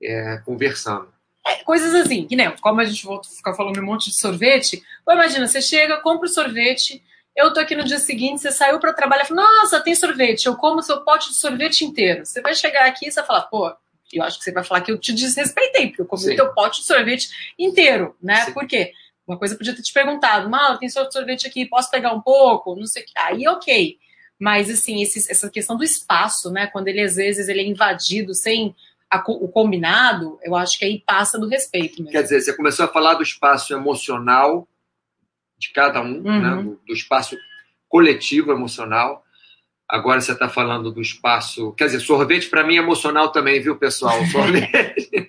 é, 0.00 0.36
conversando. 0.44 1.12
É, 1.46 1.64
coisas 1.64 1.94
assim, 1.94 2.26
que 2.26 2.36
nem, 2.36 2.54
como 2.58 2.80
a 2.80 2.84
gente 2.84 3.04
volta 3.04 3.26
a 3.26 3.32
ficar 3.32 3.54
falando 3.54 3.80
um 3.80 3.84
monte 3.84 4.10
de 4.10 4.16
sorvete, 4.16 4.82
imagina, 5.08 5.48
você 5.48 5.60
chega, 5.60 6.00
compra 6.00 6.26
o 6.26 6.30
sorvete, 6.30 7.02
eu 7.34 7.52
tô 7.52 7.58
aqui 7.58 7.74
no 7.74 7.82
dia 7.82 7.98
seguinte, 7.98 8.42
você 8.42 8.52
saiu 8.52 8.78
para 8.78 8.92
trabalhar 8.92 9.24
fala, 9.24 9.42
nossa, 9.42 9.80
tem 9.80 9.94
sorvete, 9.94 10.46
eu 10.46 10.56
como 10.56 10.82
seu 10.82 11.00
pote 11.00 11.30
de 11.30 11.34
sorvete 11.34 11.84
inteiro. 11.84 12.24
Você 12.24 12.40
vai 12.40 12.54
chegar 12.54 12.86
aqui 12.86 13.08
e 13.08 13.10
você 13.10 13.20
vai 13.20 13.26
falar, 13.26 13.42
pô, 13.42 13.74
eu 14.12 14.24
acho 14.24 14.38
que 14.38 14.44
você 14.44 14.52
vai 14.52 14.64
falar 14.64 14.80
que 14.80 14.92
eu 14.92 14.98
te 14.98 15.12
desrespeitei, 15.12 15.88
porque 15.88 16.02
eu 16.02 16.06
comi 16.06 16.32
o 16.32 16.36
teu 16.36 16.52
pote 16.52 16.80
de 16.80 16.86
sorvete 16.86 17.30
inteiro, 17.58 18.16
né? 18.22 18.46
Sim. 18.46 18.52
Por 18.52 18.66
quê? 18.66 18.92
Uma 19.26 19.38
coisa 19.38 19.56
podia 19.56 19.74
ter 19.74 19.82
te 19.82 19.92
perguntado, 19.92 20.50
Mal, 20.50 20.78
tem 20.78 20.88
sorvete 20.88 21.46
aqui, 21.46 21.66
posso 21.66 21.90
pegar 21.90 22.12
um 22.12 22.20
pouco? 22.20 22.74
Não 22.74 22.86
sei 22.86 23.02
o 23.02 23.06
que. 23.06 23.12
Aí, 23.16 23.46
ok. 23.48 23.98
Mas, 24.38 24.68
assim, 24.68 25.00
esse, 25.00 25.30
essa 25.30 25.48
questão 25.48 25.76
do 25.76 25.84
espaço, 25.84 26.50
né? 26.50 26.66
Quando 26.66 26.88
ele, 26.88 27.00
às 27.00 27.14
vezes, 27.14 27.48
ele 27.48 27.60
é 27.60 27.64
invadido 27.64 28.34
sem 28.34 28.74
a, 29.08 29.22
o 29.28 29.48
combinado, 29.48 30.38
eu 30.42 30.56
acho 30.56 30.78
que 30.78 30.84
aí 30.84 31.00
passa 31.06 31.38
do 31.38 31.46
respeito 31.46 32.02
mesmo. 32.02 32.10
Quer 32.10 32.22
dizer, 32.22 32.40
você 32.40 32.56
começou 32.56 32.86
a 32.86 32.88
falar 32.88 33.14
do 33.14 33.22
espaço 33.22 33.72
emocional 33.72 34.66
de 35.58 35.70
cada 35.70 36.00
um, 36.00 36.20
né? 36.22 36.30
uhum. 36.30 36.40
né? 36.40 36.62
do, 36.62 36.80
do 36.86 36.92
espaço 36.92 37.36
coletivo 37.88 38.50
emocional. 38.50 39.24
Agora 39.92 40.22
você 40.22 40.32
está 40.32 40.48
falando 40.48 40.90
do 40.90 41.02
espaço. 41.02 41.74
Quer 41.74 41.84
dizer, 41.84 42.00
sorvete 42.00 42.48
para 42.48 42.64
mim 42.64 42.76
é 42.76 42.78
emocional 42.78 43.30
também, 43.30 43.60
viu, 43.60 43.76
pessoal? 43.76 44.24
Sorvete. 44.24 45.28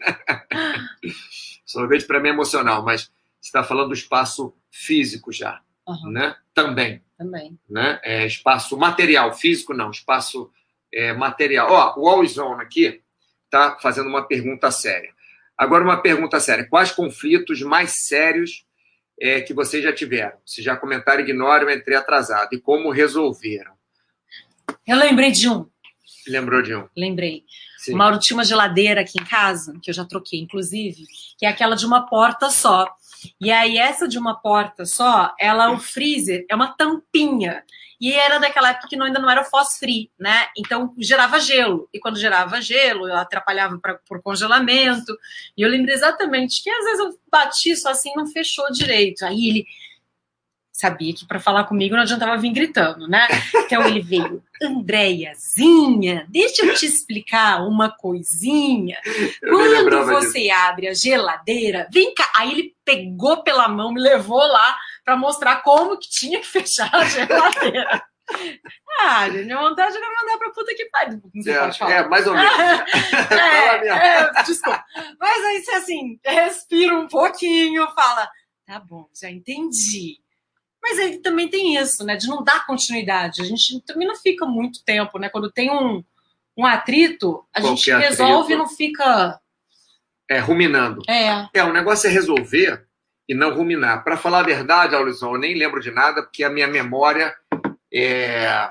sorvete 1.65 2.05
para 2.05 2.21
mim 2.21 2.29
é 2.29 2.31
emocional, 2.31 2.81
mas 2.81 3.11
você 3.41 3.49
está 3.49 3.61
falando 3.61 3.89
do 3.89 3.93
espaço 3.93 4.55
físico 4.71 5.33
já, 5.33 5.59
uhum. 5.85 6.11
né? 6.11 6.37
Também. 6.53 7.03
Também. 7.17 7.59
Né? 7.69 7.99
É, 8.03 8.25
espaço 8.25 8.77
material, 8.77 9.33
físico 9.33 9.73
não, 9.73 9.91
espaço 9.91 10.49
é, 10.93 11.11
material. 11.11 11.69
Ó, 11.69 11.99
o 11.99 12.07
Alzone 12.07 12.61
aqui 12.61 13.01
está 13.43 13.77
fazendo 13.81 14.07
uma 14.07 14.25
pergunta 14.25 14.71
séria. 14.71 15.09
Agora, 15.57 15.83
uma 15.83 16.01
pergunta 16.01 16.39
séria. 16.39 16.65
Quais 16.69 16.89
conflitos 16.89 17.61
mais 17.61 18.05
sérios 18.05 18.65
é, 19.19 19.41
que 19.41 19.53
vocês 19.53 19.83
já 19.83 19.91
tiveram? 19.91 20.37
Se 20.45 20.61
já 20.61 20.77
comentaram, 20.77 21.19
ignoram, 21.19 21.69
entrei 21.69 21.97
atrasado. 21.97 22.53
E 22.53 22.61
como 22.61 22.91
resolveram? 22.91 23.73
Eu 24.85 24.97
lembrei 24.97 25.31
de 25.31 25.49
um. 25.49 25.65
Lembrou 26.27 26.61
de 26.61 26.75
um? 26.75 26.87
Lembrei. 26.95 27.43
Sim. 27.77 27.93
O 27.93 27.97
Mauro 27.97 28.19
tinha 28.19 28.37
uma 28.37 28.45
geladeira 28.45 29.01
aqui 29.01 29.19
em 29.19 29.25
casa, 29.25 29.77
que 29.81 29.89
eu 29.89 29.93
já 29.93 30.05
troquei, 30.05 30.39
inclusive, 30.39 31.05
que 31.37 31.45
é 31.45 31.49
aquela 31.49 31.75
de 31.75 31.85
uma 31.85 32.07
porta 32.07 32.49
só. 32.49 32.87
E 33.39 33.51
aí, 33.51 33.77
essa 33.77 34.07
de 34.07 34.17
uma 34.17 34.35
porta 34.35 34.85
só, 34.85 35.33
ela, 35.39 35.71
o 35.71 35.79
freezer, 35.79 36.45
é 36.49 36.55
uma 36.55 36.75
tampinha. 36.75 37.63
E 37.99 38.11
era 38.11 38.37
daquela 38.37 38.71
época 38.71 38.87
que 38.89 39.01
ainda 39.01 39.19
não 39.19 39.29
era 39.29 39.45
fósforo, 39.45 39.91
né? 40.19 40.47
Então 40.57 40.93
gerava 40.97 41.39
gelo. 41.39 41.87
E 41.93 41.99
quando 41.99 42.19
gerava 42.19 42.59
gelo, 42.59 43.07
eu 43.07 43.15
atrapalhava 43.15 43.77
pra, 43.79 43.97
por 44.07 44.21
congelamento. 44.21 45.17
E 45.57 45.61
eu 45.61 45.69
lembro 45.69 45.91
exatamente 45.91 46.61
que 46.61 46.69
às 46.69 46.83
vezes 46.83 46.99
eu 46.99 47.19
bati 47.31 47.75
só 47.77 47.91
assim, 47.91 48.13
não 48.15 48.27
fechou 48.27 48.69
direito. 48.73 49.23
Aí 49.23 49.47
ele 49.47 49.65
sabia 50.83 51.13
que 51.13 51.25
para 51.25 51.39
falar 51.39 51.63
comigo 51.63 51.95
não 51.95 52.03
adiantava 52.03 52.35
vir 52.37 52.51
gritando, 52.51 53.07
né? 53.07 53.25
Então 53.55 53.87
ele 53.87 54.01
veio, 54.01 54.43
Andréiazinha, 54.61 56.25
deixa 56.29 56.65
eu 56.65 56.73
te 56.73 56.85
explicar 56.85 57.65
uma 57.65 57.89
coisinha. 57.89 58.99
Quando 59.39 60.05
você 60.05 60.41
disso. 60.41 60.53
abre 60.53 60.87
a 60.89 60.93
geladeira, 60.93 61.87
vem 61.91 62.13
cá. 62.13 62.29
Aí 62.35 62.51
ele 62.51 62.75
pegou 62.83 63.43
pela 63.43 63.69
mão, 63.69 63.93
me 63.93 64.01
levou 64.01 64.45
lá 64.45 64.77
para 65.05 65.15
mostrar 65.15 65.61
como 65.61 65.97
que 65.97 66.09
tinha 66.09 66.39
que 66.39 66.47
fechar 66.47 66.93
a 66.93 67.05
geladeira. 67.05 68.03
Ah, 69.01 69.29
gente, 69.29 69.51
a 69.51 69.59
vontade 69.59 69.97
era 69.97 70.07
mandar 70.07 70.37
pra 70.37 70.51
puta 70.51 70.73
que 70.73 70.85
pariu. 70.85 71.21
Não 71.33 71.43
sei 71.43 71.53
é, 71.53 71.59
pode 71.59 71.77
falar. 71.77 71.91
É, 71.91 72.07
mais 72.07 72.25
ou 72.25 72.33
menos. 72.33 72.49
é, 73.31 73.87
é, 73.87 74.43
desculpa. 74.43 74.85
Mas 75.19 75.43
aí 75.43 75.61
você, 75.61 75.71
assim, 75.71 76.19
respira 76.23 76.95
um 76.95 77.07
pouquinho, 77.07 77.85
fala, 77.91 78.29
tá 78.65 78.79
bom, 78.79 79.09
já 79.13 79.29
entendi. 79.29 80.22
Mas 80.83 80.99
aí 80.99 81.17
também 81.19 81.47
tem 81.47 81.77
isso, 81.77 82.03
né? 82.03 82.17
De 82.17 82.27
não 82.27 82.43
dar 82.43 82.65
continuidade. 82.65 83.41
A 83.41 83.45
gente 83.45 83.79
também 83.81 84.05
não 84.05 84.17
fica 84.17 84.45
muito 84.45 84.83
tempo, 84.83 85.17
né? 85.17 85.29
Quando 85.29 85.49
tem 85.49 85.71
um, 85.71 86.03
um 86.57 86.65
atrito, 86.65 87.45
a 87.53 87.61
Qualquer 87.61 87.77
gente 87.77 87.91
resolve 88.09 88.53
e 88.53 88.57
não 88.57 88.67
fica. 88.67 89.39
É, 90.29 90.39
ruminando. 90.39 91.01
É. 91.07 91.47
É, 91.53 91.63
o 91.63 91.71
negócio 91.71 92.07
é 92.07 92.11
resolver 92.11 92.85
e 93.29 93.33
não 93.33 93.55
ruminar. 93.55 94.03
Para 94.03 94.17
falar 94.17 94.39
a 94.39 94.43
verdade, 94.43 94.93
Aulison, 94.93 95.35
eu 95.35 95.39
nem 95.39 95.55
lembro 95.55 95.79
de 95.79 95.89
nada, 95.89 96.21
porque 96.21 96.43
a 96.43 96.49
minha 96.49 96.67
memória 96.67 97.33
é, 97.93 98.69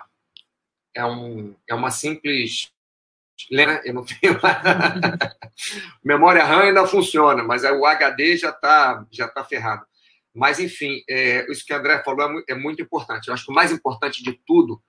é, 0.94 1.04
um, 1.06 1.54
é 1.66 1.74
uma 1.74 1.90
simples. 1.90 2.70
Né? 3.50 3.80
Eu 3.84 3.94
não 3.94 4.04
tenho. 4.20 4.38
memória 6.04 6.44
RAM 6.44 6.64
ainda 6.64 6.86
funciona, 6.86 7.42
mas 7.42 7.64
o 7.64 7.86
HD 7.86 8.36
já 8.36 8.50
está 8.50 9.06
já 9.10 9.28
tá 9.28 9.42
ferrado. 9.42 9.86
Mas, 10.34 10.58
enfim, 10.58 11.02
é, 11.08 11.50
isso 11.50 11.64
que 11.64 11.72
o 11.72 11.76
André 11.76 12.02
falou 12.02 12.40
é, 12.48 12.52
é 12.52 12.54
muito 12.54 12.82
importante. 12.82 13.28
Eu 13.28 13.34
acho 13.34 13.44
que 13.44 13.52
o 13.52 13.54
mais 13.54 13.70
importante 13.70 14.22
de 14.22 14.32
tudo 14.46 14.82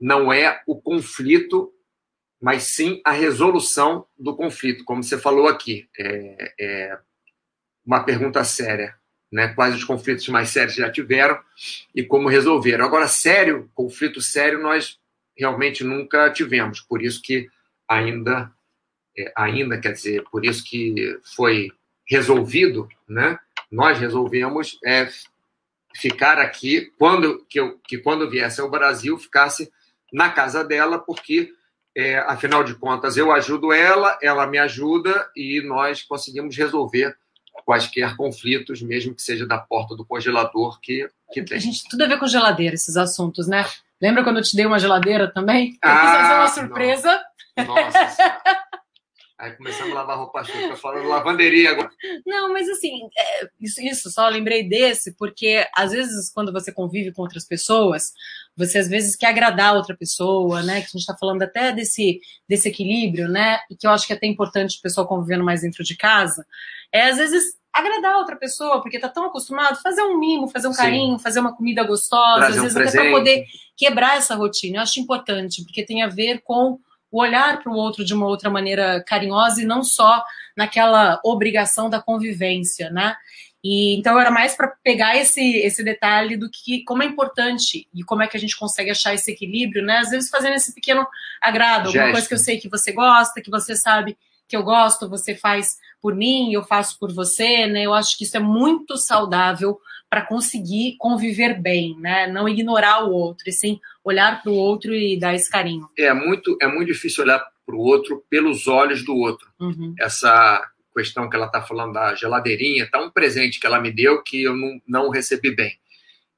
não 0.00 0.32
é 0.32 0.60
o 0.66 0.80
conflito, 0.80 1.72
mas 2.40 2.64
sim 2.64 3.00
a 3.04 3.12
resolução 3.12 4.06
do 4.18 4.36
conflito, 4.36 4.84
como 4.84 5.02
você 5.02 5.16
falou 5.16 5.48
aqui. 5.48 5.88
É, 5.98 6.54
é 6.60 6.98
uma 7.84 8.02
pergunta 8.02 8.42
séria. 8.44 8.96
Né? 9.32 9.48
Quais 9.48 9.74
os 9.74 9.84
conflitos 9.84 10.28
mais 10.28 10.50
sérios 10.50 10.74
já 10.74 10.90
tiveram 10.90 11.40
e 11.94 12.02
como 12.02 12.28
resolveram. 12.28 12.84
Agora, 12.84 13.08
sério, 13.08 13.70
conflito 13.74 14.20
sério, 14.20 14.60
nós 14.60 14.98
realmente 15.36 15.84
nunca 15.84 16.30
tivemos. 16.30 16.80
Por 16.80 17.02
isso 17.02 17.20
que 17.22 17.48
ainda, 17.88 18.52
é, 19.16 19.32
ainda 19.36 19.78
quer 19.78 19.92
dizer, 19.92 20.24
por 20.30 20.44
isso 20.44 20.64
que 20.64 21.18
foi 21.34 21.70
resolvido, 22.08 22.88
né? 23.08 23.38
Nós 23.70 23.98
resolvemos 23.98 24.78
é, 24.84 25.08
ficar 25.94 26.38
aqui, 26.38 26.92
quando 26.98 27.44
que, 27.48 27.58
eu, 27.58 27.78
que 27.78 27.98
quando 27.98 28.30
viesse 28.30 28.60
ao 28.60 28.70
Brasil, 28.70 29.18
ficasse 29.18 29.70
na 30.12 30.30
casa 30.30 30.62
dela, 30.62 30.98
porque, 30.98 31.50
é, 31.96 32.18
afinal 32.18 32.62
de 32.62 32.74
contas, 32.74 33.16
eu 33.16 33.32
ajudo 33.32 33.72
ela, 33.72 34.18
ela 34.22 34.46
me 34.46 34.58
ajuda 34.58 35.28
e 35.34 35.60
nós 35.62 36.02
conseguimos 36.02 36.56
resolver 36.56 37.16
quaisquer 37.64 38.16
conflitos, 38.16 38.82
mesmo 38.82 39.14
que 39.14 39.22
seja 39.22 39.46
da 39.46 39.58
porta 39.58 39.96
do 39.96 40.04
congelador 40.04 40.78
que, 40.80 41.08
que 41.32 41.42
tem. 41.42 41.56
A 41.56 41.60
gente 41.60 41.88
tudo 41.88 42.04
a 42.04 42.06
ver 42.06 42.18
com 42.18 42.26
geladeira, 42.26 42.74
esses 42.74 42.96
assuntos, 42.96 43.48
né? 43.48 43.66
Lembra 44.00 44.22
quando 44.22 44.36
eu 44.36 44.42
te 44.42 44.54
dei 44.54 44.66
uma 44.66 44.78
geladeira 44.78 45.32
também? 45.32 45.70
Eu 45.82 45.90
ah, 45.90 46.12
fazer 46.12 46.34
uma 46.34 46.48
surpresa. 46.48 47.22
Nossa 47.66 48.65
Aí 49.38 49.52
começamos 49.52 49.92
a 49.92 49.96
lavar 49.96 50.16
roupa 50.16 50.42
suja, 50.44 50.76
falando 50.76 51.08
lavanderia 51.08 51.72
agora. 51.72 51.90
Não, 52.26 52.50
mas 52.52 52.66
assim, 52.70 53.08
é, 53.16 53.48
isso, 53.60 53.82
isso, 53.82 54.10
só 54.10 54.28
lembrei 54.28 54.66
desse, 54.66 55.14
porque 55.14 55.66
às 55.76 55.92
vezes 55.92 56.32
quando 56.32 56.50
você 56.50 56.72
convive 56.72 57.12
com 57.12 57.20
outras 57.20 57.44
pessoas, 57.44 58.14
você 58.56 58.78
às 58.78 58.88
vezes 58.88 59.14
quer 59.14 59.26
agradar 59.26 59.74
outra 59.74 59.94
pessoa, 59.94 60.62
né? 60.62 60.80
Que 60.80 60.86
a 60.86 60.90
gente 60.90 61.00
está 61.00 61.14
falando 61.18 61.42
até 61.42 61.70
desse, 61.70 62.18
desse 62.48 62.68
equilíbrio, 62.68 63.28
né? 63.28 63.58
E 63.70 63.76
que 63.76 63.86
eu 63.86 63.90
acho 63.90 64.06
que 64.06 64.14
é 64.14 64.16
até 64.16 64.26
importante 64.26 64.78
o 64.78 64.82
pessoal 64.82 65.06
convivendo 65.06 65.44
mais 65.44 65.60
dentro 65.60 65.84
de 65.84 65.94
casa, 65.94 66.46
é 66.90 67.02
às 67.02 67.18
vezes 67.18 67.56
agradar 67.70 68.16
outra 68.16 68.36
pessoa, 68.36 68.80
porque 68.80 68.98
tá 68.98 69.10
tão 69.10 69.26
acostumado 69.26 69.76
fazer 69.82 70.00
um 70.00 70.18
mimo, 70.18 70.48
fazer 70.48 70.68
um 70.68 70.72
Sim. 70.72 70.82
carinho, 70.82 71.18
fazer 71.18 71.40
uma 71.40 71.54
comida 71.54 71.82
gostosa, 71.82 72.38
Trazer 72.38 72.56
às 72.56 72.62
vezes 72.62 72.76
um 72.76 72.80
até 72.80 72.90
para 72.90 73.10
poder 73.10 73.44
quebrar 73.76 74.16
essa 74.16 74.34
rotina. 74.34 74.78
Eu 74.78 74.82
acho 74.82 74.98
importante, 74.98 75.62
porque 75.62 75.84
tem 75.84 76.02
a 76.02 76.08
ver 76.08 76.40
com 76.42 76.78
o 77.16 77.20
olhar 77.20 77.62
para 77.62 77.72
o 77.72 77.76
outro 77.76 78.04
de 78.04 78.12
uma 78.12 78.26
outra 78.26 78.50
maneira 78.50 79.02
carinhosa 79.02 79.62
e 79.62 79.64
não 79.64 79.82
só 79.82 80.22
naquela 80.54 81.18
obrigação 81.24 81.88
da 81.88 82.00
convivência, 82.00 82.90
né? 82.90 83.16
E 83.64 83.96
então 83.96 84.20
era 84.20 84.30
mais 84.30 84.54
para 84.54 84.68
pegar 84.84 85.16
esse, 85.16 85.56
esse 85.56 85.82
detalhe 85.82 86.36
do 86.36 86.50
que 86.50 86.84
como 86.84 87.02
é 87.02 87.06
importante 87.06 87.88
e 87.94 88.04
como 88.04 88.22
é 88.22 88.26
que 88.26 88.36
a 88.36 88.40
gente 88.40 88.56
consegue 88.56 88.90
achar 88.90 89.14
esse 89.14 89.30
equilíbrio, 89.32 89.82
né? 89.82 89.98
Às 89.98 90.10
vezes 90.10 90.28
fazendo 90.28 90.54
esse 90.54 90.74
pequeno 90.74 91.06
agrado, 91.40 91.86
alguma 91.86 92.04
Gesto. 92.04 92.12
coisa 92.12 92.28
que 92.28 92.34
eu 92.34 92.38
sei 92.38 92.58
que 92.58 92.68
você 92.68 92.92
gosta, 92.92 93.40
que 93.40 93.50
você 93.50 93.74
sabe 93.74 94.16
que 94.46 94.56
eu 94.56 94.62
gosto, 94.62 95.08
você 95.08 95.34
faz 95.34 95.78
por 96.00 96.14
mim, 96.14 96.52
eu 96.52 96.62
faço 96.64 96.98
por 96.98 97.12
você, 97.12 97.66
né? 97.66 97.82
Eu 97.82 97.94
acho 97.94 98.16
que 98.18 98.24
isso 98.24 98.36
é 98.36 98.40
muito 98.40 98.98
saudável 98.98 99.80
para 100.08 100.22
conseguir 100.22 100.96
conviver 100.98 101.60
bem, 101.60 101.96
né? 101.98 102.26
Não 102.26 102.48
ignorar 102.48 103.04
o 103.04 103.12
outro, 103.12 103.48
e 103.48 103.52
sim 103.52 103.80
olhar 104.04 104.42
para 104.42 104.52
o 104.52 104.54
outro 104.54 104.94
e 104.94 105.18
dar 105.18 105.34
esse 105.34 105.50
carinho. 105.50 105.88
É 105.98 106.12
muito, 106.14 106.56
é 106.60 106.66
muito 106.66 106.92
difícil 106.92 107.24
olhar 107.24 107.44
para 107.66 107.74
o 107.74 107.80
outro 107.80 108.24
pelos 108.30 108.68
olhos 108.68 109.04
do 109.04 109.14
outro. 109.14 109.48
Uhum. 109.58 109.94
Essa 109.98 110.64
questão 110.96 111.28
que 111.28 111.36
ela 111.36 111.46
está 111.46 111.60
falando 111.60 111.92
da 111.92 112.14
geladeirinha, 112.14 112.88
tá 112.90 113.00
um 113.02 113.10
presente 113.10 113.60
que 113.60 113.66
ela 113.66 113.80
me 113.80 113.90
deu 113.90 114.22
que 114.22 114.44
eu 114.44 114.56
não, 114.56 114.80
não 114.86 115.10
recebi 115.10 115.54
bem. 115.54 115.78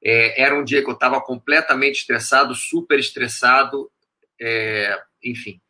É, 0.03 0.41
era 0.41 0.57
um 0.57 0.63
dia 0.63 0.83
que 0.83 0.89
eu 0.89 0.93
estava 0.93 1.21
completamente 1.21 1.99
estressado, 1.99 2.55
super 2.55 2.99
estressado, 2.99 3.89
é, 4.39 4.99
enfim. 5.23 5.61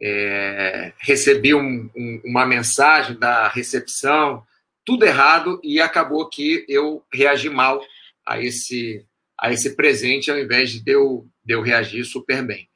É, 0.00 0.92
recebi 0.98 1.54
um, 1.54 1.90
um, 1.96 2.20
uma 2.24 2.44
mensagem 2.44 3.18
da 3.18 3.48
recepção, 3.48 4.44
tudo 4.86 5.04
errado, 5.04 5.60
e 5.64 5.80
acabou 5.80 6.28
que 6.28 6.64
eu 6.68 7.04
reagi 7.12 7.50
mal 7.50 7.82
a 8.24 8.40
esse, 8.40 9.04
a 9.38 9.52
esse 9.52 9.74
presente, 9.74 10.30
ao 10.30 10.38
invés 10.38 10.80
de 10.80 10.92
eu, 10.92 11.26
de 11.44 11.54
eu 11.54 11.60
reagir 11.60 12.04
super 12.04 12.42
bem. 12.42 12.68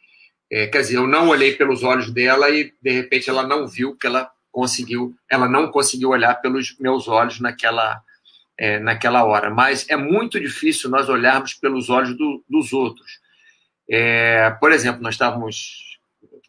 É, 0.50 0.66
quer 0.66 0.80
dizer, 0.80 0.96
eu 0.96 1.06
não 1.06 1.28
olhei 1.28 1.54
pelos 1.54 1.84
olhos 1.84 2.10
dela 2.10 2.50
e, 2.50 2.74
de 2.82 2.90
repente, 2.90 3.30
ela 3.30 3.46
não 3.46 3.68
viu 3.68 3.96
que 3.96 4.08
ela 4.08 4.28
conseguiu, 4.50 5.14
ela 5.30 5.48
não 5.48 5.70
conseguiu 5.70 6.08
olhar 6.08 6.34
pelos 6.34 6.76
meus 6.80 7.06
olhos 7.06 7.38
naquela, 7.38 8.02
é, 8.58 8.80
naquela 8.80 9.24
hora. 9.24 9.48
Mas 9.48 9.88
é 9.88 9.96
muito 9.96 10.40
difícil 10.40 10.90
nós 10.90 11.08
olharmos 11.08 11.54
pelos 11.54 11.88
olhos 11.88 12.16
do, 12.18 12.44
dos 12.48 12.72
outros. 12.72 13.20
É, 13.88 14.50
por 14.60 14.72
exemplo, 14.72 15.00
nós 15.00 15.14
estávamos, 15.14 15.98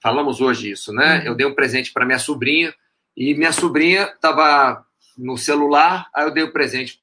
falamos 0.01 0.41
hoje 0.41 0.71
isso, 0.71 0.91
né? 0.91 1.19
Uhum. 1.19 1.25
Eu 1.25 1.35
dei 1.35 1.45
um 1.45 1.53
presente 1.53 1.93
para 1.93 2.05
minha 2.05 2.19
sobrinha 2.19 2.73
e 3.15 3.35
minha 3.35 3.51
sobrinha 3.51 4.05
estava 4.05 4.83
no 5.17 5.37
celular, 5.37 6.09
aí 6.13 6.25
eu 6.25 6.31
dei 6.31 6.43
o 6.43 6.53
presente 6.53 7.01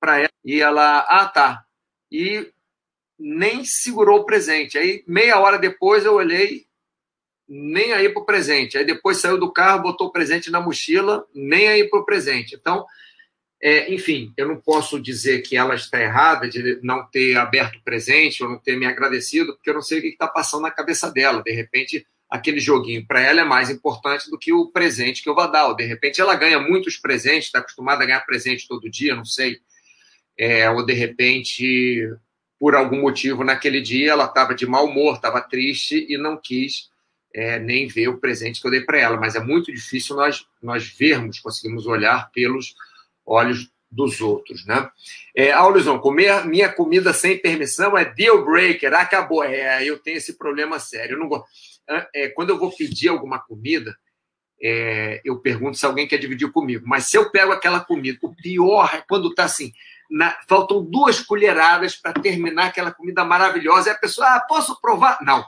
para 0.00 0.18
ela 0.18 0.30
e 0.44 0.60
ela, 0.60 1.00
ah, 1.00 1.26
tá. 1.26 1.64
E 2.10 2.52
nem 3.18 3.64
segurou 3.64 4.20
o 4.20 4.24
presente. 4.24 4.78
Aí, 4.78 5.02
meia 5.06 5.38
hora 5.38 5.58
depois, 5.58 6.04
eu 6.04 6.14
olhei, 6.14 6.66
nem 7.48 7.92
aí 7.92 8.08
para 8.08 8.22
o 8.22 8.26
presente. 8.26 8.78
Aí 8.78 8.84
depois 8.84 9.18
saiu 9.18 9.38
do 9.38 9.52
carro, 9.52 9.82
botou 9.82 10.08
o 10.08 10.12
presente 10.12 10.50
na 10.50 10.60
mochila, 10.60 11.26
nem 11.34 11.68
aí 11.68 11.88
para 11.88 11.98
o 11.98 12.04
presente. 12.04 12.54
Então, 12.54 12.86
é, 13.60 13.92
enfim, 13.92 14.32
eu 14.36 14.46
não 14.46 14.56
posso 14.56 15.00
dizer 15.00 15.42
que 15.42 15.56
ela 15.56 15.74
está 15.74 16.00
errada 16.00 16.48
de 16.48 16.78
não 16.82 17.04
ter 17.06 17.36
aberto 17.36 17.76
o 17.76 17.82
presente 17.82 18.42
ou 18.42 18.50
não 18.50 18.58
ter 18.58 18.76
me 18.76 18.86
agradecido, 18.86 19.54
porque 19.54 19.70
eu 19.70 19.74
não 19.74 19.82
sei 19.82 19.98
o 19.98 20.02
que 20.02 20.08
está 20.08 20.28
passando 20.28 20.62
na 20.62 20.70
cabeça 20.70 21.10
dela. 21.10 21.42
De 21.42 21.50
repente, 21.50 22.06
aquele 22.28 22.60
joguinho 22.60 23.06
para 23.06 23.20
ela 23.20 23.40
é 23.40 23.44
mais 23.44 23.70
importante 23.70 24.30
do 24.30 24.38
que 24.38 24.52
o 24.52 24.70
presente 24.70 25.22
que 25.22 25.28
eu 25.28 25.34
vou 25.34 25.50
dar. 25.50 25.66
Ou 25.68 25.76
de 25.76 25.84
repente 25.84 26.20
ela 26.20 26.34
ganha 26.34 26.58
muitos 26.58 26.96
presentes, 26.96 27.46
está 27.46 27.60
acostumada 27.60 28.02
a 28.02 28.06
ganhar 28.06 28.20
presente 28.20 28.68
todo 28.68 28.90
dia, 28.90 29.14
não 29.14 29.24
sei. 29.24 29.58
É, 30.36 30.70
ou 30.70 30.84
de 30.84 30.92
repente, 30.92 32.08
por 32.58 32.74
algum 32.74 33.00
motivo, 33.00 33.42
naquele 33.42 33.80
dia 33.80 34.12
ela 34.12 34.26
estava 34.26 34.54
de 34.54 34.66
mau 34.66 34.86
humor, 34.86 35.16
estava 35.16 35.40
triste 35.40 36.06
e 36.08 36.18
não 36.18 36.36
quis 36.36 36.90
é, 37.34 37.58
nem 37.58 37.86
ver 37.88 38.08
o 38.08 38.18
presente 38.18 38.60
que 38.60 38.66
eu 38.66 38.70
dei 38.70 38.82
para 38.82 38.98
ela. 38.98 39.16
Mas 39.16 39.34
é 39.34 39.40
muito 39.40 39.72
difícil 39.72 40.14
nós, 40.14 40.46
nós 40.62 40.86
vermos, 40.86 41.40
conseguimos 41.40 41.86
olhar 41.86 42.30
pelos 42.30 42.74
olhos 43.24 43.70
dos 43.90 44.20
outros, 44.20 44.66
né? 44.66 44.86
É, 45.34 45.50
Aulison, 45.50 45.98
comer 45.98 46.44
minha 46.44 46.68
comida 46.68 47.10
sem 47.14 47.38
permissão 47.38 47.96
é 47.96 48.04
deal 48.04 48.44
breaker, 48.44 48.92
acabou. 48.92 49.42
É, 49.42 49.82
eu 49.82 49.98
tenho 49.98 50.18
esse 50.18 50.36
problema 50.36 50.78
sério. 50.78 51.14
Eu 51.14 51.18
não 51.18 51.26
gosto 51.26 51.77
é, 52.14 52.28
quando 52.28 52.50
eu 52.50 52.58
vou 52.58 52.70
pedir 52.70 53.08
alguma 53.08 53.38
comida, 53.38 53.96
é, 54.60 55.20
eu 55.24 55.38
pergunto 55.38 55.76
se 55.76 55.86
alguém 55.86 56.06
quer 56.06 56.18
dividir 56.18 56.50
comigo. 56.50 56.84
Mas 56.86 57.04
se 57.04 57.16
eu 57.16 57.30
pego 57.30 57.52
aquela 57.52 57.80
comida, 57.80 58.18
o 58.22 58.34
pior 58.34 58.90
é 58.94 59.02
quando 59.08 59.30
está 59.30 59.44
assim, 59.44 59.72
na, 60.10 60.36
faltam 60.48 60.84
duas 60.84 61.20
colheradas 61.20 61.96
para 61.96 62.12
terminar 62.20 62.66
aquela 62.66 62.92
comida 62.92 63.24
maravilhosa, 63.24 63.90
e 63.90 63.92
a 63.92 63.98
pessoa, 63.98 64.26
ah, 64.34 64.40
posso 64.40 64.80
provar? 64.80 65.18
Não. 65.22 65.44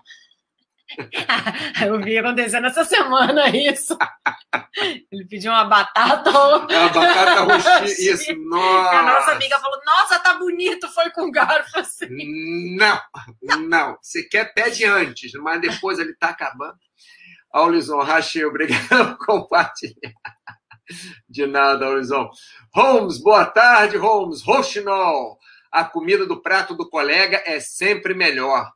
eu 1.84 2.00
vi 2.00 2.18
acontecendo 2.18 2.66
essa 2.66 2.84
semana 2.84 3.48
isso. 3.50 3.96
Ele 5.10 5.24
pediu 5.26 5.52
uma 5.52 5.64
batata 5.64 6.30
ou... 6.30 6.58
Uma 6.58 6.88
batata 6.88 7.40
roxinha, 7.44 8.12
isso, 8.12 8.34
nossa. 8.48 8.96
A 8.96 9.02
nossa 9.02 9.32
amiga 9.32 9.58
falou, 9.58 9.80
nossa, 9.84 10.18
tá 10.18 10.34
bonito, 10.34 10.88
foi 10.88 11.10
com 11.10 11.30
garfo 11.30 11.78
assim. 11.78 12.76
Não, 12.76 13.00
não. 13.68 13.98
Você 14.00 14.22
quer, 14.24 14.52
pede 14.52 14.84
antes, 14.84 15.32
mas 15.34 15.60
depois 15.60 15.98
ele 15.98 16.14
tá 16.14 16.30
acabando. 16.30 16.78
Aulison, 17.52 17.98
Rachel, 17.98 18.48
obrigado 18.48 19.16
por 19.16 19.26
compartilhar. 19.26 20.14
De 21.28 21.46
nada, 21.46 21.86
Aulison. 21.86 22.30
Holmes, 22.74 23.18
boa 23.18 23.44
tarde, 23.44 23.96
Holmes. 23.96 24.42
Rochinol. 24.42 25.38
A 25.70 25.84
comida 25.84 26.26
do 26.26 26.42
prato 26.42 26.74
do 26.74 26.88
colega 26.88 27.42
é 27.46 27.60
sempre 27.60 28.12
melhor. 28.12 28.68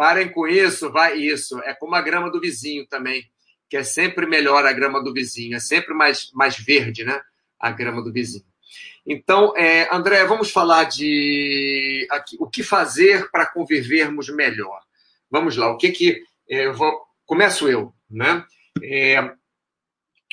Parem 0.00 0.32
com 0.32 0.48
isso, 0.48 0.90
vai 0.90 1.18
isso. 1.18 1.58
É 1.58 1.74
como 1.74 1.94
a 1.94 2.00
grama 2.00 2.30
do 2.30 2.40
vizinho 2.40 2.86
também 2.86 3.30
que 3.68 3.76
é 3.76 3.82
sempre 3.82 4.24
melhor 4.24 4.64
a 4.64 4.72
grama 4.72 5.04
do 5.04 5.12
vizinho, 5.12 5.54
é 5.54 5.60
sempre 5.60 5.92
mais, 5.92 6.30
mais 6.32 6.56
verde, 6.56 7.04
né? 7.04 7.20
A 7.58 7.70
grama 7.70 8.02
do 8.02 8.10
vizinho. 8.10 8.46
Então, 9.06 9.54
é, 9.58 9.94
André, 9.94 10.24
vamos 10.24 10.50
falar 10.50 10.84
de 10.84 12.08
aqui, 12.10 12.38
o 12.40 12.48
que 12.48 12.62
fazer 12.62 13.30
para 13.30 13.44
convivermos 13.44 14.30
melhor. 14.30 14.80
Vamos 15.30 15.58
lá, 15.58 15.70
o 15.70 15.76
que 15.76 15.90
que 15.90 16.22
é, 16.48 16.64
eu 16.64 16.72
vou, 16.72 16.98
começo 17.26 17.68
eu, 17.68 17.92
né? 18.10 18.42
É, 18.82 19.20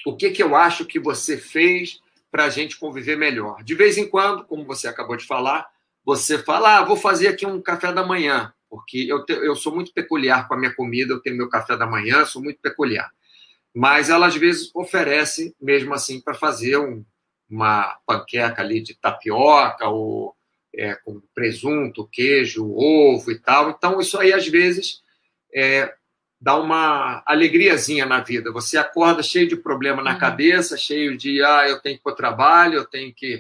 o 0.06 0.16
que 0.16 0.32
que 0.32 0.42
eu 0.42 0.56
acho 0.56 0.86
que 0.86 0.98
você 0.98 1.38
fez 1.38 2.00
para 2.32 2.46
a 2.46 2.50
gente 2.50 2.80
conviver 2.80 3.18
melhor? 3.18 3.62
De 3.66 3.76
vez 3.76 3.98
em 3.98 4.08
quando, 4.08 4.46
como 4.46 4.64
você 4.64 4.88
acabou 4.88 5.18
de 5.18 5.26
falar, 5.26 5.68
você 6.06 6.38
fala, 6.38 6.78
ah, 6.78 6.86
vou 6.86 6.96
fazer 6.96 7.28
aqui 7.28 7.46
um 7.46 7.62
café 7.62 7.92
da 7.92 8.06
manhã, 8.06 8.54
porque 8.70 9.06
eu, 9.10 9.26
te, 9.26 9.34
eu 9.34 9.56
sou 9.56 9.74
muito 9.74 9.94
peculiar 9.94 10.48
com 10.48 10.54
a 10.54 10.58
minha 10.58 10.74
comida, 10.74 11.14
eu 11.14 11.22
tenho 11.22 11.38
meu 11.38 11.50
café 11.50 11.78
da 11.78 11.86
manhã, 11.86 12.26
sou 12.26 12.42
muito 12.42 12.60
peculiar 12.62 13.10
mas 13.80 14.10
ela 14.10 14.26
às 14.26 14.36
vezes 14.36 14.72
oferece 14.74 15.56
mesmo 15.62 15.94
assim 15.94 16.20
para 16.20 16.34
fazer 16.34 16.78
um, 16.78 17.06
uma 17.48 17.96
panqueca 18.08 18.60
ali 18.60 18.82
de 18.82 18.96
tapioca 18.96 19.88
ou 19.88 20.36
é, 20.76 20.96
com 20.96 21.22
presunto, 21.36 22.10
queijo, 22.12 22.74
ovo 22.76 23.32
e 23.32 23.38
tal. 23.38 23.70
Então 23.70 24.00
isso 24.00 24.20
aí 24.20 24.34
às 24.34 24.48
vezes 24.48 25.04
é, 25.54 25.94
dá 26.42 26.56
uma 26.60 27.22
alegriazinha 27.24 28.08
na 28.08 28.20
vida. 28.20 28.52
Você 28.52 28.80
acorda 28.80 29.22
cheio 29.22 29.48
de 29.48 29.56
problema 29.56 30.02
na 30.02 30.14
uhum. 30.14 30.20
cabeça, 30.20 30.76
cheio 30.76 31.16
de 31.16 31.44
ah, 31.44 31.70
eu 31.70 31.80
tenho 31.80 31.98
que 31.98 32.02
ir 32.02 32.04
para 32.04 32.14
o 32.14 32.16
trabalho, 32.16 32.80
eu 32.80 32.86
tenho 32.86 33.14
que 33.14 33.40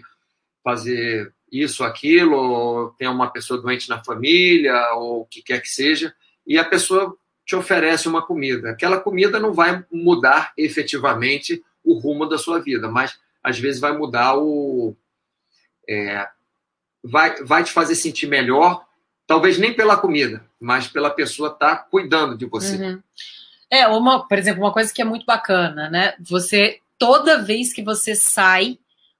fazer 0.63 1.33
isso, 1.51 1.83
aquilo, 1.83 2.93
tem 2.97 3.07
uma 3.07 3.31
pessoa 3.31 3.61
doente 3.61 3.89
na 3.89 4.03
família, 4.03 4.93
ou 4.95 5.21
o 5.21 5.25
que 5.25 5.41
quer 5.41 5.61
que 5.61 5.69
seja, 5.69 6.13
e 6.45 6.57
a 6.57 6.65
pessoa 6.65 7.15
te 7.45 7.55
oferece 7.55 8.07
uma 8.07 8.21
comida. 8.21 8.71
Aquela 8.71 8.99
comida 8.99 9.39
não 9.39 9.53
vai 9.53 9.83
mudar 9.91 10.51
efetivamente 10.57 11.63
o 11.83 11.97
rumo 11.97 12.25
da 12.25 12.37
sua 12.37 12.59
vida, 12.59 12.89
mas 12.89 13.17
às 13.41 13.57
vezes 13.57 13.79
vai 13.79 13.97
mudar 13.97 14.37
o. 14.37 14.95
É, 15.89 16.27
vai, 17.01 17.41
vai 17.43 17.63
te 17.63 17.71
fazer 17.71 17.95
sentir 17.95 18.27
melhor, 18.27 18.85
talvez 19.25 19.57
nem 19.57 19.73
pela 19.73 19.95
comida, 19.95 20.45
mas 20.59 20.87
pela 20.87 21.09
pessoa 21.09 21.49
estar 21.49 21.75
tá 21.77 21.83
cuidando 21.83 22.37
de 22.37 22.45
você. 22.45 22.75
Uhum. 22.75 23.01
É, 23.69 23.87
uma, 23.87 24.27
por 24.27 24.37
exemplo, 24.37 24.63
uma 24.63 24.73
coisa 24.73 24.93
que 24.93 25.01
é 25.01 25.05
muito 25.05 25.25
bacana, 25.25 25.89
né? 25.89 26.13
Você, 26.19 26.81
toda 26.97 27.41
vez 27.41 27.73
que 27.73 27.81
você 27.81 28.15
sai, 28.15 28.77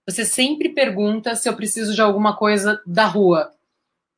você 0.08 0.24
sempre 0.24 0.70
pergunta 0.70 1.36
se 1.36 1.50
eu 1.50 1.56
preciso 1.56 1.94
de 1.94 2.02
alguma 2.02 2.36
coisa 2.36 2.82
da 2.86 3.06
rua. 3.06 3.52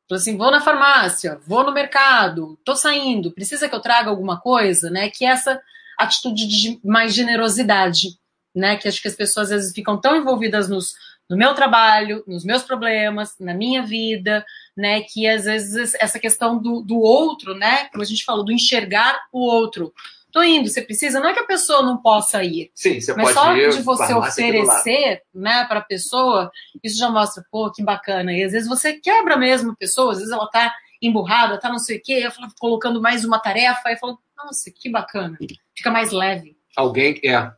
Falou 0.08 0.22
assim, 0.22 0.38
vou 0.38 0.52
na 0.52 0.62
farmácia, 0.62 1.40
vou 1.48 1.64
no 1.64 1.74
mercado, 1.74 2.60
tô 2.64 2.76
saindo, 2.76 3.32
precisa 3.32 3.68
que 3.68 3.74
eu 3.74 3.80
traga 3.80 4.10
alguma 4.10 4.40
coisa, 4.40 4.90
né? 4.90 5.10
Que 5.10 5.26
essa 5.26 5.60
atitude 5.98 6.48
de 6.48 6.80
mais 6.84 7.14
generosidade, 7.14 8.18
né? 8.56 8.78
Que 8.78 8.88
acho 8.88 9.02
que 9.02 9.08
as 9.08 9.16
pessoas 9.16 9.52
às 9.52 9.58
vezes 9.58 9.74
ficam 9.74 10.00
tão 10.00 10.16
envolvidas 10.16 10.70
nos, 10.70 10.94
no 11.30 11.36
meu 11.36 11.54
trabalho, 11.54 12.24
nos 12.28 12.44
meus 12.44 12.64
problemas, 12.64 13.36
na 13.40 13.54
minha 13.54 13.84
vida, 13.84 14.46
né? 14.78 15.02
Que 15.02 15.28
às 15.28 15.46
vezes 15.46 15.96
essa 16.00 16.20
questão 16.20 16.60
do, 16.60 16.82
do 16.82 17.00
outro, 17.00 17.56
né? 17.56 17.86
Como 17.86 18.04
a 18.04 18.06
gente 18.06 18.26
falou, 18.26 18.46
do 18.46 18.52
enxergar 18.52 19.20
o 19.32 19.40
outro 19.40 19.94
tô 20.32 20.44
indo, 20.44 20.70
você 20.70 20.82
precisa, 20.82 21.20
não 21.20 21.30
é 21.30 21.34
que 21.34 21.40
a 21.40 21.46
pessoa 21.46 21.82
não 21.82 21.98
possa 21.98 22.44
ir. 22.44 22.72
Sim, 22.74 23.00
você 23.00 23.14
mas 23.14 23.34
pode 23.34 23.36
só 23.36 23.58
ir, 23.58 23.70
de 23.72 23.82
você 23.82 24.14
oferecer, 24.14 25.24
né, 25.34 25.66
para 25.66 25.80
a 25.80 25.84
pessoa, 25.84 26.52
isso 26.84 26.98
já 26.98 27.10
mostra, 27.10 27.44
pô, 27.52 27.72
que 27.72 27.84
bacana. 27.84 28.34
E 28.34 28.44
às 28.44 28.52
vezes 28.52 28.68
você 28.68 28.94
quebra 28.94 29.38
mesmo 29.38 29.72
a 29.72 29.76
pessoa, 29.76 30.12
às 30.12 30.20
vezes 30.20 30.32
ela 30.32 30.48
tá 30.48 30.74
emburrada, 31.02 31.60
tá 31.60 31.70
não 31.70 31.80
sei 31.80 31.98
o 31.98 32.02
quê, 32.02 32.22
eu 32.24 32.32
falo, 32.32 32.52
colocando 32.60 33.02
mais 33.02 33.24
uma 33.24 33.40
tarefa, 33.40 33.92
e 33.92 33.98
falo, 33.98 34.20
nossa, 34.38 34.72
que 34.72 34.90
bacana. 34.90 35.38
Fica 35.76 35.92
mais 35.92 36.12
leve. 36.12 36.58
Alguém, 36.76 37.20
é. 37.24 37.52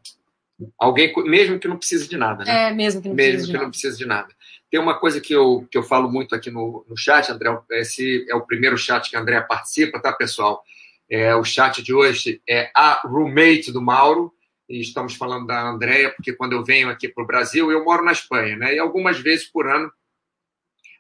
Alguém, 0.77 1.11
mesmo 1.25 1.59
que 1.59 1.67
não 1.67 1.77
precise 1.77 2.07
de 2.07 2.17
nada, 2.17 2.43
né? 2.43 2.69
É, 2.69 2.73
mesmo 2.73 3.01
que 3.01 3.09
não 3.09 3.15
mesmo 3.15 3.31
precise 3.31 3.47
que 3.47 3.51
de 3.51 3.53
nada. 3.53 3.63
não 3.63 3.71
precise 3.71 3.97
de 3.97 4.05
nada. 4.05 4.35
Tem 4.69 4.79
uma 4.79 4.97
coisa 4.97 5.19
que 5.19 5.33
eu, 5.33 5.67
que 5.69 5.77
eu 5.77 5.83
falo 5.83 6.09
muito 6.09 6.33
aqui 6.33 6.49
no, 6.49 6.85
no 6.87 6.95
chat, 6.95 7.29
André, 7.29 7.49
esse 7.71 8.25
é 8.29 8.35
o 8.35 8.45
primeiro 8.45 8.77
chat 8.77 9.09
que 9.09 9.17
a 9.17 9.19
André 9.19 9.41
participa, 9.41 9.99
tá, 9.99 10.13
pessoal? 10.13 10.63
É, 11.11 11.35
o 11.35 11.43
chat 11.43 11.83
de 11.83 11.93
hoje 11.93 12.41
é 12.47 12.71
a 12.73 13.01
roommate 13.05 13.69
do 13.69 13.81
Mauro. 13.81 14.33
e 14.69 14.79
estamos 14.79 15.13
falando 15.15 15.45
da 15.45 15.61
Andréia, 15.67 16.09
porque 16.09 16.31
quando 16.31 16.53
eu 16.53 16.63
venho 16.63 16.89
aqui 16.89 17.09
para 17.09 17.21
o 17.21 17.27
Brasil, 17.27 17.69
eu 17.69 17.83
moro 17.83 18.05
na 18.05 18.13
Espanha, 18.13 18.55
né? 18.55 18.73
E 18.73 18.79
algumas 18.79 19.19
vezes 19.19 19.45
por 19.45 19.67
ano, 19.67 19.91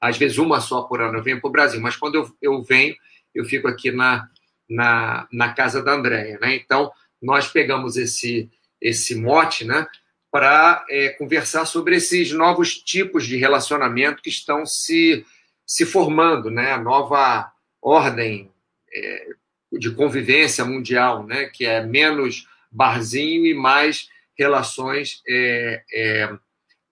às 0.01 0.17
vezes 0.17 0.37
uma 0.37 0.59
só 0.59 0.81
por 0.81 1.01
ano, 1.01 1.17
eu 1.17 1.23
venho 1.23 1.39
para 1.39 1.47
o 1.47 1.51
Brasil, 1.51 1.79
mas 1.79 1.95
quando 1.95 2.15
eu, 2.15 2.29
eu 2.41 2.61
venho, 2.61 2.93
eu 3.33 3.45
fico 3.45 3.69
aqui 3.69 3.89
na, 3.89 4.27
na, 4.69 5.25
na 5.31 5.53
casa 5.53 5.81
da 5.81 5.93
Andréia, 5.93 6.37
né? 6.41 6.55
Então, 6.55 6.91
nós 7.21 7.47
pegamos 7.47 7.95
esse, 7.95 8.51
esse 8.81 9.15
mote, 9.15 9.63
né? 9.63 9.87
Para 10.29 10.85
é, 10.89 11.09
conversar 11.11 11.63
sobre 11.63 11.95
esses 11.95 12.33
novos 12.33 12.75
tipos 12.75 13.25
de 13.25 13.37
relacionamento 13.37 14.21
que 14.21 14.29
estão 14.29 14.65
se, 14.65 15.25
se 15.65 15.85
formando, 15.85 16.51
né? 16.51 16.73
A 16.73 16.77
nova 16.77 17.49
ordem 17.81 18.51
é, 18.93 19.27
de 19.71 19.91
convivência 19.91 20.65
mundial, 20.65 21.23
né? 21.25 21.45
Que 21.45 21.65
é 21.65 21.83
menos 21.83 22.47
barzinho 22.71 23.45
e 23.45 23.53
mais 23.53 24.09
relações 24.37 25.21
é, 25.27 25.83
é, 25.93 26.33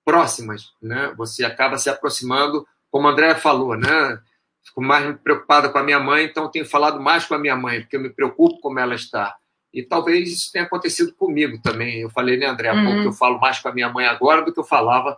próximas, 0.05 0.73
né? 0.81 1.13
Você 1.17 1.43
acaba 1.43 1.77
se 1.77 1.89
aproximando, 1.89 2.65
como 2.91 3.07
a 3.07 3.11
André 3.11 3.35
falou, 3.35 3.75
né? 3.75 4.19
Fico 4.63 4.81
mais 4.81 5.17
preocupada 5.21 5.69
com 5.69 5.77
a 5.77 5.83
minha 5.83 5.99
mãe, 5.99 6.25
então 6.25 6.49
tenho 6.49 6.65
falado 6.65 6.99
mais 6.99 7.25
com 7.25 7.33
a 7.33 7.39
minha 7.39 7.55
mãe, 7.55 7.81
porque 7.81 7.95
eu 7.95 8.01
me 8.01 8.09
preocupo 8.09 8.59
como 8.59 8.79
ela 8.79 8.95
está. 8.95 9.35
E 9.73 9.83
talvez 9.83 10.31
isso 10.31 10.51
tenha 10.51 10.65
acontecido 10.65 11.13
comigo 11.13 11.59
também. 11.61 12.01
Eu 12.01 12.09
falei, 12.09 12.37
né, 12.37 12.47
André, 12.47 12.69
há 12.69 12.73
uhum. 12.73 12.85
pouco 12.85 13.01
que 13.01 13.07
eu 13.07 13.13
falo 13.13 13.39
mais 13.39 13.59
com 13.59 13.69
a 13.69 13.73
minha 13.73 13.89
mãe 13.89 14.05
agora 14.05 14.43
do 14.43 14.53
que 14.53 14.59
eu 14.59 14.63
falava 14.63 15.17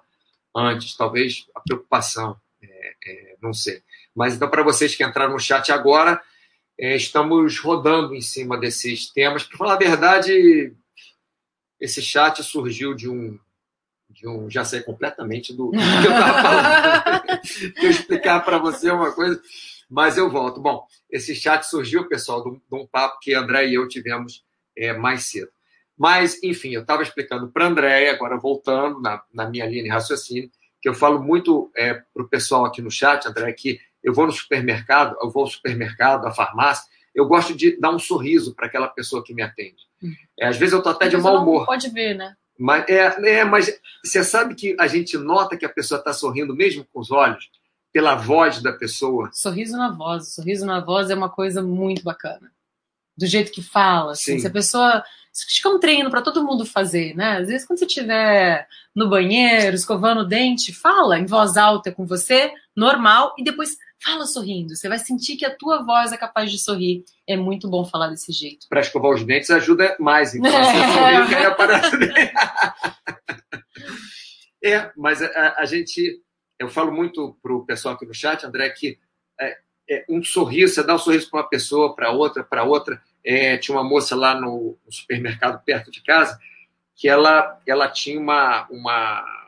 antes. 0.55 0.95
Talvez 0.95 1.45
a 1.55 1.61
preocupação, 1.61 2.35
é, 2.61 2.93
é, 3.05 3.35
não 3.41 3.53
sei. 3.53 3.81
Mas 4.15 4.35
então, 4.35 4.49
para 4.49 4.63
vocês 4.63 4.95
que 4.95 5.03
entraram 5.03 5.33
no 5.33 5.39
chat 5.39 5.71
agora, 5.71 6.21
estamos 6.81 7.59
rodando 7.59 8.15
em 8.15 8.21
cima 8.21 8.57
desses 8.57 9.11
temas. 9.11 9.43
Para 9.43 9.57
falar 9.57 9.73
a 9.73 9.77
verdade, 9.77 10.75
esse 11.79 12.01
chat 12.01 12.43
surgiu 12.43 12.95
de 12.95 13.07
um. 13.07 13.39
De 14.09 14.27
um 14.27 14.49
já 14.49 14.65
sei 14.65 14.81
completamente 14.81 15.53
do 15.53 15.71
que 15.71 15.77
eu 15.77 16.11
estava 16.11 16.41
falando. 16.41 17.41
eu 17.81 17.89
explicar 17.89 18.43
para 18.43 18.57
você 18.57 18.89
uma 18.91 19.11
coisa, 19.13 19.41
mas 19.89 20.17
eu 20.17 20.29
volto. 20.29 20.59
Bom, 20.59 20.85
esse 21.09 21.35
chat 21.35 21.63
surgiu, 21.63 22.07
pessoal, 22.09 22.43
de 22.43 22.75
um, 22.75 22.87
papo 22.87 23.19
que 23.21 23.33
André 23.33 23.67
e 23.67 23.75
eu 23.75 23.87
tivemos 23.87 24.43
é, 24.75 24.91
mais 24.91 25.25
cedo. 25.25 25.51
Mas, 25.97 26.41
enfim, 26.43 26.71
eu 26.71 26.81
estava 26.81 27.03
explicando 27.03 27.51
para 27.51 27.67
André, 27.67 28.09
agora 28.09 28.37
voltando 28.37 28.99
na, 28.99 29.21
na 29.31 29.47
minha 29.47 29.65
linha 29.67 29.83
de 29.83 29.89
raciocínio, 29.89 30.49
que 30.81 30.89
eu 30.89 30.95
falo 30.95 31.21
muito 31.21 31.71
é, 31.75 31.93
para 31.93 32.23
o 32.23 32.27
pessoal 32.27 32.65
aqui 32.65 32.81
no 32.81 32.89
chat, 32.89 33.25
André, 33.27 33.53
que 33.53 33.79
eu 34.03 34.13
vou 34.13 34.25
no 34.25 34.31
supermercado, 34.31 35.15
eu 35.21 35.29
vou 35.29 35.43
ao 35.43 35.49
supermercado, 35.49 36.25
à 36.25 36.31
farmácia, 36.31 36.89
eu 37.13 37.27
gosto 37.27 37.55
de 37.55 37.79
dar 37.79 37.91
um 37.91 37.99
sorriso 37.99 38.55
para 38.55 38.67
aquela 38.67 38.87
pessoa 38.87 39.23
que 39.23 39.33
me 39.33 39.41
atende. 39.41 39.87
É, 40.39 40.47
às 40.47 40.57
vezes 40.57 40.73
eu 40.73 40.79
estou 40.79 40.91
até 40.91 41.07
de 41.07 41.17
mau 41.17 41.41
humor. 41.41 41.65
Pode 41.65 41.89
ver, 41.89 42.15
né? 42.15 42.35
Mas, 42.57 42.87
é, 42.89 43.39
é, 43.39 43.43
mas 43.43 43.71
você 44.03 44.23
sabe 44.23 44.55
que 44.55 44.75
a 44.79 44.87
gente 44.87 45.17
nota 45.17 45.57
que 45.57 45.65
a 45.65 45.69
pessoa 45.69 45.99
está 45.99 46.13
sorrindo 46.13 46.55
mesmo 46.55 46.85
com 46.91 46.99
os 46.99 47.11
olhos, 47.11 47.49
pela 47.91 48.15
voz 48.15 48.61
da 48.61 48.71
pessoa. 48.71 49.29
Sorriso 49.33 49.77
na 49.77 49.91
voz. 49.91 50.33
Sorriso 50.33 50.65
na 50.65 50.79
voz 50.79 51.09
é 51.09 51.15
uma 51.15 51.29
coisa 51.29 51.61
muito 51.61 52.03
bacana. 52.03 52.51
Do 53.17 53.25
jeito 53.25 53.51
que 53.51 53.61
fala. 53.61 54.13
Assim, 54.13 54.39
se 54.39 54.47
a 54.47 54.51
pessoa. 54.51 55.03
Isso 55.33 55.65
é 55.65 55.71
um 55.71 55.79
treino 55.79 56.09
para 56.09 56.21
todo 56.21 56.43
mundo 56.43 56.65
fazer, 56.65 57.15
né? 57.15 57.37
Às 57.37 57.47
vezes, 57.47 57.65
quando 57.65 57.79
você 57.79 57.85
estiver 57.85 58.67
no 58.93 59.09
banheiro, 59.09 59.75
escovando 59.75 60.21
o 60.21 60.27
dente, 60.27 60.73
fala 60.73 61.17
em 61.17 61.25
voz 61.25 61.55
alta 61.55 61.91
com 61.91 62.05
você, 62.05 62.51
normal, 62.75 63.33
e 63.37 63.43
depois 63.43 63.77
Fala 64.03 64.25
sorrindo, 64.25 64.75
você 64.75 64.89
vai 64.89 64.97
sentir 64.97 65.35
que 65.35 65.45
a 65.45 65.55
tua 65.55 65.83
voz 65.83 66.11
é 66.11 66.17
capaz 66.17 66.51
de 66.51 66.57
sorrir. 66.57 67.05
É 67.27 67.37
muito 67.37 67.69
bom 67.69 67.85
falar 67.85 68.07
desse 68.07 68.31
jeito. 68.31 68.65
Para 68.67 68.81
escovar 68.81 69.11
os 69.11 69.23
dentes 69.23 69.51
ajuda 69.51 69.95
mais, 69.99 70.33
então 70.33 70.51
é. 70.51 71.23
você 71.23 71.35
que 71.35 71.45
aparece. 71.45 71.91
é, 74.63 74.91
mas 74.97 75.21
a, 75.21 75.55
a, 75.59 75.65
gente, 75.65 76.19
eu 76.57 76.67
falo 76.67 76.91
muito 76.91 77.37
para 77.43 77.53
o 77.53 77.63
pessoal 77.63 77.93
aqui 77.93 78.07
no 78.07 78.13
chat, 78.13 78.43
André, 78.43 78.71
que 78.71 78.97
é, 79.39 79.57
é 79.87 80.05
um 80.09 80.23
sorriso, 80.23 80.73
você 80.73 80.83
dá 80.83 80.95
um 80.95 80.99
sorriso 80.99 81.29
para 81.29 81.41
uma 81.41 81.49
pessoa, 81.49 81.95
para 81.95 82.11
outra, 82.11 82.43
para 82.43 82.63
outra. 82.63 82.99
É, 83.23 83.55
tinha 83.57 83.77
uma 83.77 83.87
moça 83.87 84.15
lá 84.15 84.33
no, 84.33 84.79
no, 84.83 84.91
supermercado 84.91 85.63
perto 85.63 85.91
de 85.91 86.01
casa 86.01 86.39
que 86.95 87.07
ela, 87.07 87.59
ela 87.67 87.87
tinha 87.87 88.19
uma, 88.19 88.67
uma 88.69 89.40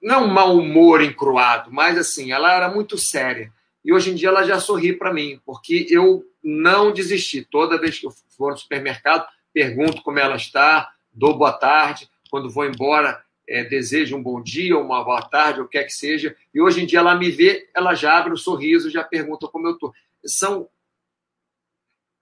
não 0.00 0.26
mau 0.26 0.56
humor 0.56 1.02
encruado, 1.02 1.70
mas 1.72 1.98
assim, 1.98 2.32
ela 2.32 2.52
era 2.52 2.68
muito 2.68 2.96
séria. 2.98 3.52
E 3.84 3.92
hoje 3.92 4.10
em 4.10 4.14
dia 4.14 4.28
ela 4.28 4.42
já 4.42 4.58
sorri 4.58 4.92
para 4.92 5.14
mim, 5.14 5.40
porque 5.44 5.86
eu 5.88 6.24
não 6.42 6.92
desisti. 6.92 7.44
Toda 7.44 7.78
vez 7.78 7.98
que 7.98 8.06
eu 8.06 8.10
for 8.36 8.52
no 8.52 8.58
supermercado, 8.58 9.26
pergunto 9.52 10.02
como 10.02 10.18
ela 10.18 10.36
está, 10.36 10.92
dou 11.12 11.38
boa 11.38 11.52
tarde. 11.52 12.10
Quando 12.28 12.50
vou 12.50 12.66
embora, 12.66 13.24
é, 13.48 13.62
desejo 13.64 14.16
um 14.16 14.22
bom 14.22 14.42
dia, 14.42 14.76
uma 14.76 15.04
boa 15.04 15.22
tarde, 15.22 15.60
o 15.60 15.68
que 15.68 15.78
quer 15.78 15.84
que 15.84 15.92
seja. 15.92 16.36
E 16.52 16.60
hoje 16.60 16.82
em 16.82 16.86
dia 16.86 16.98
ela 16.98 17.14
me 17.14 17.30
vê, 17.30 17.70
ela 17.74 17.94
já 17.94 18.18
abre 18.18 18.30
o 18.30 18.34
um 18.34 18.36
sorriso, 18.36 18.90
já 18.90 19.04
pergunta 19.04 19.46
como 19.46 19.68
eu 19.68 19.74
estou. 19.74 19.94
São, 20.24 20.68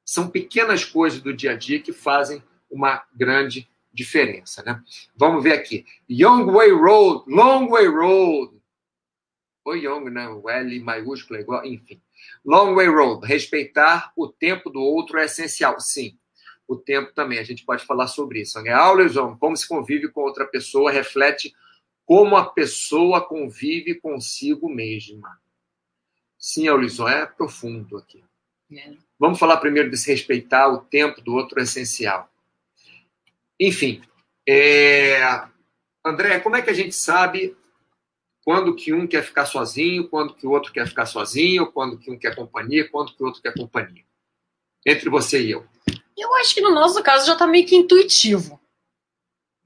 são 0.04 0.28
pequenas 0.28 0.84
coisas 0.84 1.20
do 1.20 1.34
dia 1.34 1.52
a 1.52 1.56
dia 1.56 1.80
que 1.80 1.92
fazem 1.92 2.42
uma 2.70 3.02
grande 3.14 3.68
diferença, 3.94 4.62
né? 4.62 4.82
Vamos 5.16 5.42
ver 5.42 5.52
aqui. 5.52 5.86
Young 6.10 6.50
Way 6.50 6.72
Road, 6.72 7.24
Long 7.30 7.68
Way 7.68 7.86
Road. 7.86 8.60
O 9.64 9.74
Young, 9.74 10.10
né? 10.10 10.28
O 10.28 10.50
L 10.50 10.80
maiúsculo 10.80 11.38
é 11.38 11.42
igual, 11.42 11.64
enfim. 11.64 12.00
Long 12.44 12.74
Way 12.74 12.88
Road, 12.88 13.26
respeitar 13.26 14.12
o 14.16 14.28
tempo 14.28 14.68
do 14.68 14.80
outro 14.80 15.18
é 15.18 15.24
essencial. 15.24 15.80
Sim, 15.80 16.18
o 16.66 16.76
tempo 16.76 17.12
também, 17.12 17.38
a 17.38 17.44
gente 17.44 17.64
pode 17.64 17.84
falar 17.84 18.08
sobre 18.08 18.40
isso. 18.40 18.58
É 18.58 18.72
always 18.72 19.16
on, 19.16 19.36
como 19.36 19.56
se 19.56 19.66
convive 19.66 20.08
com 20.08 20.22
outra 20.22 20.46
pessoa, 20.46 20.90
reflete 20.90 21.54
como 22.04 22.36
a 22.36 22.44
pessoa 22.44 23.26
convive 23.26 23.94
consigo 23.94 24.68
mesma. 24.68 25.38
Sim, 26.38 26.68
Aulison, 26.68 27.08
é 27.08 27.24
profundo 27.24 27.96
aqui. 27.96 28.22
É. 28.72 28.92
Vamos 29.18 29.38
falar 29.38 29.58
primeiro 29.58 29.90
desse 29.90 30.10
respeitar 30.10 30.68
o 30.68 30.80
tempo 30.80 31.20
do 31.20 31.32
outro 31.32 31.60
é 31.60 31.62
essencial. 31.62 32.30
Enfim, 33.60 34.02
é... 34.48 35.20
André, 36.04 36.40
como 36.40 36.56
é 36.56 36.62
que 36.62 36.70
a 36.70 36.74
gente 36.74 36.94
sabe 36.94 37.56
quando 38.44 38.74
que 38.74 38.92
um 38.92 39.06
quer 39.06 39.24
ficar 39.24 39.46
sozinho, 39.46 40.08
quando 40.08 40.34
que 40.34 40.46
o 40.46 40.50
outro 40.50 40.70
quer 40.70 40.86
ficar 40.86 41.06
sozinho, 41.06 41.72
quando 41.72 41.98
que 41.98 42.10
um 42.10 42.18
quer 42.18 42.34
companhia, 42.34 42.88
quando 42.90 43.14
que 43.14 43.22
o 43.22 43.26
outro 43.26 43.40
quer 43.40 43.54
companhia? 43.54 44.04
Entre 44.84 45.08
você 45.08 45.42
e 45.42 45.50
eu. 45.52 45.66
Eu 46.16 46.34
acho 46.36 46.54
que 46.54 46.60
no 46.60 46.70
nosso 46.70 47.02
caso 47.02 47.26
já 47.26 47.32
está 47.32 47.46
meio 47.46 47.66
que 47.66 47.74
intuitivo. 47.74 48.60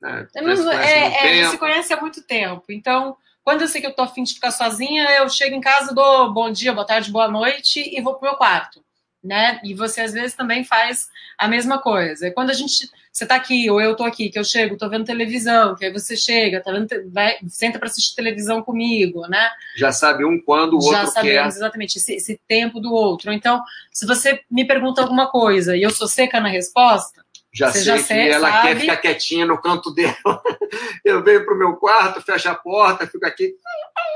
É, 0.05 0.29
é, 0.37 1.41
é, 1.41 1.51
se 1.51 1.59
conhece 1.59 1.93
há 1.93 2.01
muito 2.01 2.23
tempo. 2.23 2.65
Então, 2.69 3.17
quando 3.43 3.63
eu 3.63 3.69
sei 3.69 3.81
que 3.81 3.87
eu 3.89 3.95
tô 3.95 4.03
afim 4.03 4.23
de 4.23 4.35
ficar 4.35 4.53
sozinha, 4.53 5.11
eu 5.17 5.29
chego 5.29 5.57
em 5.57 5.61
casa, 5.61 5.93
dou 5.93 6.33
bom 6.33 6.53
dia, 6.53 6.73
boa 6.73 6.87
tarde, 6.87 7.11
boa 7.11 7.27
noite 7.27 7.81
e 7.81 8.01
vou 8.01 8.15
pro 8.15 8.29
meu 8.29 8.37
quarto 8.37 8.81
né? 9.23 9.61
E 9.65 9.75
você 9.75 10.01
às 10.01 10.13
vezes 10.13 10.35
também 10.35 10.65
faz 10.65 11.09
a 11.39 11.49
mesma 11.49 11.81
coisa. 11.81 12.31
Quando 12.31 12.51
a 12.51 12.55
gente, 12.55 12.89
você 13.13 13.27
tá 13.27 13.35
aqui 13.35 13.69
ou 13.71 13.81
eu 13.81 13.97
tô 13.97 14.05
aqui, 14.05 14.31
que 14.31 14.39
eu 14.39 14.45
chego, 14.45 14.77
tô 14.77 14.89
vendo 14.89 15.05
televisão, 15.05 15.75
que 15.75 15.85
aí 15.85 15.93
você 15.93 16.17
chega, 16.17 16.63
tá 16.63 16.71
vendo, 16.71 16.89
vai, 17.11 17.37
senta 17.49 17.79
para 17.79 17.89
assistir 17.89 18.15
televisão 18.15 18.63
comigo, 18.63 19.23
né? 19.29 19.51
Já 19.77 19.93
sabe 19.93 20.25
um 20.25 20.41
quando 20.41 20.75
o 20.75 20.77
outro 20.77 20.93
Já 20.93 21.07
sabemos 21.07 21.55
quer. 21.55 21.59
exatamente 21.59 21.97
esse, 21.97 22.15
esse 22.15 22.41
tempo 22.47 22.81
do 22.81 22.93
outro. 22.93 23.33
Então, 23.33 23.63
se 23.93 24.07
você 24.07 24.41
me 24.51 24.65
pergunta 24.65 25.03
alguma 25.03 25.29
coisa 25.29 25.77
e 25.77 25.83
eu 25.83 25.91
sou 25.91 26.07
seca 26.07 26.41
na 26.41 26.49
resposta, 26.49 27.25
já 27.53 27.71
Você 27.71 27.79
sei 27.79 27.85
já 27.85 27.97
que 27.97 28.03
sei, 28.03 28.31
ela 28.31 28.51
sabe? 28.51 28.69
quer 28.69 28.81
ficar 28.81 28.97
quietinha 28.99 29.47
no 29.47 29.61
canto 29.61 29.93
dela. 29.93 30.17
Eu 31.05 31.23
venho 31.23 31.45
pro 31.45 31.57
meu 31.57 31.77
quarto, 31.77 32.21
fecho 32.21 32.49
a 32.49 32.55
porta, 32.55 33.07
fico 33.07 33.27
aqui. 33.27 33.55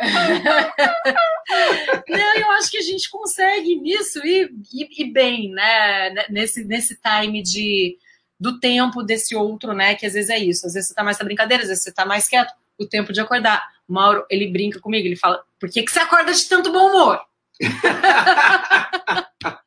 Não, 2.08 2.36
eu 2.36 2.50
acho 2.52 2.70
que 2.70 2.78
a 2.78 2.82
gente 2.82 3.10
consegue 3.10 3.76
nisso 3.76 4.20
e, 4.24 4.50
e, 4.72 5.02
e, 5.02 5.12
bem, 5.12 5.50
né? 5.50 6.26
Nesse, 6.30 6.64
nesse 6.64 6.98
time 7.00 7.42
de, 7.42 7.96
do 8.38 8.60
tempo 8.60 9.02
desse 9.02 9.34
outro, 9.34 9.72
né? 9.72 9.94
Que 9.94 10.06
às 10.06 10.12
vezes 10.12 10.30
é 10.30 10.38
isso. 10.38 10.66
Às 10.66 10.74
vezes 10.74 10.88
você 10.88 10.94
tá 10.94 11.02
mais 11.02 11.18
na 11.18 11.24
brincadeira, 11.24 11.62
às 11.62 11.68
vezes 11.68 11.84
você 11.84 11.92
tá 11.92 12.04
mais 12.04 12.28
quieto. 12.28 12.52
O 12.78 12.86
tempo 12.86 13.12
de 13.12 13.20
acordar. 13.20 13.62
O 13.88 13.92
Mauro, 13.92 14.24
ele 14.30 14.48
brinca 14.48 14.80
comigo, 14.80 15.06
ele 15.06 15.16
fala: 15.16 15.42
por 15.58 15.70
que, 15.70 15.82
que 15.82 15.90
você 15.90 16.00
acorda 16.00 16.32
de 16.32 16.48
tanto 16.48 16.72
bom 16.72 16.88
humor? 16.88 17.20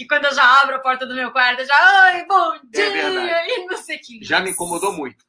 que 0.00 0.06
quando 0.06 0.24
eu 0.24 0.34
já 0.34 0.62
abro 0.62 0.76
a 0.76 0.78
porta 0.78 1.04
do 1.04 1.14
meu 1.14 1.30
quarto, 1.30 1.60
eu 1.60 1.66
já, 1.66 2.14
oi, 2.14 2.24
bom 2.24 2.54
é 2.54 2.60
dia, 2.72 3.36
é 3.36 3.48
e 3.60 3.66
não 3.66 3.76
sei 3.76 3.98
o 3.98 4.00
que. 4.00 4.24
Já 4.24 4.40
me 4.40 4.50
incomodou 4.50 4.94
muito. 4.94 5.22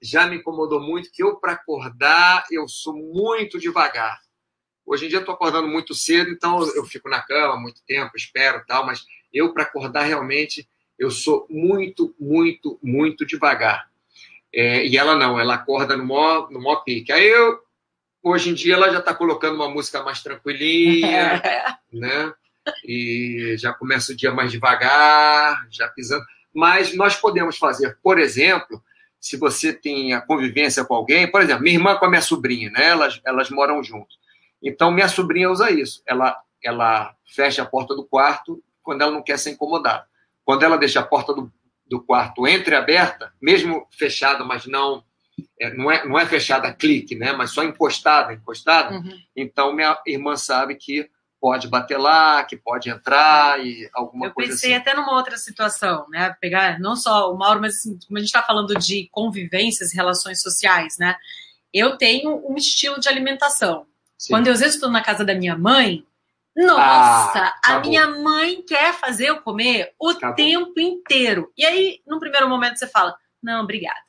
já 0.00 0.24
me 0.24 0.36
incomodou 0.36 0.80
muito 0.80 1.10
que 1.10 1.20
eu, 1.20 1.34
para 1.34 1.54
acordar, 1.54 2.44
eu 2.48 2.68
sou 2.68 2.94
muito 2.94 3.58
devagar. 3.58 4.20
Hoje 4.86 5.06
em 5.06 5.08
dia 5.08 5.18
eu 5.18 5.24
tô 5.24 5.32
acordando 5.32 5.66
muito 5.66 5.94
cedo, 5.94 6.30
então 6.30 6.60
eu 6.76 6.84
fico 6.84 7.08
na 7.08 7.22
cama 7.22 7.56
muito 7.56 7.82
tempo, 7.84 8.12
espero 8.14 8.64
tal, 8.68 8.86
mas 8.86 9.04
eu, 9.32 9.52
para 9.52 9.64
acordar, 9.64 10.04
realmente, 10.04 10.68
eu 10.96 11.10
sou 11.10 11.44
muito, 11.50 12.14
muito, 12.20 12.78
muito 12.80 13.26
devagar. 13.26 13.90
É, 14.54 14.86
e 14.86 14.96
ela 14.96 15.16
não, 15.16 15.40
ela 15.40 15.54
acorda 15.54 15.96
no 15.96 16.06
maior, 16.06 16.48
no 16.52 16.62
maior 16.62 16.84
pique. 16.84 17.10
Aí 17.10 17.26
eu, 17.26 17.58
hoje 18.22 18.50
em 18.50 18.54
dia, 18.54 18.74
ela 18.74 18.92
já 18.92 19.00
está 19.00 19.12
colocando 19.12 19.56
uma 19.56 19.68
música 19.68 20.04
mais 20.04 20.22
tranquilinha, 20.22 21.42
né? 21.92 22.32
E 22.84 23.56
já 23.58 23.72
começa 23.72 24.12
o 24.12 24.16
dia 24.16 24.32
mais 24.32 24.50
devagar, 24.50 25.66
já 25.70 25.88
pisando. 25.88 26.24
Mas 26.54 26.94
nós 26.94 27.16
podemos 27.16 27.56
fazer, 27.56 27.98
por 28.02 28.18
exemplo, 28.18 28.82
se 29.20 29.36
você 29.36 29.72
tem 29.72 30.14
a 30.14 30.20
convivência 30.20 30.84
com 30.84 30.94
alguém, 30.94 31.30
por 31.30 31.42
exemplo, 31.42 31.62
minha 31.62 31.76
irmã 31.76 31.96
com 31.96 32.06
a 32.06 32.08
minha 32.08 32.22
sobrinha, 32.22 32.70
né? 32.70 32.88
Elas, 32.88 33.20
elas 33.24 33.50
moram 33.50 33.82
juntas. 33.82 34.16
Então, 34.62 34.90
minha 34.90 35.08
sobrinha 35.08 35.50
usa 35.50 35.70
isso. 35.70 36.02
Ela, 36.06 36.36
ela 36.62 37.14
fecha 37.26 37.62
a 37.62 37.66
porta 37.66 37.94
do 37.94 38.04
quarto 38.04 38.62
quando 38.82 39.02
ela 39.02 39.12
não 39.12 39.22
quer 39.22 39.38
ser 39.38 39.50
incomodada. 39.50 40.06
Quando 40.44 40.62
ela 40.64 40.76
deixa 40.76 41.00
a 41.00 41.06
porta 41.06 41.34
do, 41.34 41.52
do 41.86 42.00
quarto 42.00 42.46
entreaberta, 42.46 43.32
mesmo 43.40 43.86
fechada, 43.90 44.44
mas 44.44 44.66
não 44.66 45.04
é, 45.58 45.72
não, 45.74 45.90
é, 45.90 46.06
não 46.06 46.18
é 46.18 46.26
fechada 46.26 46.68
a 46.68 46.74
clique, 46.74 47.14
né? 47.14 47.32
Mas 47.32 47.50
só 47.50 47.62
encostada, 47.62 48.32
encostada. 48.32 48.96
Uhum. 48.96 49.18
Então, 49.36 49.74
minha 49.74 49.98
irmã 50.06 50.36
sabe 50.36 50.74
que 50.74 51.08
pode 51.40 51.68
bater 51.68 51.98
lá, 51.98 52.44
que 52.44 52.56
pode 52.56 52.90
entrar 52.90 53.64
e 53.64 53.88
alguma 53.94 54.26
Eu 54.26 54.32
coisa 54.32 54.52
assim. 54.52 54.66
Eu 54.68 54.74
pensei 54.74 54.92
até 54.92 54.94
numa 54.94 55.14
outra 55.16 55.38
situação, 55.38 56.06
né? 56.10 56.36
Pegar 56.40 56.78
não 56.78 56.94
só 56.94 57.32
o 57.32 57.38
Mauro, 57.38 57.60
mas 57.60 57.76
assim, 57.76 57.98
como 58.06 58.18
a 58.18 58.20
gente 58.20 58.28
está 58.28 58.42
falando 58.42 58.74
de 58.78 59.08
convivências, 59.10 59.92
relações 59.92 60.42
sociais, 60.42 60.96
né? 60.98 61.16
Eu 61.72 61.96
tenho 61.96 62.44
um 62.46 62.56
estilo 62.56 63.00
de 63.00 63.08
alimentação. 63.08 63.86
Sim. 64.18 64.34
Quando 64.34 64.48
eu, 64.48 64.52
às 64.52 64.60
vezes 64.60 64.74
estou 64.74 64.90
na 64.90 65.02
casa 65.02 65.24
da 65.24 65.34
minha 65.34 65.56
mãe, 65.56 66.04
nossa, 66.54 67.54
ah, 67.64 67.76
a 67.76 67.80
minha 67.80 68.06
mãe 68.06 68.60
quer 68.62 68.92
fazer 68.92 69.28
eu 69.28 69.40
comer 69.40 69.94
o 69.98 70.10
acabou. 70.10 70.34
tempo 70.36 70.78
inteiro. 70.78 71.50
E 71.56 71.64
aí, 71.64 72.00
num 72.06 72.18
primeiro 72.18 72.48
momento, 72.48 72.76
você 72.76 72.86
fala, 72.86 73.16
não, 73.42 73.62
obrigada. 73.62 74.00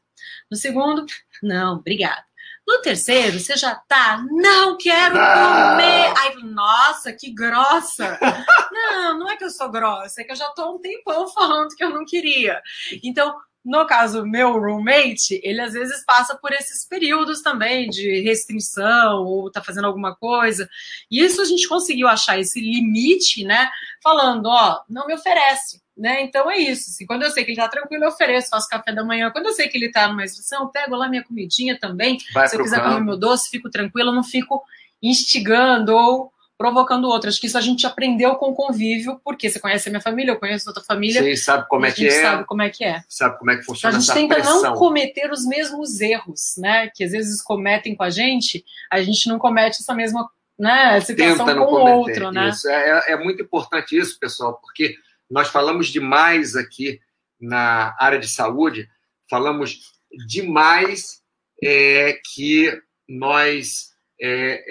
No 0.49 0.57
segundo, 0.57 1.05
não, 1.41 1.77
obrigada. 1.77 2.25
No 2.67 2.81
terceiro, 2.81 3.39
você 3.39 3.57
já 3.57 3.75
tá, 3.75 4.23
não 4.29 4.77
quero 4.77 5.13
comer. 5.13 6.13
Ai, 6.15 6.35
nossa, 6.43 7.11
que 7.11 7.33
grossa. 7.33 8.17
não, 8.71 9.19
não 9.19 9.29
é 9.29 9.35
que 9.35 9.43
eu 9.43 9.49
sou 9.49 9.69
grossa, 9.69 10.21
é 10.21 10.23
que 10.23 10.31
eu 10.31 10.35
já 10.35 10.47
tô 10.49 10.75
um 10.75 10.79
tempão 10.79 11.27
falando 11.27 11.75
que 11.75 11.83
eu 11.83 11.89
não 11.89 12.05
queria. 12.05 12.61
Então, 13.03 13.35
no 13.63 13.85
caso, 13.85 14.25
meu 14.25 14.53
roommate, 14.53 15.39
ele 15.43 15.61
às 15.61 15.73
vezes 15.73 16.03
passa 16.05 16.35
por 16.35 16.51
esses 16.51 16.87
períodos 16.87 17.41
também 17.41 17.89
de 17.89 18.21
restrição 18.21 19.23
ou 19.23 19.51
tá 19.51 19.63
fazendo 19.63 19.85
alguma 19.85 20.15
coisa. 20.15 20.67
E 21.09 21.23
isso 21.23 21.41
a 21.41 21.45
gente 21.45 21.67
conseguiu 21.67 22.07
achar 22.07 22.39
esse 22.39 22.59
limite, 22.59 23.43
né? 23.43 23.69
Falando, 24.03 24.47
ó, 24.47 24.81
não 24.89 25.05
me 25.05 25.13
oferece. 25.13 25.80
Né? 25.97 26.23
Então 26.23 26.49
é 26.49 26.57
isso. 26.57 26.89
Assim, 26.89 27.05
quando 27.05 27.23
eu 27.23 27.31
sei 27.31 27.43
que 27.43 27.51
ele 27.51 27.59
está 27.59 27.69
tranquilo, 27.69 28.05
eu 28.05 28.09
ofereço, 28.09 28.49
faço 28.49 28.67
café 28.69 28.93
da 28.93 29.03
manhã. 29.03 29.29
Quando 29.29 29.47
eu 29.47 29.53
sei 29.53 29.67
que 29.67 29.77
ele 29.77 29.87
está 29.87 30.07
numa 30.07 30.23
instrução, 30.23 30.69
pego 30.69 30.95
lá 30.95 31.07
minha 31.09 31.23
comidinha 31.23 31.77
também. 31.79 32.17
Vai 32.33 32.47
Se 32.47 32.55
eu 32.55 32.63
quiser 32.63 32.77
campo. 32.77 32.89
comer 32.89 33.05
meu 33.05 33.17
doce, 33.17 33.49
fico 33.49 33.69
tranquila, 33.69 34.11
não 34.11 34.23
fico 34.23 34.63
instigando 35.01 35.93
ou 35.93 36.31
provocando 36.57 37.05
outro. 37.05 37.27
Acho 37.27 37.41
que 37.41 37.47
isso 37.47 37.57
a 37.57 37.61
gente 37.61 37.87
aprendeu 37.87 38.35
com 38.35 38.51
o 38.51 38.53
convívio, 38.53 39.19
porque 39.23 39.49
você 39.49 39.59
conhece 39.59 39.89
a 39.89 39.91
minha 39.91 40.01
família, 40.01 40.31
eu 40.31 40.39
conheço 40.39 40.69
a 40.69 40.73
tua 40.73 40.83
família. 40.83 41.21
Sim, 41.21 41.35
sabe 41.35 41.67
como 41.67 41.85
é 41.85 41.91
que 41.91 42.07
é. 42.07 42.21
sabe 42.21 42.45
como 42.45 42.61
é 42.61 42.69
que 42.69 42.83
é. 42.83 43.03
Sabe 43.09 43.39
como 43.39 43.51
é 43.51 43.57
que 43.57 43.63
funciona 43.63 43.97
A 43.97 43.99
gente 43.99 44.13
tenta 44.13 44.35
pressão. 44.35 44.61
não 44.61 44.73
cometer 44.75 45.31
os 45.31 45.43
mesmos 45.45 45.99
erros, 45.99 46.53
né? 46.57 46.89
Que 46.93 47.03
às 47.03 47.11
vezes 47.11 47.41
cometem 47.41 47.95
com 47.95 48.03
a 48.03 48.11
gente, 48.11 48.63
a 48.91 49.01
gente 49.01 49.27
não 49.27 49.39
comete 49.39 49.81
essa 49.81 49.93
mesma 49.93 50.29
né, 50.57 51.01
situação 51.01 51.45
Tenta 51.45 51.57
com 51.57 51.73
o 51.73 51.91
outro, 51.97 52.31
né? 52.31 52.49
Isso. 52.49 52.69
É, 52.69 53.13
é 53.13 53.17
muito 53.17 53.41
importante 53.41 53.97
isso, 53.97 54.19
pessoal, 54.19 54.59
porque 54.61 54.95
nós 55.31 55.47
falamos 55.47 55.87
demais 55.87 56.55
aqui 56.55 56.99
na 57.39 57.95
área 57.97 58.19
de 58.19 58.27
saúde, 58.27 58.87
falamos 59.29 59.79
demais 60.27 61.23
é, 61.63 62.19
que 62.33 62.77
nós 63.07 63.91
é, 64.21 64.65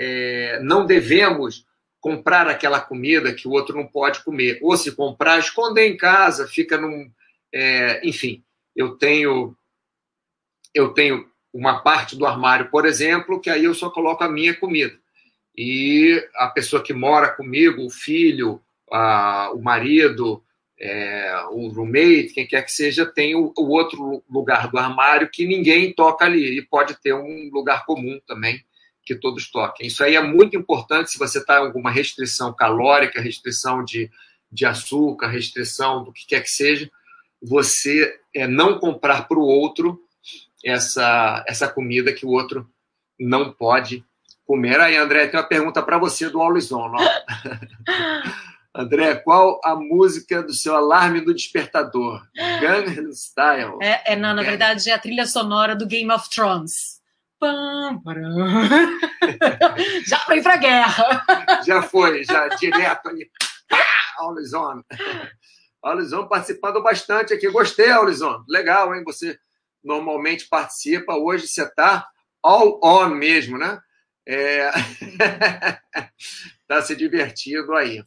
é, 0.57 0.61
não 0.63 0.85
devemos 0.87 1.65
comprar 2.01 2.49
aquela 2.49 2.81
comida 2.81 3.35
que 3.35 3.49
o 3.49 3.51
outro 3.51 3.77
não 3.77 3.87
pode 3.87 4.23
comer. 4.23 4.59
Ou 4.63 4.77
se 4.77 4.93
comprar, 4.93 5.39
esconder 5.39 5.87
em 5.87 5.97
casa, 5.97 6.47
fica 6.47 6.79
num. 6.79 7.11
É, 7.53 8.07
enfim, 8.07 8.45
eu 8.77 8.97
tenho. 8.97 9.57
Eu 10.73 10.91
tenho 10.91 11.29
uma 11.53 11.81
parte 11.81 12.17
do 12.17 12.25
armário, 12.25 12.71
por 12.71 12.87
exemplo, 12.87 13.41
que 13.41 13.51
aí 13.51 13.65
eu 13.65 13.75
só 13.75 13.91
coloco 13.91 14.23
a 14.23 14.29
minha 14.29 14.55
comida. 14.55 14.97
E 15.57 16.25
a 16.37 16.47
pessoa 16.47 16.83
que 16.83 16.93
mora 16.93 17.29
comigo, 17.29 17.85
o 17.85 17.91
filho, 17.91 18.63
a, 18.91 19.51
o 19.53 19.61
marido, 19.61 20.45
é, 20.81 21.45
o 21.51 21.69
roommate, 21.69 22.33
quem 22.33 22.47
quer 22.47 22.63
que 22.63 22.73
seja, 22.73 23.05
tem 23.05 23.35
o, 23.35 23.53
o, 23.57 23.69
outro 23.69 24.25
lugar 24.31 24.71
do 24.71 24.79
armário 24.79 25.29
que 25.31 25.47
ninguém 25.47 25.93
toca 25.93 26.25
ali. 26.25 26.59
E 26.59 26.63
pode 26.63 26.99
ter 27.03 27.13
um 27.13 27.51
lugar 27.53 27.85
comum 27.85 28.19
também 28.27 28.65
que 29.05 29.15
todos 29.15 29.51
toquem. 29.51 29.87
Isso 29.87 30.03
aí 30.03 30.17
é 30.17 30.23
muito 30.23 30.57
importante 30.57 31.11
se 31.11 31.19
você 31.19 31.39
está 31.39 31.57
em 31.57 31.67
alguma 31.67 31.91
restrição 31.91 32.55
calórica, 32.55 33.21
restrição 33.21 33.85
de, 33.85 34.11
de 34.51 34.65
açúcar, 34.65 35.29
restrição 35.29 36.03
do 36.03 36.13
que 36.13 36.27
quer 36.27 36.43
que 36.43 36.51
seja, 36.51 36.91
você 37.43 38.19
é, 38.35 38.47
não 38.47 38.79
comprar 38.79 39.29
para 39.29 39.39
o 39.39 39.47
outro 39.47 40.01
essa, 40.65 41.45
essa 41.47 41.69
comida 41.69 42.13
que 42.13 42.25
o 42.25 42.31
outro 42.31 42.67
não 43.19 43.53
pode 43.53 44.03
comer. 44.47 44.81
Aí, 44.81 44.97
André, 44.97 45.27
tem 45.27 45.39
uma 45.39 45.47
pergunta 45.47 45.83
para 45.83 45.99
você 45.99 46.31
do 46.31 46.41
Aulison. 46.41 46.91
André, 48.75 49.17
qual 49.17 49.61
a 49.65 49.75
música 49.75 50.43
do 50.43 50.55
seu 50.55 50.77
alarme 50.77 51.21
do 51.21 51.35
despertador? 51.35 52.23
Gangnam 52.61 53.13
Style. 53.13 53.79
É, 53.83 54.13
é 54.13 54.17
não, 54.17 54.33
na 54.33 54.43
verdade 54.43 54.89
é 54.89 54.95
a 54.95 54.99
trilha 54.99 55.27
sonora 55.27 55.75
do 55.75 55.87
Game 55.87 56.11
of 56.13 56.31
Thrones. 56.31 57.01
Pam, 57.41 58.01
já 60.07 60.19
foi 60.19 60.43
pra 60.43 60.57
guerra. 60.57 61.25
Já 61.67 61.83
foi, 61.83 62.23
já 62.23 62.49
direto 62.49 63.09
ali. 63.09 63.29
Aulison. 64.19 64.83
Aulison 65.83 66.29
participando 66.29 66.83
bastante 66.83 67.33
aqui. 67.33 67.51
Gostei, 67.51 67.91
Aulison. 67.91 68.45
Legal, 68.47 68.95
hein? 68.95 69.03
Você 69.05 69.39
normalmente 69.83 70.47
participa. 70.49 71.15
Hoje 71.15 71.49
você 71.49 71.63
está 71.63 72.07
all 72.43 72.79
on 72.85 73.15
mesmo, 73.15 73.59
né? 73.59 73.81
É... 74.29 74.71
tá 76.69 76.83
se 76.83 76.95
divertindo 76.95 77.75
aí. 77.75 78.05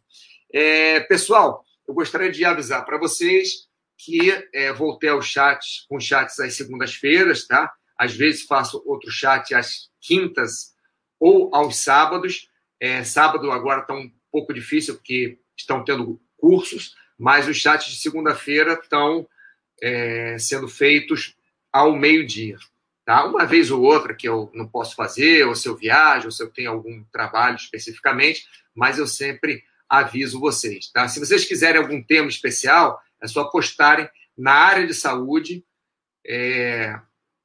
É, 0.54 1.00
pessoal, 1.00 1.66
eu 1.88 1.96
gostaria 1.96 2.32
de 2.32 2.46
avisar 2.46 2.86
para 2.86 3.00
vocês 3.00 3.68
que 3.98 4.30
é, 4.54 4.72
voltei 4.72 5.10
aos 5.10 5.26
chats, 5.26 5.86
com 5.90 6.00
chats 6.00 6.40
às 6.40 6.56
segundas-feiras, 6.56 7.48
tá? 7.48 7.74
Às 7.98 8.16
vezes 8.16 8.44
faço 8.44 8.84
outro 8.86 9.10
chat 9.10 9.56
às 9.56 9.90
quintas 10.00 10.74
ou 11.20 11.50
aos 11.56 11.78
sábados. 11.78 12.50
É, 12.80 13.04
sábado 13.04 13.52
agora 13.52 13.82
está 13.82 13.96
um 13.96 14.12
pouco 14.32 14.54
difícil, 14.54 14.96
porque 14.96 15.40
estão 15.58 15.84
tendo 15.84 16.22
cursos, 16.38 16.96
mas 17.18 17.48
os 17.48 17.58
chats 17.58 17.88
de 17.88 17.96
segunda-feira 17.96 18.74
estão 18.74 19.28
é, 19.82 20.38
sendo 20.38 20.68
feitos 20.68 21.36
ao 21.72 21.96
meio-dia. 21.96 22.58
Tá? 23.06 23.26
Uma 23.26 23.46
vez 23.46 23.72
ou 23.72 23.82
outra 23.82 24.14
que 24.14 24.28
eu 24.28 24.52
não 24.54 24.68
posso 24.68 24.96
fazer, 24.96 25.48
ou 25.48 25.56
se 25.56 25.68
eu 25.68 25.76
viajo, 25.76 26.26
ou 26.26 26.32
se 26.32 26.44
eu 26.44 26.52
tenho 26.52 26.72
algum 26.72 27.04
trabalho 27.06 27.56
especificamente, 27.56 28.46
mas 28.76 29.00
eu 29.00 29.08
sempre 29.08 29.64
aviso 30.00 30.40
vocês. 30.40 30.88
Tá? 30.88 31.08
Se 31.08 31.20
vocês 31.20 31.46
quiserem 31.46 31.80
algum 31.80 32.02
tema 32.02 32.28
especial, 32.28 33.00
é 33.22 33.28
só 33.28 33.46
postarem 33.46 34.10
na 34.36 34.52
área 34.52 34.88
de 34.88 34.94
saúde, 34.94 35.64
é, 36.26 37.00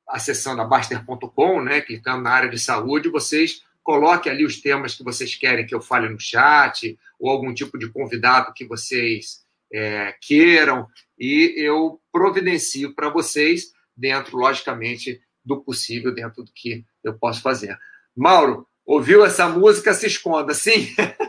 acessando 0.08 0.62
a 0.62 0.64
Baster.com, 0.64 1.62
né, 1.62 1.82
clicando 1.82 2.22
na 2.22 2.30
área 2.30 2.48
de 2.48 2.58
saúde, 2.58 3.10
vocês 3.10 3.62
coloquem 3.82 4.32
ali 4.32 4.46
os 4.46 4.60
temas 4.60 4.94
que 4.94 5.04
vocês 5.04 5.34
querem 5.34 5.66
que 5.66 5.74
eu 5.74 5.80
fale 5.82 6.08
no 6.08 6.18
chat, 6.18 6.98
ou 7.18 7.30
algum 7.30 7.52
tipo 7.52 7.78
de 7.78 7.90
convidado 7.90 8.54
que 8.54 8.66
vocês 8.66 9.44
é, 9.70 10.14
queiram, 10.20 10.86
e 11.18 11.54
eu 11.56 12.00
providencio 12.10 12.94
para 12.94 13.10
vocês, 13.10 13.72
dentro, 13.94 14.38
logicamente, 14.38 15.20
do 15.44 15.60
possível, 15.60 16.14
dentro 16.14 16.42
do 16.42 16.52
que 16.52 16.84
eu 17.04 17.12
posso 17.14 17.42
fazer. 17.42 17.78
Mauro, 18.16 18.66
ouviu 18.86 19.24
essa 19.24 19.48
música? 19.48 19.92
Se 19.92 20.06
esconda, 20.06 20.54
sim? 20.54 20.94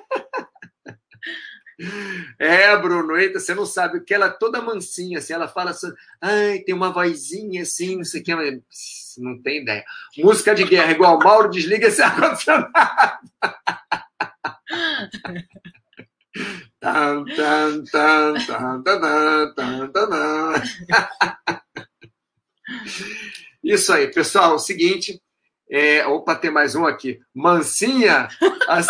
É, 2.38 2.76
Bruno, 2.78 3.18
eita, 3.18 3.40
você 3.40 3.56
não 3.56 3.66
sabe 3.66 4.02
que 4.02 4.14
ela 4.14 4.26
é 4.26 4.30
toda 4.30 4.62
mansinha, 4.62 5.20
assim, 5.20 5.34
ela 5.34 5.48
fala 5.48 5.72
assim, 5.72 5.92
ai, 6.22 6.60
tem 6.60 6.76
uma 6.76 6.92
vozinha 6.92 7.62
assim, 7.62 7.98
não 7.98 8.04
sei 8.04 8.22
o 8.22 8.24
que, 8.24 8.36
não 9.18 9.42
tem 9.42 9.62
ideia. 9.62 9.86
Música 10.18 10.54
de 10.54 10.66
guerra, 10.66 10.92
igual 10.92 11.20
Mauro, 11.20 11.50
desliga 11.50 11.88
esse 11.88 12.02
ar-condicionado. 12.04 12.70
Isso 23.64 23.92
aí, 23.92 24.08
pessoal. 24.12 24.56
O 24.56 24.60
seguinte, 24.60 25.22
é, 25.70 26.06
opa, 26.08 26.36
tem 26.36 26.52
mais 26.52 26.76
um 26.76 26.86
aqui. 26.86 27.20
Mansinha. 27.34 28.28
Assim, 28.68 28.90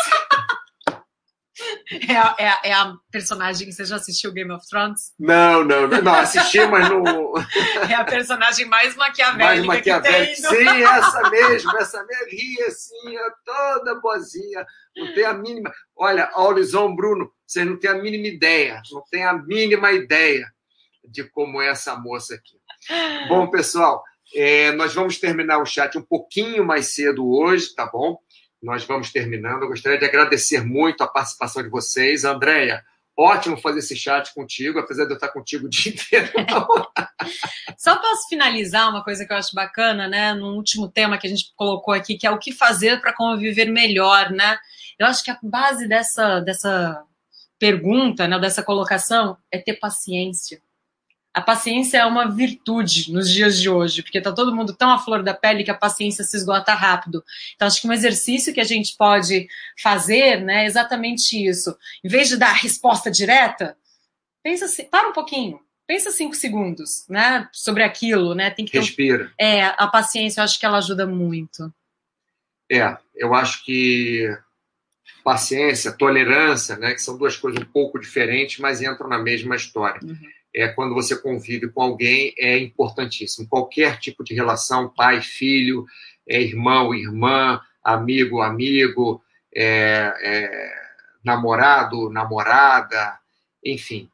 é 1.91 2.15
a, 2.15 2.35
é, 2.37 2.47
a, 2.47 2.59
é 2.65 2.73
a, 2.73 2.93
personagem. 3.11 3.71
Você 3.71 3.83
já 3.83 3.95
assistiu 3.95 4.31
Game 4.31 4.51
of 4.51 4.67
Thrones? 4.67 5.13
Não, 5.19 5.63
não, 5.63 5.87
não, 5.87 6.13
assisti, 6.13 6.63
mas 6.65 6.89
não. 6.89 7.33
É 7.89 7.95
a 7.95 8.03
personagem 8.03 8.65
mais 8.67 8.95
maquiavélica. 8.95 9.45
Mais 9.45 9.65
maquiavélica. 9.65 10.49
Sim, 10.49 10.83
essa 10.83 11.29
mesmo, 11.29 11.77
essa. 11.77 12.05
Ria 12.29 12.67
assim, 12.67 13.15
toda 13.43 13.99
boazinha. 13.99 14.65
Não 14.95 15.13
tem 15.13 15.25
a 15.25 15.33
mínima. 15.33 15.71
Olha, 15.95 16.29
Aulison, 16.33 16.95
Bruno, 16.95 17.31
vocês 17.45 17.65
não 17.65 17.77
têm 17.77 17.89
a 17.89 17.95
mínima 17.95 18.27
ideia. 18.27 18.81
Não 18.91 19.03
tem 19.09 19.25
a 19.25 19.33
mínima 19.33 19.91
ideia 19.91 20.45
de 21.03 21.23
como 21.23 21.61
é 21.61 21.69
essa 21.69 21.95
moça 21.95 22.35
aqui. 22.35 22.59
Bom, 23.27 23.49
pessoal, 23.49 24.03
é, 24.35 24.71
nós 24.73 24.93
vamos 24.93 25.17
terminar 25.17 25.59
o 25.59 25.65
chat 25.65 25.97
um 25.97 26.03
pouquinho 26.03 26.63
mais 26.63 26.93
cedo 26.93 27.27
hoje, 27.27 27.73
tá 27.73 27.85
bom? 27.87 28.19
Nós 28.61 28.83
vamos 28.83 29.11
terminando. 29.11 29.63
Eu 29.63 29.69
gostaria 29.69 29.97
de 29.97 30.05
agradecer 30.05 30.63
muito 30.63 31.03
a 31.03 31.07
participação 31.07 31.63
de 31.63 31.69
vocês. 31.69 32.25
Andréia, 32.25 32.83
ótimo 33.17 33.57
fazer 33.57 33.79
esse 33.79 33.95
chat 33.95 34.33
contigo, 34.33 34.79
apesar 34.79 35.05
de 35.05 35.11
eu 35.11 35.15
estar 35.15 35.29
contigo 35.29 35.67
o 35.67 35.69
dia 35.69 35.91
inteiro. 35.93 36.29
Só 37.77 37.97
posso 37.97 38.27
finalizar 38.27 38.89
uma 38.89 39.03
coisa 39.03 39.25
que 39.25 39.31
eu 39.31 39.37
acho 39.37 39.55
bacana, 39.55 40.07
né? 40.07 40.33
No 40.33 40.55
último 40.55 40.89
tema 40.89 41.17
que 41.17 41.27
a 41.27 41.29
gente 41.29 41.53
colocou 41.55 41.93
aqui, 41.93 42.17
que 42.17 42.27
é 42.27 42.31
o 42.31 42.39
que 42.39 42.51
fazer 42.51 42.99
para 42.99 43.15
conviver 43.15 43.71
melhor, 43.71 44.31
né? 44.31 44.57
Eu 44.97 45.07
acho 45.07 45.23
que 45.23 45.31
a 45.31 45.39
base 45.41 45.87
dessa, 45.87 46.41
dessa 46.41 47.01
pergunta, 47.57 48.27
né, 48.27 48.37
dessa 48.39 48.63
colocação, 48.63 49.37
é 49.51 49.57
ter 49.57 49.73
paciência 49.73 50.61
a 51.39 51.41
paciência 51.41 51.99
é 51.99 52.05
uma 52.05 52.29
virtude 52.29 53.13
nos 53.13 53.29
dias 53.31 53.57
de 53.57 53.69
hoje, 53.69 54.03
porque 54.03 54.17
está 54.17 54.33
todo 54.33 54.53
mundo 54.53 54.73
tão 54.73 54.91
à 54.91 54.99
flor 54.99 55.23
da 55.23 55.33
pele 55.33 55.63
que 55.63 55.71
a 55.71 55.77
paciência 55.77 56.21
se 56.21 56.35
esgota 56.35 56.73
rápido. 56.73 57.23
Então, 57.55 57.65
acho 57.65 57.79
que 57.79 57.87
um 57.87 57.93
exercício 57.93 58.53
que 58.53 58.59
a 58.59 58.65
gente 58.65 58.97
pode 58.97 59.47
fazer 59.81 60.41
né, 60.41 60.63
é 60.63 60.65
exatamente 60.65 61.41
isso. 61.41 61.77
Em 62.03 62.09
vez 62.09 62.27
de 62.27 62.35
dar 62.35 62.49
a 62.49 62.53
resposta 62.53 63.09
direta, 63.09 63.77
pensa 64.43 64.65
assim, 64.65 64.83
para 64.83 65.07
um 65.07 65.13
pouquinho, 65.13 65.61
pensa 65.87 66.11
cinco 66.11 66.35
segundos 66.35 67.05
né, 67.07 67.47
sobre 67.53 67.83
aquilo. 67.83 68.35
Né, 68.35 68.49
tem 68.49 68.65
que 68.65 68.77
Respira. 68.77 69.27
Um, 69.27 69.29
é, 69.39 69.63
a 69.77 69.87
paciência, 69.87 70.41
eu 70.41 70.43
acho 70.43 70.59
que 70.59 70.65
ela 70.65 70.79
ajuda 70.79 71.07
muito. 71.07 71.73
É, 72.69 72.97
eu 73.15 73.33
acho 73.33 73.63
que 73.63 74.27
paciência, 75.23 75.93
tolerância, 75.93 76.75
né, 76.75 76.93
que 76.93 77.01
são 77.01 77.17
duas 77.17 77.37
coisas 77.37 77.61
um 77.61 77.65
pouco 77.65 77.97
diferentes, 77.97 78.59
mas 78.59 78.81
entram 78.81 79.07
na 79.07 79.17
mesma 79.17 79.55
história. 79.55 80.01
Uhum 80.03 80.38
é, 80.55 80.67
quando 80.69 80.93
você 80.93 81.15
convive 81.15 81.69
com 81.69 81.81
alguém 81.81 82.33
é 82.37 82.57
importantíssimo. 82.57 83.47
Qualquer 83.47 83.99
tipo 83.99 84.23
de 84.23 84.33
relação, 84.33 84.89
pai, 84.89 85.21
filho, 85.21 85.85
é, 86.27 86.41
irmão, 86.41 86.93
irmã, 86.93 87.61
amigo, 87.83 88.41
amigo, 88.41 89.21
é, 89.55 90.13
é, 90.21 90.71
namorado, 91.23 92.09
namorada, 92.09 93.19
enfim. 93.63 94.09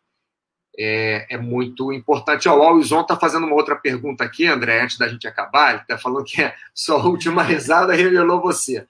É, 0.78 1.26
é, 1.30 1.38
muito 1.38 1.94
importante. 1.94 2.50
Ó, 2.50 2.58
o 2.58 2.68
Alison 2.68 3.02
está 3.02 3.16
fazendo 3.16 3.46
uma 3.46 3.56
outra 3.56 3.78
pergunta 3.78 4.26
aqui, 4.26 4.46
André, 4.46 4.82
antes 4.82 4.98
da 4.98 5.08
gente 5.08 5.26
acabar. 5.26 5.72
Ele 5.72 5.82
está 5.82 5.98
falando 5.98 6.26
que 6.26 6.42
a 6.44 6.54
sua 6.74 6.98
última 7.06 7.44
risada 7.44 7.94
revelou 7.94 8.42
você. 8.42 8.86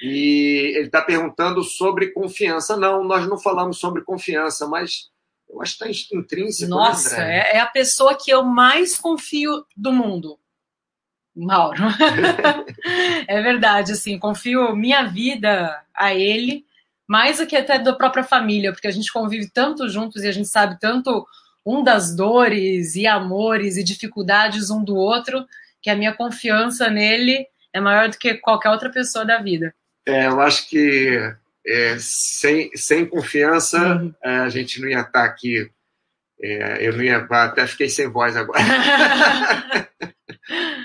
E 0.00 0.72
ele 0.76 0.86
está 0.86 1.02
perguntando 1.02 1.64
sobre 1.64 2.12
confiança. 2.12 2.76
Não, 2.76 3.02
nós 3.02 3.26
não 3.26 3.38
falamos 3.38 3.78
sobre 3.78 4.02
confiança, 4.02 4.68
mas 4.68 5.10
eu 5.48 5.62
acho 5.62 5.78
que 5.78 5.88
está 5.88 6.16
intrínseco. 6.16 6.70
Né, 6.70 6.76
Nossa, 6.76 7.22
é, 7.22 7.56
é 7.56 7.60
a 7.60 7.66
pessoa 7.66 8.16
que 8.16 8.30
eu 8.30 8.42
mais 8.42 8.98
confio 8.98 9.64
do 9.76 9.92
mundo. 9.92 10.38
Mauro. 11.34 11.82
é 13.28 13.42
verdade, 13.42 13.92
assim, 13.92 14.18
confio 14.18 14.74
minha 14.74 15.04
vida 15.04 15.82
a 15.94 16.14
ele, 16.14 16.64
mais 17.06 17.38
do 17.38 17.46
que 17.46 17.56
até 17.56 17.78
da 17.78 17.92
própria 17.92 18.24
família, 18.24 18.72
porque 18.72 18.88
a 18.88 18.92
gente 18.92 19.12
convive 19.12 19.50
tanto 19.50 19.88
juntos 19.88 20.22
e 20.22 20.28
a 20.28 20.32
gente 20.32 20.48
sabe 20.48 20.78
tanto 20.80 21.26
um 21.64 21.82
das 21.82 22.14
dores 22.14 22.96
e 22.96 23.06
amores 23.06 23.76
e 23.76 23.84
dificuldades 23.84 24.70
um 24.70 24.82
do 24.82 24.96
outro, 24.96 25.44
que 25.82 25.90
a 25.90 25.96
minha 25.96 26.14
confiança 26.14 26.88
nele 26.88 27.46
é 27.72 27.80
maior 27.80 28.08
do 28.08 28.16
que 28.16 28.34
qualquer 28.34 28.70
outra 28.70 28.90
pessoa 28.90 29.24
da 29.24 29.38
vida. 29.38 29.74
É, 30.06 30.26
eu 30.26 30.40
acho 30.40 30.68
que 30.70 31.34
é, 31.66 31.96
sem, 31.98 32.70
sem 32.76 33.04
confiança, 33.04 33.96
uhum. 33.96 34.14
É, 34.22 34.36
a 34.38 34.48
gente 34.48 34.80
não 34.80 34.88
ia 34.88 35.00
estar 35.00 35.24
aqui. 35.24 35.70
É, 36.40 36.86
eu 36.86 36.92
não 36.92 37.02
ia. 37.02 37.18
Até 37.18 37.66
fiquei 37.66 37.88
sem 37.88 38.08
voz 38.08 38.36
agora. 38.36 38.60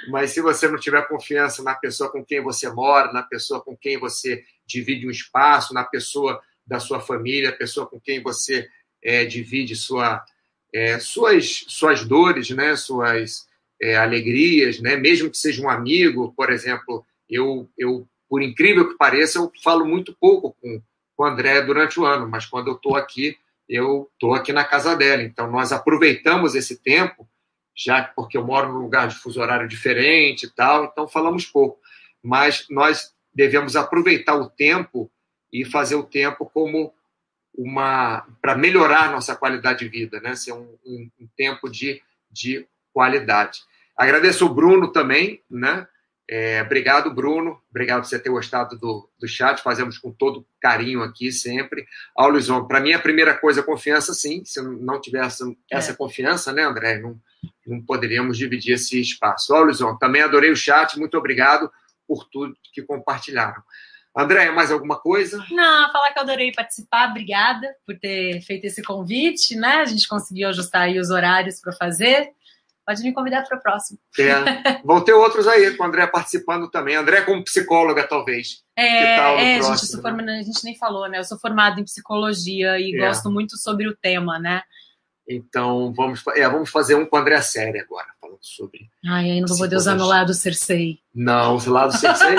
Mas 0.09 0.31
se 0.31 0.41
você 0.41 0.67
não 0.67 0.79
tiver 0.79 1.07
confiança 1.07 1.61
na 1.61 1.75
pessoa 1.75 2.11
com 2.11 2.25
quem 2.25 2.41
você 2.41 2.69
mora, 2.69 3.13
na 3.13 3.21
pessoa 3.21 3.61
com 3.61 3.77
quem 3.77 3.99
você 3.99 4.43
divide 4.65 5.07
um 5.07 5.11
espaço, 5.11 5.73
na 5.73 5.83
pessoa 5.83 6.41
da 6.65 6.79
sua 6.79 6.99
família, 6.99 7.49
a 7.49 7.55
pessoa 7.55 7.85
com 7.87 7.99
quem 7.99 8.21
você 8.21 8.67
é, 9.03 9.23
divide 9.25 9.75
sua, 9.75 10.23
é, 10.73 10.99
suas, 10.99 11.65
suas 11.67 12.03
dores, 12.03 12.49
né, 12.49 12.75
suas 12.75 13.45
é, 13.81 13.95
alegrias, 13.95 14.79
né, 14.79 14.95
mesmo 14.95 15.29
que 15.29 15.37
seja 15.37 15.61
um 15.61 15.69
amigo, 15.69 16.33
por 16.35 16.51
exemplo, 16.51 17.05
eu, 17.29 17.69
eu 17.77 18.07
por 18.31 18.41
incrível 18.41 18.87
que 18.87 18.95
pareça, 18.95 19.39
eu 19.39 19.51
falo 19.61 19.85
muito 19.85 20.15
pouco 20.15 20.55
com, 20.61 20.81
com 21.17 21.23
o 21.23 21.25
André 21.25 21.61
durante 21.63 21.99
o 21.99 22.05
ano, 22.05 22.29
mas 22.29 22.45
quando 22.45 22.69
eu 22.69 22.75
estou 22.75 22.95
aqui, 22.95 23.37
eu 23.67 24.09
estou 24.13 24.33
aqui 24.33 24.53
na 24.53 24.63
casa 24.63 24.95
dela. 24.95 25.21
Então, 25.21 25.51
nós 25.51 25.73
aproveitamos 25.73 26.55
esse 26.55 26.81
tempo, 26.81 27.27
já 27.75 28.01
porque 28.01 28.37
eu 28.37 28.45
moro 28.45 28.71
num 28.71 28.79
lugar 28.79 29.09
de 29.09 29.15
fuso 29.15 29.41
horário 29.41 29.67
diferente 29.67 30.45
e 30.45 30.49
tal, 30.49 30.85
então 30.85 31.09
falamos 31.09 31.45
pouco. 31.45 31.77
Mas 32.23 32.65
nós 32.69 33.13
devemos 33.35 33.75
aproveitar 33.75 34.35
o 34.35 34.49
tempo 34.49 35.11
e 35.51 35.65
fazer 35.65 35.95
o 35.95 36.03
tempo 36.03 36.49
como 36.53 36.93
uma 37.53 38.25
para 38.41 38.55
melhorar 38.55 39.11
nossa 39.11 39.35
qualidade 39.35 39.79
de 39.79 39.89
vida, 39.89 40.21
né? 40.21 40.35
Ser 40.35 40.53
um, 40.53 40.73
um, 40.85 41.11
um 41.19 41.27
tempo 41.35 41.69
de, 41.69 42.01
de 42.31 42.65
qualidade. 42.93 43.59
Agradeço 43.97 44.45
o 44.45 44.53
Bruno 44.53 44.87
também, 44.87 45.41
né? 45.49 45.85
É, 46.29 46.61
obrigado, 46.61 47.13
Bruno. 47.13 47.61
Obrigado 47.69 48.01
por 48.01 48.07
você 48.07 48.19
ter 48.19 48.29
gostado 48.29 48.77
do, 48.77 49.09
do 49.19 49.27
chat. 49.27 49.61
Fazemos 49.61 49.97
com 49.97 50.11
todo 50.11 50.47
carinho 50.61 51.01
aqui 51.03 51.31
sempre. 51.31 51.85
Ao 52.15 52.29
Luizão, 52.29 52.65
para 52.67 52.79
mim, 52.79 52.93
a 52.93 52.99
primeira 52.99 53.37
coisa 53.37 53.59
é 53.59 53.63
confiança, 53.63 54.13
sim. 54.13 54.43
Se 54.45 54.61
não 54.61 54.99
tivesse 55.01 55.43
essa 55.69 55.91
é. 55.91 55.95
confiança, 55.95 56.53
né, 56.53 56.63
André? 56.63 56.99
Não, 56.99 57.19
não 57.65 57.81
poderíamos 57.81 58.37
dividir 58.37 58.75
esse 58.75 58.99
espaço. 58.99 59.53
Ó, 59.53 59.61
Luizão, 59.61 59.97
também 59.97 60.21
adorei 60.21 60.51
o 60.51 60.55
chat. 60.55 60.97
Muito 60.97 61.17
obrigado 61.17 61.69
por 62.07 62.25
tudo 62.29 62.55
que 62.73 62.81
compartilharam. 62.81 63.61
André, 64.15 64.51
mais 64.51 64.71
alguma 64.71 64.99
coisa? 64.99 65.37
Não, 65.49 65.91
falar 65.91 66.11
que 66.11 66.19
eu 66.19 66.23
adorei 66.23 66.51
participar. 66.51 67.09
Obrigada 67.09 67.67
por 67.85 67.97
ter 67.97 68.41
feito 68.41 68.65
esse 68.65 68.83
convite, 68.83 69.55
né? 69.55 69.77
A 69.77 69.85
gente 69.85 70.07
conseguiu 70.07 70.49
ajustar 70.49 70.83
aí 70.83 70.99
os 70.99 71.09
horários 71.09 71.61
para 71.61 71.71
fazer. 71.71 72.29
Pode 72.85 73.03
me 73.03 73.13
convidar 73.13 73.43
para 73.43 73.57
o 73.57 73.61
próximo. 73.61 73.99
É. 74.17 74.81
Vão 74.83 75.01
ter 75.01 75.13
outros 75.13 75.47
aí, 75.47 75.75
com 75.75 75.83
o 75.83 75.85
André 75.85 76.07
participando 76.07 76.69
também. 76.69 76.95
André 76.95 77.21
como 77.21 77.43
psicóloga, 77.43 78.07
talvez. 78.07 78.63
É, 78.75 79.15
é 79.15 79.59
próximo, 79.59 79.77
gente, 79.77 79.95
né? 79.95 80.01
formada, 80.01 80.31
a 80.31 80.43
gente 80.43 80.63
nem 80.63 80.77
falou, 80.77 81.07
né? 81.07 81.19
Eu 81.19 81.23
sou 81.23 81.39
formada 81.39 81.79
em 81.79 81.83
psicologia 81.83 82.79
e 82.79 82.95
é. 82.95 82.97
gosto 82.97 83.29
muito 83.29 83.57
sobre 83.57 83.87
o 83.87 83.95
tema, 83.95 84.39
né? 84.39 84.61
Então, 85.27 85.93
vamos, 85.95 86.23
é, 86.35 86.47
vamos 86.49 86.69
fazer 86.69 86.95
um 86.95 87.05
com 87.05 87.15
o 87.15 87.19
André 87.19 87.39
Série 87.41 87.79
agora, 87.79 88.07
falando 88.19 88.39
sobre. 88.41 88.89
Ai, 89.05 89.31
aí 89.31 89.39
não 89.39 89.47
vou 89.47 89.57
poder 89.57 89.75
usar 89.75 89.95
meu 89.95 90.05
lado 90.05 90.33
Cersei. 90.33 90.99
Não, 91.13 91.55
o 91.55 91.69
lado 91.69 91.95
Cersei. 91.95 92.35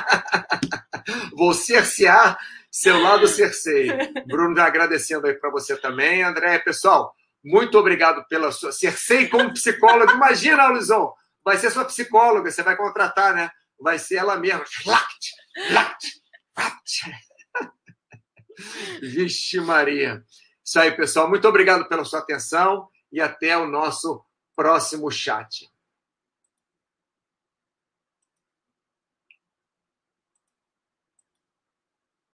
vou 1.36 1.52
cercear 1.52 2.38
seu 2.70 3.00
lado 3.00 3.26
Cersei. 3.26 3.90
Bruno, 4.26 4.54
já 4.56 4.66
agradecendo 4.66 5.26
aí 5.26 5.34
para 5.34 5.50
você 5.50 5.76
também. 5.76 6.22
André, 6.22 6.58
pessoal, 6.60 7.14
muito 7.44 7.78
obrigado 7.78 8.24
pela 8.28 8.52
sua. 8.52 8.72
Cersei 8.72 9.28
como 9.28 9.52
psicóloga. 9.52 10.12
Imagina, 10.12 10.68
Luizão, 10.68 11.12
vai 11.44 11.56
ser 11.56 11.70
sua 11.70 11.84
psicóloga, 11.84 12.50
você 12.50 12.62
vai 12.62 12.76
contratar, 12.76 13.34
né? 13.34 13.50
Vai 13.78 13.98
ser 13.98 14.16
ela 14.16 14.36
mesma. 14.36 14.64
Vixe, 19.00 19.60
Maria. 19.60 20.22
Isso 20.64 20.78
aí, 20.78 20.92
pessoal. 20.92 21.28
Muito 21.28 21.48
obrigado 21.48 21.88
pela 21.88 22.04
sua 22.04 22.18
atenção 22.18 22.88
e 23.10 23.20
até 23.20 23.56
o 23.56 23.66
nosso 23.66 24.22
próximo 24.54 25.10
chat. 25.10 25.69